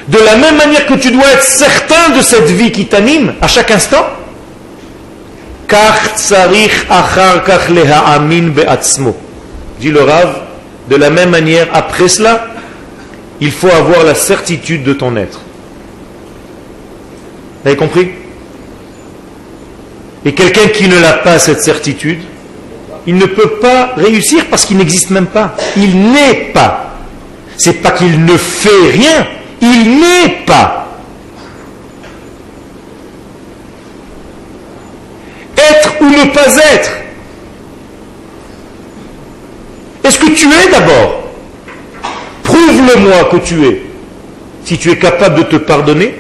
De 0.08 0.18
la 0.18 0.34
même 0.34 0.56
manière 0.56 0.86
que 0.86 0.94
tu 0.94 1.12
dois 1.12 1.30
être 1.32 1.44
certain 1.44 2.10
de 2.16 2.22
cette 2.22 2.50
vie 2.50 2.72
qui 2.72 2.86
t'anime 2.86 3.34
à 3.40 3.46
chaque 3.46 3.70
instant, 3.70 4.04
Dit 9.80 9.90
le 9.90 10.02
Rav, 10.02 10.42
de 10.88 10.96
la 10.96 11.10
même 11.10 11.30
manière, 11.30 11.68
après 11.72 12.08
cela, 12.08 12.46
il 13.40 13.50
faut 13.50 13.70
avoir 13.70 14.04
la 14.04 14.14
certitude 14.14 14.84
de 14.84 14.92
ton 14.92 15.16
être. 15.16 15.40
Vous 17.62 17.68
avez 17.68 17.76
compris? 17.76 18.10
Et 20.24 20.32
quelqu'un 20.32 20.68
qui 20.68 20.88
ne 20.88 20.98
l'a 20.98 21.14
pas, 21.14 21.38
cette 21.38 21.62
certitude, 21.62 22.20
il 23.06 23.16
ne 23.16 23.26
peut 23.26 23.58
pas 23.60 23.92
réussir 23.96 24.46
parce 24.50 24.64
qu'il 24.64 24.76
n'existe 24.76 25.10
même 25.10 25.26
pas. 25.26 25.54
Il 25.76 25.96
n'est 26.12 26.50
pas. 26.52 26.96
C'est 27.56 27.74
pas 27.74 27.92
qu'il 27.92 28.24
ne 28.24 28.36
fait 28.36 28.90
rien, 28.90 29.26
il 29.60 30.00
n'est 30.00 30.44
pas. 30.44 30.88
Être 35.56 35.94
ou 36.00 36.05
ne 36.16 36.30
pas 36.32 36.56
être 36.56 36.90
Est-ce 40.06 40.18
que 40.20 40.30
tu 40.30 40.46
es 40.46 40.70
d'abord? 40.70 41.24
Prouve-le-moi 42.44 43.28
que 43.32 43.38
tu 43.38 43.66
es. 43.66 43.82
Si 44.64 44.78
tu 44.78 44.90
es 44.90 44.98
capable 44.98 45.38
de 45.38 45.42
te 45.42 45.56
pardonner, 45.56 46.14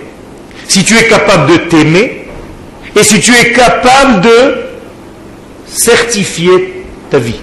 si 0.66 0.82
tu 0.82 0.96
es 0.96 1.06
capable 1.06 1.52
de 1.52 1.56
t'aimer, 1.68 2.26
et 2.96 3.04
si 3.04 3.20
tu 3.20 3.32
es 3.32 3.52
capable 3.52 4.22
de 4.22 4.54
certifier 5.68 6.84
ta 7.10 7.18
vie. 7.18 7.40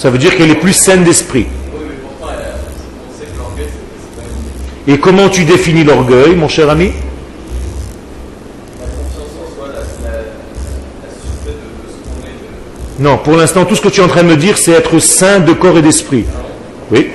Ça 0.00 0.08
veut 0.08 0.16
dire 0.16 0.34
qu'elle 0.34 0.50
est 0.50 0.54
plus 0.54 0.72
saine 0.72 1.04
d'esprit. 1.04 1.46
Et 4.88 4.98
comment 4.98 5.28
tu 5.28 5.44
définis 5.44 5.84
l'orgueil, 5.84 6.34
mon 6.36 6.48
cher 6.48 6.70
ami? 6.70 6.92
Non, 12.98 13.18
pour 13.18 13.36
l'instant, 13.36 13.66
tout 13.66 13.76
ce 13.76 13.82
que 13.82 13.90
tu 13.90 14.00
es 14.00 14.02
en 14.02 14.08
train 14.08 14.22
de 14.22 14.28
me 14.28 14.36
dire, 14.38 14.56
c'est 14.56 14.72
être 14.72 14.98
sain 15.00 15.40
de 15.40 15.52
corps 15.52 15.76
et 15.76 15.82
d'esprit. 15.82 16.24
Oui 16.90 17.10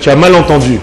Tu 0.00 0.10
as 0.10 0.16
mal 0.16 0.34
entendu. 0.34 0.80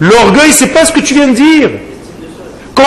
L'orgueil, 0.00 0.52
c'est 0.52 0.74
pas 0.74 0.84
ce 0.84 0.92
que 0.92 1.00
tu 1.00 1.14
viens 1.14 1.28
de 1.28 1.34
dire 1.34 1.70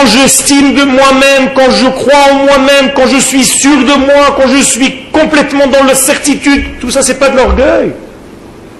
quand 0.00 0.06
j'estime 0.06 0.74
de 0.74 0.82
moi-même, 0.82 1.50
quand 1.54 1.70
je 1.70 1.86
crois 1.86 2.32
en 2.32 2.44
moi-même, 2.44 2.92
quand 2.94 3.06
je 3.06 3.18
suis 3.18 3.44
sûr 3.44 3.78
de 3.78 3.98
moi, 3.98 4.36
quand 4.36 4.48
je 4.48 4.62
suis 4.62 5.04
complètement 5.12 5.66
dans 5.66 5.84
la 5.84 5.94
certitude, 5.94 6.78
tout 6.80 6.90
ça, 6.90 7.02
c'est 7.02 7.18
pas 7.18 7.28
de 7.28 7.36
l'orgueil. 7.36 7.92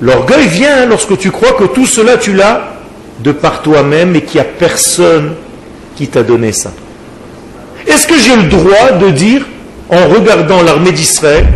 L'orgueil 0.01 0.47
vient 0.49 0.87
lorsque 0.87 1.19
tu 1.19 1.31
crois 1.31 1.53
que 1.53 1.65
tout 1.65 1.87
cela, 1.87 2.17
tu 2.17 2.33
l'as 2.33 2.75
de 3.21 3.33
par 3.33 3.63
toi-même 3.63 4.17
et 4.17 4.23
qu'il 4.23 4.41
n'y 4.41 4.47
a 4.47 4.51
personne 4.51 5.35
qui 5.97 6.09
t'a 6.09 6.23
donné 6.23 6.53
ça. 6.53 6.73
Est-ce 7.87 8.07
que 8.07 8.19
j'ai 8.19 8.37
le 8.37 8.45
droit 8.45 8.93
de 8.99 9.11
dire, 9.11 9.47
en 9.91 10.09
regardant 10.09 10.63
l'armée 10.63 10.93
d'Israël, 10.93 11.47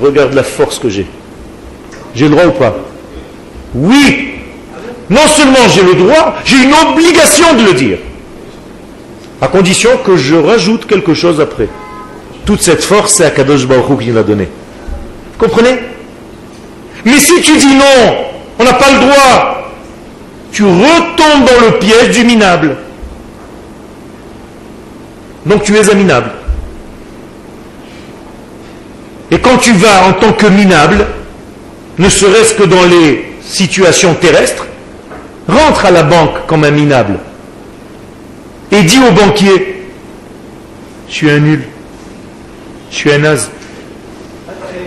regarde 0.00 0.34
la 0.34 0.42
force 0.42 0.78
que 0.78 0.88
j'ai 0.88 1.06
J'ai 2.14 2.24
le 2.24 2.32
droit 2.32 2.46
ou 2.46 2.52
pas? 2.52 2.76
Oui. 3.74 4.30
Non 5.08 5.26
seulement 5.28 5.68
j'ai 5.72 5.82
le 5.82 5.94
droit, 5.94 6.34
j'ai 6.44 6.56
une 6.56 6.74
obligation 6.90 7.54
de 7.54 7.66
le 7.66 7.72
dire 7.74 7.98
à 9.40 9.48
condition 9.48 9.90
que 10.04 10.16
je 10.16 10.34
rajoute 10.34 10.86
quelque 10.86 11.14
chose 11.14 11.40
après. 11.40 11.68
Toute 12.44 12.62
cette 12.62 12.84
force, 12.84 13.14
c'est 13.14 13.24
Akadosh 13.24 13.66
Baruch 13.66 13.98
qui 14.00 14.10
l'a 14.10 14.22
donnée. 14.22 14.48
Vous 15.38 15.46
comprenez? 15.46 15.78
Mais 17.04 17.18
si 17.18 17.40
tu 17.40 17.56
dis 17.56 17.74
non, 17.74 18.16
on 18.58 18.64
n'a 18.64 18.72
pas 18.72 18.90
le 18.92 19.00
droit, 19.00 19.72
tu 20.52 20.64
retombes 20.64 21.44
dans 21.46 21.66
le 21.66 21.78
piège 21.78 22.16
du 22.16 22.24
minable. 22.24 22.76
Donc 25.44 25.62
tu 25.62 25.76
es 25.76 25.90
un 25.90 25.94
minable. 25.94 26.30
Et 29.30 29.38
quand 29.38 29.58
tu 29.58 29.72
vas 29.72 30.06
en 30.08 30.12
tant 30.12 30.32
que 30.32 30.46
minable, 30.46 31.06
ne 31.98 32.08
serait-ce 32.08 32.54
que 32.54 32.62
dans 32.62 32.84
les 32.84 33.34
situations 33.42 34.14
terrestres, 34.14 34.66
rentre 35.48 35.86
à 35.86 35.90
la 35.90 36.02
banque 36.02 36.46
comme 36.46 36.64
un 36.64 36.70
minable 36.70 37.18
et 38.72 38.82
dit 38.82 38.98
au 38.98 39.12
banquier, 39.12 39.84
je 41.08 41.14
suis 41.14 41.30
un 41.30 41.38
nul, 41.38 41.62
je 42.90 42.96
suis 42.96 43.12
un 43.12 43.18
naze. 43.18 43.50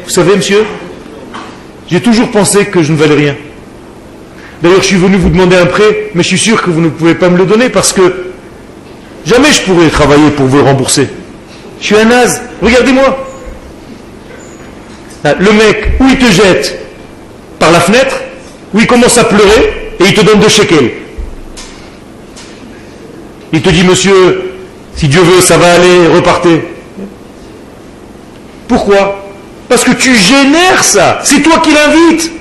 Vous 0.06 0.10
savez, 0.10 0.36
monsieur, 0.36 0.66
j'ai 1.90 2.02
toujours 2.02 2.30
pensé 2.32 2.66
que 2.66 2.84
je 2.84 2.92
ne 2.92 2.98
valais 2.98 3.16
rien. 3.16 3.36
D'ailleurs, 4.62 4.82
je 4.82 4.88
suis 4.88 4.98
venu 4.98 5.16
vous 5.16 5.30
demander 5.30 5.56
un 5.56 5.66
prêt, 5.66 6.12
mais 6.14 6.24
je 6.24 6.30
suis 6.30 6.38
sûr 6.38 6.62
que 6.62 6.70
vous 6.70 6.82
ne 6.82 6.90
pouvez 6.90 7.16
pas 7.16 7.30
me 7.30 7.38
le 7.38 7.46
donner 7.46 7.70
parce 7.70 7.94
que 7.94 8.32
jamais 9.26 9.52
je 9.52 9.62
pourrais 9.62 9.90
travailler 9.90 10.30
pour 10.32 10.48
vous 10.48 10.64
rembourser. 10.64 11.08
Je 11.80 11.86
suis 11.86 11.96
un 11.96 12.06
naze. 12.06 12.42
Regardez-moi. 12.62 13.26
Ah, 15.24 15.34
le 15.40 15.52
mec, 15.52 15.92
où 16.00 16.06
il 16.10 16.18
te 16.18 16.32
jette? 16.32 16.78
Par 17.58 17.72
la 17.72 17.80
fenêtre, 17.80 18.16
où 18.74 18.80
il 18.80 18.88
commence 18.88 19.18
à 19.18 19.26
pleurer 19.26 19.94
et 20.00 20.04
il 20.04 20.14
te 20.14 20.22
donne 20.22 20.40
deux 20.40 20.50
shekels. 20.50 20.92
Il 23.52 23.62
te 23.62 23.70
dit, 23.70 23.84
monsieur, 23.84 24.54
si 24.96 25.08
Dieu 25.08 25.22
veut, 25.22 25.42
ça 25.42 25.58
va 25.58 25.74
aller, 25.74 26.08
repartez. 26.08 26.64
Pourquoi? 28.68 29.26
Parce 29.68 29.84
que 29.84 29.92
tu 29.92 30.16
génères 30.16 30.84
ça. 30.84 31.20
C'est 31.24 31.42
toi 31.42 31.60
qui 31.60 31.72
l'invites. 31.72 32.32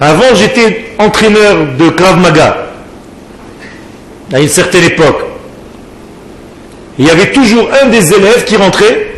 Avant, 0.00 0.34
j'étais 0.34 0.92
entraîneur 0.98 1.74
de 1.76 1.90
Krav 1.90 2.20
Maga, 2.20 2.68
à 4.32 4.40
une 4.40 4.48
certaine 4.48 4.84
époque. 4.84 5.24
Il 6.98 7.06
y 7.06 7.10
avait 7.10 7.32
toujours 7.32 7.68
un 7.82 7.88
des 7.88 8.12
élèves 8.12 8.44
qui 8.44 8.56
rentrait, 8.56 9.14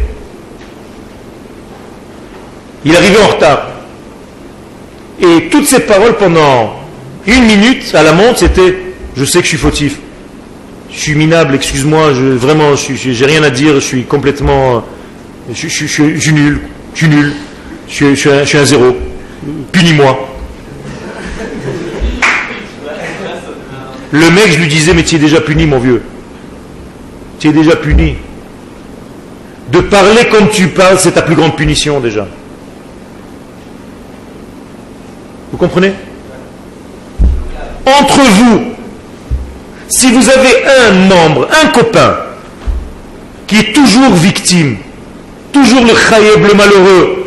il 2.85 2.97
arrivait 2.97 3.23
en 3.23 3.29
retard. 3.29 3.70
Et 5.21 5.49
toutes 5.51 5.67
ses 5.67 5.81
paroles 5.81 6.17
pendant 6.17 6.77
une 7.27 7.45
minute 7.45 7.95
à 7.95 8.03
la 8.03 8.13
montre, 8.13 8.39
c'était 8.39 8.75
Je 9.17 9.25
sais 9.25 9.39
que 9.39 9.45
je 9.45 9.51
suis 9.51 9.59
fautif. 9.59 9.99
Je 10.93 10.99
suis 10.99 11.15
minable, 11.15 11.55
excuse-moi, 11.55 12.15
je, 12.15 12.25
vraiment, 12.25 12.75
je 12.75 12.95
j'ai 12.95 13.27
rien 13.27 13.43
à 13.43 13.51
dire, 13.51 13.75
je 13.75 13.81
suis 13.81 14.05
complètement. 14.05 14.85
Je, 15.53 15.69
suis 15.69 16.33
nul, 16.33 16.61
je 16.95 16.99
suis 16.99 17.09
nul, 17.09 17.33
je 17.89 18.15
suis 18.15 18.59
un 18.59 18.65
zéro. 18.65 18.97
Punis-moi. 19.73 20.29
Le 24.13 24.31
mec, 24.31 24.53
je 24.53 24.59
lui 24.59 24.69
disais, 24.69 24.93
mais 24.93 25.05
tu 25.05 25.17
es 25.17 25.19
déjà 25.19 25.41
puni, 25.41 25.67
mon 25.67 25.79
vieux. 25.79 26.03
Tu 27.39 27.49
es 27.49 27.53
déjà 27.53 27.77
puni. 27.77 28.17
De 29.71 29.81
parler 29.81 30.27
comme 30.31 30.49
tu 30.49 30.69
parles, 30.69 30.99
c'est 30.99 31.13
ta 31.13 31.23
plus 31.23 31.37
grande 31.37 31.57
punition 31.57 32.01
déjà. 32.01 32.27
Vous 35.51 35.59
comprenez? 35.59 35.93
Entre 37.87 38.21
vous, 38.21 38.63
si 39.89 40.13
vous 40.13 40.29
avez 40.29 40.65
un 40.87 40.93
membre, 41.09 41.49
un 41.63 41.69
copain, 41.69 42.17
qui 43.47 43.57
est 43.59 43.73
toujours 43.73 44.15
victime, 44.15 44.77
toujours 45.53 45.85
le 45.85 45.93
khayeb, 45.93 46.47
le 46.47 46.55
malheureux, 46.55 47.27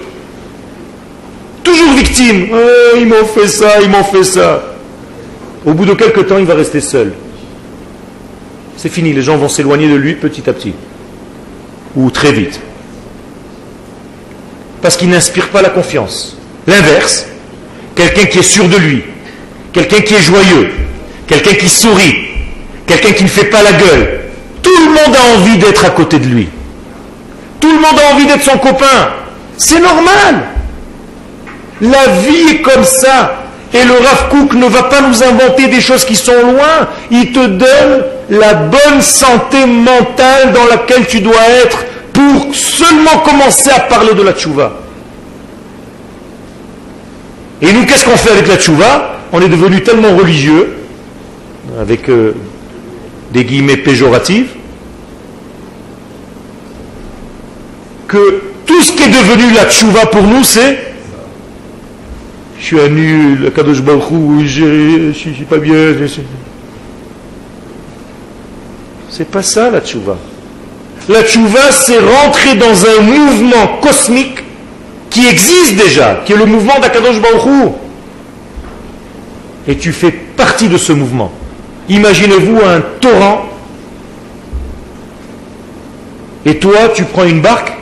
toujours 1.64 1.94
victime, 1.94 2.48
oh, 2.54 2.96
ils 2.98 3.06
m'ont 3.06 3.26
fait 3.26 3.48
ça, 3.48 3.82
ils 3.82 3.90
m'ont 3.90 4.04
fait 4.04 4.24
ça. 4.24 4.64
Au 5.66 5.74
bout 5.74 5.86
de 5.86 5.94
quelques 5.94 6.28
temps, 6.28 6.38
il 6.38 6.46
va 6.46 6.56
rester 6.56 6.80
seul. 6.80 7.14
C'est 8.78 8.90
fini, 8.90 9.14
les 9.14 9.22
gens 9.22 9.38
vont 9.38 9.50
s'éloigner 9.50 9.90
de 9.90 9.96
lui 9.96 10.16
petit 10.16 10.50
à 10.50 10.54
petit. 10.54 10.74
Ou 11.96 12.10
très 12.10 12.32
vite. 12.32 12.60
Parce 14.82 14.98
qu'il 14.98 15.10
n'inspire 15.10 15.50
pas 15.50 15.62
la 15.62 15.70
confiance. 15.70 16.38
L'inverse, 16.68 17.28
quelqu'un 17.96 18.26
qui 18.26 18.40
est 18.40 18.44
sûr 18.44 18.68
de 18.68 18.78
lui, 18.78 19.04
quelqu'un 19.72 20.02
qui 20.02 20.14
est 20.14 20.22
joyeux, 20.22 20.72
quelqu'un 21.28 21.54
qui 21.56 21.70
sourit, 21.70 22.16
quelqu'un 22.88 23.12
qui 23.12 23.24
ne 23.24 23.30
fait 23.30 23.46
pas 23.46 23.62
la 23.64 23.74
gueule. 23.74 24.22
Tout 24.62 24.78
le 24.78 24.92
monde 24.92 25.16
a 25.16 25.38
envie 25.38 25.58
d'être 25.58 25.86
à 25.86 25.90
côté 25.90 26.20
de 26.20 26.26
lui. 26.28 26.48
Tout 27.60 27.70
le 27.70 27.76
monde 27.80 28.00
a 28.00 28.14
envie 28.14 28.26
d'être 28.26 28.44
son 28.44 28.58
copain. 28.58 29.10
C'est 29.58 29.80
normal. 29.80 30.44
La 31.82 32.08
vie 32.22 32.56
est 32.56 32.62
comme 32.62 32.84
ça. 32.84 33.40
Et 33.74 33.84
le 33.84 33.94
Rav 33.94 34.30
Kook 34.30 34.54
ne 34.54 34.68
va 34.68 34.84
pas 34.84 35.02
nous 35.02 35.24
inventer 35.24 35.68
des 35.68 35.82
choses 35.82 36.06
qui 36.06 36.16
sont 36.16 36.32
loin. 36.32 36.88
Il 37.10 37.32
te 37.32 37.46
donne 37.46 38.04
la 38.30 38.54
bonne 38.54 39.02
santé 39.02 39.66
mentale 39.66 40.54
dans 40.54 40.66
laquelle 40.66 41.08
tu 41.08 41.22
dois 41.22 41.42
être 41.64 41.84
pour 42.14 42.54
seulement 42.54 43.20
commencer 43.26 43.72
à 43.72 43.80
parler 43.82 44.14
de 44.14 44.22
la 44.22 44.34
tchouva. 44.34 44.83
Et 47.62 47.72
nous, 47.72 47.86
qu'est-ce 47.86 48.06
qu'on 48.06 48.18
fait 48.18 48.32
avec 48.32 48.48
la 48.48 48.58
tchouva 48.58 49.20
On 49.32 49.42
est 49.42 49.50
devenu 49.50 49.82
tellement 49.82 50.16
religieux, 50.16 50.76
avec 51.80 52.10
euh, 52.10 52.34
des 53.32 53.46
guillemets 53.46 53.78
péjoratifs, 53.78 54.56
que 58.08 58.42
tout 58.66 58.82
ce 58.82 58.92
qui 58.92 59.04
est 59.04 59.08
devenu 59.08 59.54
la 59.54 59.70
tchouva 59.70 60.06
pour 60.08 60.24
nous, 60.24 60.44
c'est 60.44 60.94
je 62.60 62.68
suis 62.68 62.80
un 62.80 62.88
nul, 62.88 63.52
Kadosh 63.54 63.82
Baruch 63.82 64.46
je 64.46 64.64
ne 65.10 65.12
suis 65.12 65.44
pas 65.44 65.58
bien. 65.58 65.76
C'est 69.10 69.28
pas 69.28 69.44
ça 69.44 69.70
la 69.70 69.82
tchouva. 69.82 70.18
La 71.10 71.24
tchouva, 71.24 71.72
c'est 71.74 72.00
rentrer 72.00 72.56
dans 72.56 72.86
un 72.86 73.02
mouvement 73.02 73.80
cosmique 73.82 74.43
qui 75.14 75.28
existe 75.28 75.76
déjà, 75.76 76.22
qui 76.26 76.34
est 76.34 76.38
le 76.38 76.46
mouvement 76.46 76.80
d'Akadosh 76.82 77.22
Baruch 77.22 77.72
Et 79.68 79.78
tu 79.78 79.94
fais 79.94 80.12
partie 80.12 80.68
de 80.68 80.78
ce 80.78 80.92
mouvement. 80.92 81.32
Imaginez-vous 81.88 82.58
un 82.58 82.82
torrent, 83.00 83.46
et 86.46 86.58
toi, 86.58 86.90
tu 86.94 87.04
prends 87.04 87.26
une 87.26 87.42
barque, 87.42 87.74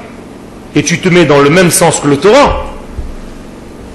et 0.76 0.84
tu 0.84 1.00
te 1.00 1.10
mets 1.10 1.26
dans 1.26 1.40
le 1.40 1.50
même 1.50 1.72
sens 1.72 2.00
que 2.00 2.08
le 2.08 2.18
torrent 2.18 2.66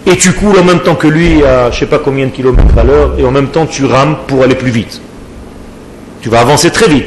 et 0.07 0.17
tu 0.17 0.33
coules 0.33 0.59
en 0.59 0.65
même 0.65 0.81
temps 0.81 0.95
que 0.95 1.09
lui 1.09 1.43
à 1.43 1.71
je 1.71 1.75
ne 1.75 1.81
sais 1.81 1.87
pas 1.87 1.99
combien 1.99 2.27
de 2.27 2.31
kilomètres 2.31 2.79
à 2.79 2.85
l'heure, 2.85 3.15
et 3.19 3.25
en 3.25 3.33
même 3.33 3.49
temps 3.49 3.67
tu 3.67 3.85
rames 3.85 4.17
pour 4.29 4.43
aller 4.45 4.55
plus 4.55 4.71
vite. 4.71 5.01
Tu 6.23 6.29
vas 6.29 6.41
avancer 6.41 6.71
très 6.71 6.89
vite, 6.89 7.07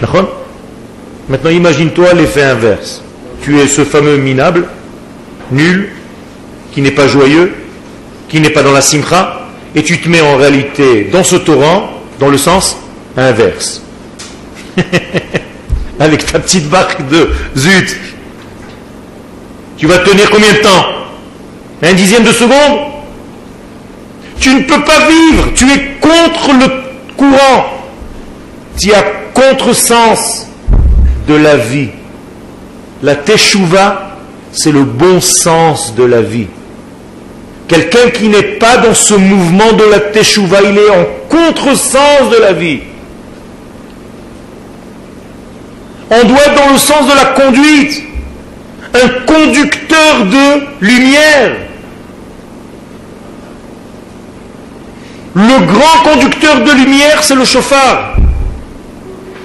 Maintenant 1.30 1.50
imagine-toi 1.50 2.14
l'effet 2.14 2.44
inverse. 2.44 3.04
Tu 3.42 3.60
es 3.60 3.68
ce 3.68 3.84
fameux 3.84 4.18
minable, 4.18 4.66
nul, 5.52 5.90
qui 6.72 6.82
n'est 6.82 6.92
pas 6.92 7.08
joyeux, 7.08 7.54
qui 8.28 8.40
n'est 8.40 8.50
pas 8.50 8.64
dans 8.64 8.72
la 8.72 8.82
simcha, 8.82 9.48
et 9.76 9.84
tu 9.84 10.00
te 10.00 10.10
mets 10.10 10.22
en 10.22 10.38
réalité 10.38 11.10
dans 11.12 11.24
ce 11.24 11.36
torrent, 11.36 11.90
dans 12.20 12.30
le 12.30 12.38
sens 12.38 12.78
inverse. 13.18 13.82
Avec 16.00 16.26
ta 16.32 16.40
petite 16.40 16.70
barque 16.70 17.08
de 17.10 17.30
zut. 17.58 17.98
Tu 19.78 19.88
vas 19.88 20.00
tenir 20.00 20.30
combien 20.30 20.54
de 20.54 20.60
temps? 20.60 20.86
Un 21.82 21.94
dixième 21.94 22.24
de 22.24 22.32
seconde? 22.32 22.80
Tu 24.40 24.54
ne 24.54 24.62
peux 24.62 24.84
pas 24.84 25.08
vivre, 25.08 25.50
tu 25.54 25.66
es 25.70 25.98
contre 26.00 26.54
le 26.54 27.14
courant. 27.16 27.66
Tu 28.80 28.94
as 28.94 29.04
contresens 29.34 30.48
de 31.28 31.36
la 31.36 31.58
vie. 31.58 31.90
La 33.04 33.16
teshuva, 33.16 34.09
c'est 34.52 34.72
le 34.72 34.84
bon 34.84 35.22
sens 35.22 35.95
de 35.95 36.04
la 36.04 36.22
vie. 36.22 36.47
Quelqu'un 37.68 38.10
qui 38.10 38.30
n'est 38.30 38.58
pas 38.58 38.78
dans 38.78 38.95
ce 38.95 39.14
mouvement 39.14 39.74
de 39.74 39.84
la 39.84 40.00
teshuva, 40.00 40.62
il 40.64 40.78
est 40.78 40.89
en 40.89 41.06
contresens 41.30 42.30
de 42.32 42.41
la 42.41 42.54
vie. 42.54 42.80
On 46.10 46.28
doit 46.28 46.39
être 46.47 46.56
dans 46.56 46.72
le 46.72 46.80
sens 46.80 47.08
de 47.08 47.16
la 47.16 47.26
conduite. 47.26 48.04
Un 48.95 49.10
conducteur 49.32 50.26
de 50.26 50.86
lumière. 50.86 51.56
Le 55.36 55.66
grand 55.68 56.12
conducteur 56.12 56.62
de 56.62 56.72
lumière, 56.72 57.22
c'est 57.22 57.36
le 57.36 57.45
chauffard. 57.45 58.16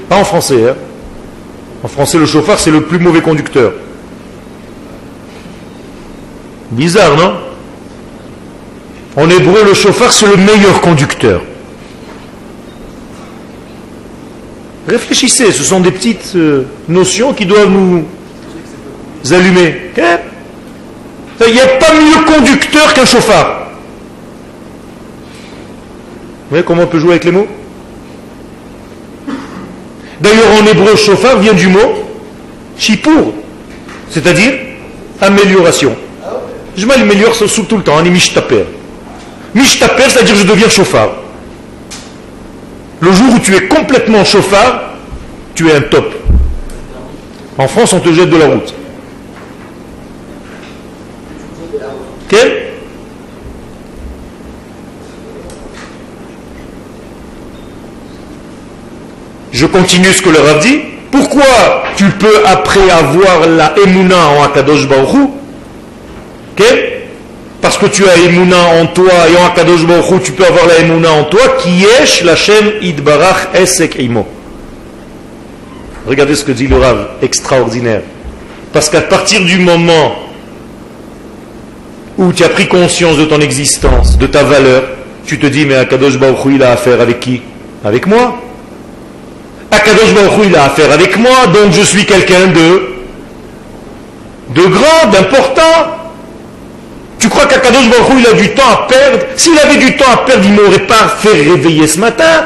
Pas 0.09 0.16
en 0.16 0.24
français. 0.24 0.70
Hein. 0.70 0.76
En 1.82 1.88
français, 1.88 2.16
le 2.16 2.24
chauffard, 2.24 2.59
c'est 2.59 2.70
le 2.70 2.84
plus 2.84 2.98
mauvais 2.98 3.20
conducteur. 3.20 3.74
Bizarre, 6.75 7.16
non? 7.16 7.35
En 9.16 9.31
hébreu, 9.31 9.64
le 9.64 9.75
chauffard, 9.75 10.12
c'est 10.12 10.27
le 10.27 10.37
meilleur 10.37 10.81
conducteur. 10.81 11.41
Réfléchissez, 14.89 15.53
ce 15.53 15.62
sont 15.62 15.79
des 15.79 15.93
petites 15.93 16.33
euh, 16.35 16.64
notions 16.89 17.33
qui 17.33 17.47
doivent 17.47 17.70
nous 17.70 18.05
allumer. 19.33 19.93
Il 21.47 21.53
n'y 21.53 21.61
a 21.61 21.66
pas 21.66 21.95
mieux 21.95 22.25
conducteur 22.25 22.93
qu'un 22.93 23.05
chauffard. 23.05 23.68
Vous 26.43 26.51
voyez 26.51 26.64
comment 26.64 26.83
on 26.83 26.87
peut 26.89 26.99
jouer 26.99 27.12
avec 27.12 27.25
les 27.25 27.33
mots? 27.33 27.47
D'ailleurs, 30.20 30.61
en 30.61 30.66
hébreu, 30.66 30.97
chauffard 30.97 31.39
vient 31.39 31.55
du 31.55 31.68
mot 31.68 32.05
chipour, 32.77 33.33
c'est-à-dire 34.11 34.55
amélioration. 35.20 35.97
Je 36.77 36.87
m'améliore 36.87 37.35
sous 37.35 37.62
tout 37.62 37.77
le 37.77 37.83
temps, 37.83 37.97
on 38.01 38.05
est 38.05 38.11
mishtaper. 38.11 38.64
Mishtaper, 39.55 40.05
c'est-à-dire 40.09 40.35
je 40.35 40.45
deviens 40.45 40.68
chauffard. 40.68 41.11
Le 43.01 43.12
jour 43.12 43.35
où 43.35 43.39
tu 43.39 43.55
es 43.55 43.68
complètement 43.68 44.25
chauffard, 44.25 44.95
tu 45.55 45.68
es 45.68 45.77
un 45.77 45.83
top. 45.83 46.12
En 47.57 47.68
France, 47.68 47.93
on 47.93 48.01
te 48.01 48.12
jette 48.12 48.31
de 48.31 48.37
la 48.37 48.47
route. 48.47 48.75
Quel? 52.29 52.62
Je 59.53 59.66
continue 59.66 60.12
ce 60.12 60.20
que 60.20 60.31
le 60.31 60.41
Rav 60.41 60.59
dit. 60.61 60.81
Pourquoi 61.12 61.85
tu 61.97 62.07
peux, 62.11 62.45
après 62.45 62.91
avoir 62.91 63.47
la 63.47 63.75
Emouna 63.79 64.16
en 64.31 64.43
Akadosh 64.43 64.89
Baruch 64.89 65.31
parce 67.61 67.78
que 67.78 67.86
tu 67.86 68.07
as 68.07 68.16
Emouna 68.16 68.80
en 68.80 68.86
toi 68.86 69.12
et 69.32 69.36
en 69.36 69.46
Akadosh 69.46 69.86
Baruch 69.86 70.22
tu 70.22 70.32
peux 70.32 70.44
avoir 70.44 70.66
la 70.66 70.80
Emouna 70.80 71.12
en 71.12 71.24
toi, 71.24 71.57
qui 71.62 71.84
est 71.84 72.22
la 72.22 72.36
Shem 72.36 72.72
Idbarach 72.82 73.48
Esek 73.55 73.96
Imo. 73.98 74.26
Regardez 76.07 76.34
ce 76.34 76.44
que 76.44 76.52
dit 76.52 76.66
le 76.66 76.76
Rav, 76.76 77.09
extraordinaire. 77.22 78.02
Parce 78.72 78.90
qu'à 78.90 79.00
partir 79.00 79.40
du 79.40 79.59
moment 79.59 80.16
où 82.18 82.32
tu 82.32 82.44
as 82.44 82.50
pris 82.50 82.68
conscience 82.68 83.16
de 83.16 83.24
ton 83.24 83.40
existence, 83.40 84.18
de 84.18 84.26
ta 84.26 84.42
valeur, 84.42 84.82
tu 85.26 85.38
te 85.38 85.46
dis, 85.46 85.64
mais 85.64 85.76
Akadosh 85.76 86.18
Baruch 86.18 86.38
il 86.46 86.62
a 86.62 86.72
affaire 86.72 87.00
avec 87.00 87.20
qui? 87.20 87.40
Avec 87.82 88.07
moi. 88.07 88.38
Akadosh 89.70 90.12
Baruch 90.12 90.46
il 90.46 90.55
a 90.55 90.64
affaire 90.64 90.92
avec 90.92 91.16
moi, 91.16 91.46
donc 91.46 91.72
je 91.72 91.80
suis 91.80 92.05
quelqu'un 92.05 92.48
de, 92.48 92.82
de 94.55 94.68
grand, 94.68 95.11
d'important. 95.11 96.03
Tu 97.25 97.31
crois 97.31 97.47
qu'Akadosh 97.47 97.89
Baruch 97.89 98.18
il 98.18 98.27
a 98.27 98.33
du 98.35 98.51
temps 98.51 98.70
à 98.70 98.87
perdre? 98.87 99.25
S'il 99.35 99.59
avait 99.59 99.79
du 99.79 99.97
temps 99.97 100.12
à 100.12 100.27
perdre, 100.27 100.45
il 100.45 100.55
ne 100.55 100.61
m'aurait 100.61 100.87
pas 100.87 101.09
fait 101.22 101.41
réveiller 101.51 101.87
ce 101.87 101.99
matin. 101.99 102.45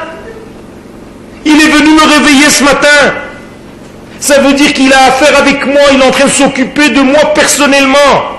Il 1.44 1.60
est 1.60 1.68
venu 1.68 1.94
me 1.94 2.00
réveiller 2.00 2.48
ce 2.48 2.62
matin. 2.62 3.12
Ça 4.20 4.38
veut 4.38 4.52
dire 4.52 4.72
qu'il 4.72 4.92
a 4.92 5.06
affaire 5.06 5.36
avec 5.36 5.66
moi, 5.66 5.80
il 5.92 6.00
est 6.00 6.04
en 6.04 6.12
train 6.12 6.26
de 6.26 6.30
s'occuper 6.30 6.90
de 6.90 7.00
moi 7.00 7.18
personnellement. 7.34 8.38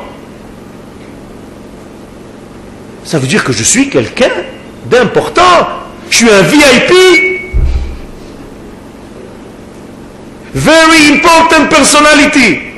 Ça 3.03 3.19
veut 3.19 3.27
dire 3.27 3.43
que 3.43 3.51
je 3.51 3.63
suis 3.63 3.89
quelqu'un 3.89 4.31
d'important. 4.85 5.67
Je 6.09 6.15
suis 6.19 6.29
un 6.29 6.41
VIP. 6.41 6.93
Very 10.55 11.15
important 11.15 11.65
personality. 11.69 12.68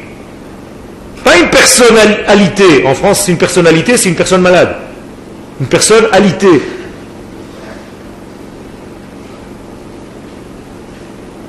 Pas 1.23 1.37
une 1.37 1.49
personnalité. 1.49 2.85
En 2.85 2.95
France, 2.95 3.23
c'est 3.25 3.31
une 3.31 3.37
personnalité, 3.37 3.97
c'est 3.97 4.09
une 4.09 4.15
personne 4.15 4.41
malade. 4.41 4.75
Une 5.59 5.67
personnalité. 5.67 6.47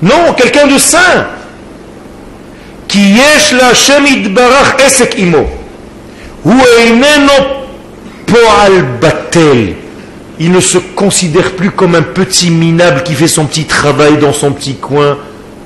Non, 0.02 0.34
quelqu'un 0.36 0.66
de 0.66 0.78
saint. 0.78 1.26
Qui 2.88 2.98
yesh 2.98 3.52
la 3.52 3.72
esek 4.86 5.18
imo. 5.18 5.46
Hu 6.44 6.50
poal 8.26 8.84
batel. 9.00 9.76
Il 10.38 10.50
ne 10.50 10.60
se 10.60 10.78
considère 10.78 11.52
plus 11.52 11.70
comme 11.70 11.94
un 11.94 12.02
petit 12.02 12.50
minable 12.50 13.02
qui 13.02 13.14
fait 13.14 13.28
son 13.28 13.46
petit 13.46 13.64
travail 13.64 14.18
dans 14.18 14.32
son 14.32 14.52
petit 14.52 14.74
coin. 14.74 15.18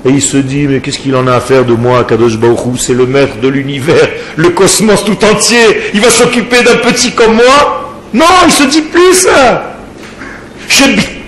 Et 0.07 0.11
il 0.11 0.21
se 0.21 0.37
dit, 0.37 0.67
mais 0.67 0.79
qu'est-ce 0.79 0.99
qu'il 0.99 1.15
en 1.17 1.27
a 1.27 1.35
à 1.35 1.41
faire 1.41 1.65
de 1.65 1.73
moi, 1.73 2.05
Kadosh 2.05 2.37
Baruch 2.37 2.79
C'est 2.79 2.93
le 2.93 3.05
maître 3.05 3.41
de 3.41 3.49
l'univers, 3.49 4.07
le 4.37 4.49
cosmos 4.51 5.03
tout 5.03 5.17
entier. 5.25 5.91
Il 5.93 5.99
va 5.99 6.09
s'occuper 6.09 6.63
d'un 6.63 6.77
petit 6.77 7.11
comme 7.11 7.33
moi 7.33 7.93
Non, 8.13 8.25
il 8.45 8.51
se 8.51 8.63
dit 8.63 8.83
plus 8.83 9.13
ça. 9.13 9.75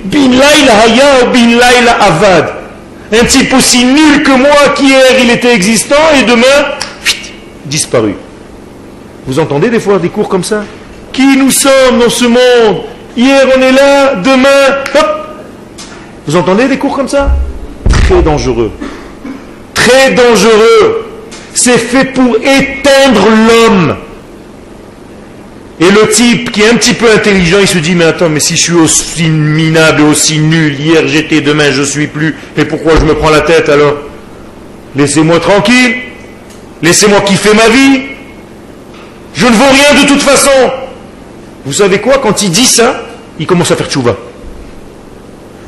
Bin 0.05 0.31
Haya 0.31 1.25
Bin 1.33 1.47
Laila 1.49 1.97
Avad. 2.01 2.53
Un 3.11 3.25
type 3.25 3.53
aussi 3.53 3.83
nul 3.83 4.23
que 4.23 4.31
moi 4.31 4.69
qui 4.75 4.85
hier 4.85 5.19
il 5.23 5.29
était 5.31 5.53
existant 5.53 5.95
et 6.17 6.23
demain, 6.23 6.77
disparu. 7.65 8.15
Vous 9.25 9.39
entendez 9.39 9.69
des 9.69 9.79
fois 9.79 9.99
des 9.99 10.09
cours 10.09 10.29
comme 10.29 10.43
ça? 10.43 10.63
Qui 11.11 11.35
nous 11.35 11.51
sommes 11.51 11.99
dans 11.99 12.09
ce 12.09 12.25
monde? 12.25 12.83
Hier 13.17 13.45
on 13.57 13.61
est 13.61 13.71
là, 13.71 14.15
demain, 14.15 14.83
hop 14.95 15.27
Vous 16.27 16.35
entendez 16.35 16.67
des 16.67 16.77
cours 16.77 16.95
comme 16.95 17.07
ça? 17.09 17.29
Très 18.09 18.23
dangereux. 18.23 18.71
Très 19.75 20.13
dangereux. 20.13 21.05
C'est 21.53 21.77
fait 21.77 22.05
pour 22.05 22.37
éteindre 22.37 23.27
l'homme. 23.47 23.95
Et 25.79 25.91
le 25.91 26.09
type 26.09 26.51
qui 26.51 26.61
est 26.63 26.69
un 26.69 26.75
petit 26.75 26.95
peu 26.95 27.05
intelligent, 27.11 27.57
il 27.61 27.67
se 27.67 27.77
dit, 27.77 27.93
mais 27.93 28.05
attends, 28.05 28.29
mais 28.29 28.39
si 28.39 28.57
je 28.57 28.61
suis 28.63 28.73
aussi 28.73 29.29
minable, 29.29 30.01
aussi 30.01 30.39
nul, 30.39 30.73
hier 30.79 31.07
j'étais, 31.07 31.41
demain 31.41 31.71
je 31.71 31.83
suis 31.83 32.07
plus, 32.07 32.35
et 32.57 32.65
pourquoi 32.65 32.93
je 32.99 33.05
me 33.05 33.13
prends 33.13 33.29
la 33.29 33.41
tête 33.41 33.69
alors? 33.69 33.93
Laissez-moi 34.95 35.39
tranquille, 35.39 35.95
laissez-moi 36.81 37.21
kiffer 37.21 37.53
ma 37.53 37.69
vie, 37.69 38.01
je 39.35 39.45
ne 39.45 39.51
vaux 39.51 39.69
rien 39.71 40.01
de 40.01 40.07
toute 40.07 40.21
façon. 40.21 40.71
Vous 41.63 41.73
savez 41.73 41.99
quoi, 42.01 42.17
quand 42.17 42.41
il 42.41 42.49
dit 42.49 42.65
ça, 42.65 43.03
il 43.39 43.45
commence 43.45 43.71
à 43.71 43.75
faire 43.75 43.87
tchouva. 43.87 44.17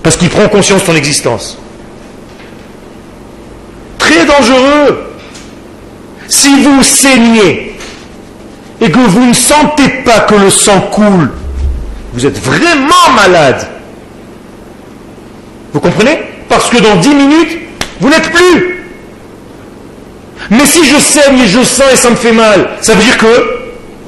Parce 0.01 0.17
qu'il 0.17 0.29
prend 0.29 0.49
conscience 0.49 0.81
de 0.81 0.87
son 0.87 0.95
existence. 0.95 1.60
Très 4.01 4.25
dangereux. 4.25 5.07
Si 6.27 6.63
vous 6.63 6.81
saignez, 6.83 7.77
et 8.81 8.89
que 8.89 8.97
vous 8.97 9.25
ne 9.27 9.33
sentez 9.33 9.87
pas 10.03 10.21
que 10.21 10.35
le 10.35 10.49
sang 10.49 10.81
coule, 10.91 11.29
vous 12.13 12.25
êtes 12.25 12.39
vraiment 12.39 13.11
malade. 13.15 13.67
Vous 15.71 15.79
comprenez? 15.79 16.19
Parce 16.49 16.69
que 16.69 16.77
dans 16.77 16.95
10 16.95 17.09
minutes, 17.09 17.59
vous 17.99 18.09
n'êtes 18.09 18.31
plus. 18.31 18.83
Mais 20.49 20.65
si 20.65 20.83
je 20.83 20.97
saigne 20.97 21.39
et 21.39 21.47
je 21.47 21.63
sens 21.63 21.93
et 21.93 21.95
ça 21.95 22.09
me 22.09 22.15
fait 22.15 22.33
mal, 22.33 22.71
ça 22.81 22.95
veut 22.95 23.03
dire 23.03 23.17
que 23.19 23.59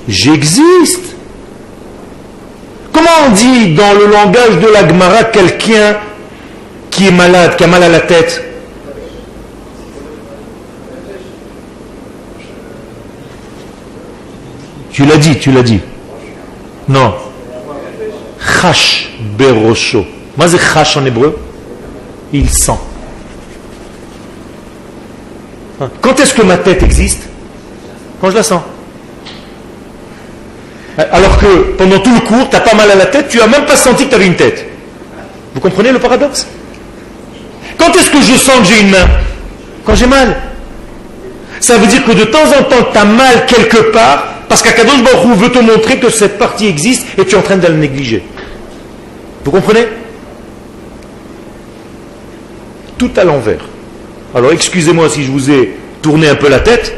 j'existe. 0.07 1.15
Comment 2.91 3.27
on 3.27 3.31
dit 3.31 3.75
dans 3.75 3.93
le 3.93 4.07
langage 4.07 4.57
de 4.59 4.67
la 4.67 5.23
quelqu'un 5.25 5.97
qui 6.89 7.07
est 7.07 7.11
malade, 7.11 7.55
qui 7.57 7.63
a 7.63 7.67
mal 7.67 7.83
à 7.83 7.89
la 7.89 7.99
tête? 7.99 8.52
Tu 14.93 15.05
l'as 15.05 15.17
dit, 15.17 15.37
tu 15.39 15.51
l'as 15.51 15.63
dit. 15.63 15.81
Non. 16.87 17.15
Chash 18.61 19.09
berosho. 19.37 20.05
Moi, 20.37 20.47
c'est 20.47 20.59
chash 20.59 20.97
en 20.97 21.05
hébreu. 21.05 21.37
Il 22.31 22.47
sent. 22.49 22.77
Hein? 25.81 25.89
Quand 25.99 26.19
est-ce 26.19 26.33
que 26.33 26.43
ma 26.43 26.57
tête 26.57 26.83
existe? 26.83 27.23
Quand 28.21 28.29
je 28.29 28.35
la 28.35 28.43
sens. 28.43 28.61
Alors 30.97 31.39
que 31.39 31.73
pendant 31.75 31.99
tout 31.99 32.13
le 32.13 32.21
cours, 32.21 32.47
tu 32.49 32.55
n'as 32.55 32.61
pas 32.61 32.75
mal 32.75 32.91
à 32.91 32.95
la 32.95 33.07
tête, 33.07 33.27
tu 33.27 33.39
n'as 33.39 33.47
même 33.47 33.65
pas 33.65 33.75
senti 33.75 34.05
que 34.05 34.09
tu 34.09 34.15
avais 34.15 34.27
une 34.27 34.35
tête. 34.35 34.67
Vous 35.55 35.59
comprenez 35.59 35.91
le 35.91 35.97
paradoxe? 35.97 36.47
Quand 37.79 37.89
est-ce 37.95 38.11
que 38.11 38.21
je 38.21 38.35
sens 38.35 38.59
que 38.59 38.65
j'ai 38.65 38.81
une 38.81 38.91
main? 38.91 39.07
Quand 39.85 39.95
j'ai 39.95 40.05
mal. 40.05 40.39
Ça 41.59 41.77
veut 41.77 41.87
dire 41.87 42.05
que 42.05 42.11
de 42.11 42.25
temps 42.25 42.45
en 42.59 42.63
temps, 42.63 42.91
tu 42.91 42.97
as 42.97 43.05
mal 43.05 43.45
quelque 43.47 43.91
part, 43.91 44.32
parce 44.53 44.61
qu'Akadosh 44.61 45.01
Baruch 45.01 45.35
veut 45.35 45.51
te 45.51 45.57
montrer 45.57 45.97
que 45.97 46.11
cette 46.11 46.37
partie 46.37 46.67
existe 46.67 47.07
et 47.17 47.25
tu 47.25 47.33
es 47.33 47.37
en 47.39 47.41
train 47.41 47.57
de 47.57 47.63
la 47.63 47.71
négliger. 47.71 48.21
Vous 49.43 49.49
comprenez? 49.49 49.87
Tout 52.99 53.09
à 53.17 53.23
l'envers. 53.23 53.65
Alors 54.35 54.51
excusez-moi 54.51 55.09
si 55.09 55.23
je 55.23 55.31
vous 55.31 55.49
ai 55.49 55.75
tourné 56.03 56.29
un 56.29 56.35
peu 56.35 56.49
la 56.49 56.59
tête, 56.59 56.95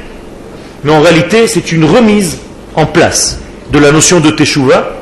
mais 0.83 0.91
en 0.91 0.99
réalité 0.99 1.47
c'est 1.47 1.71
une 1.71 1.85
remise 1.85 2.39
en 2.75 2.87
place 2.87 3.39
de 3.71 3.79
la 3.79 3.93
notion 3.93 4.19
de 4.19 4.31
Teshuvah, 4.31 4.97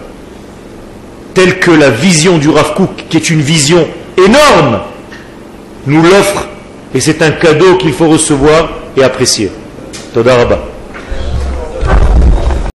telle 1.33 1.57
que 1.57 1.71
la 1.71 1.89
vision 1.89 2.37
du 2.37 2.49
Rav 2.49 2.75
Kook, 2.75 3.05
qui 3.09 3.17
est 3.17 3.31
une 3.31 3.41
vision 3.41 3.87
énorme, 4.15 4.81
nous 5.87 6.03
l'offre, 6.03 6.49
et 6.93 6.99
c'est 6.99 7.23
un 7.23 7.31
cadeau 7.31 7.77
qu'il 7.77 7.93
faut 7.93 8.09
recevoir 8.09 8.69
et 8.95 9.03
apprécier. 9.03 9.49
Todarabah. 10.13 10.72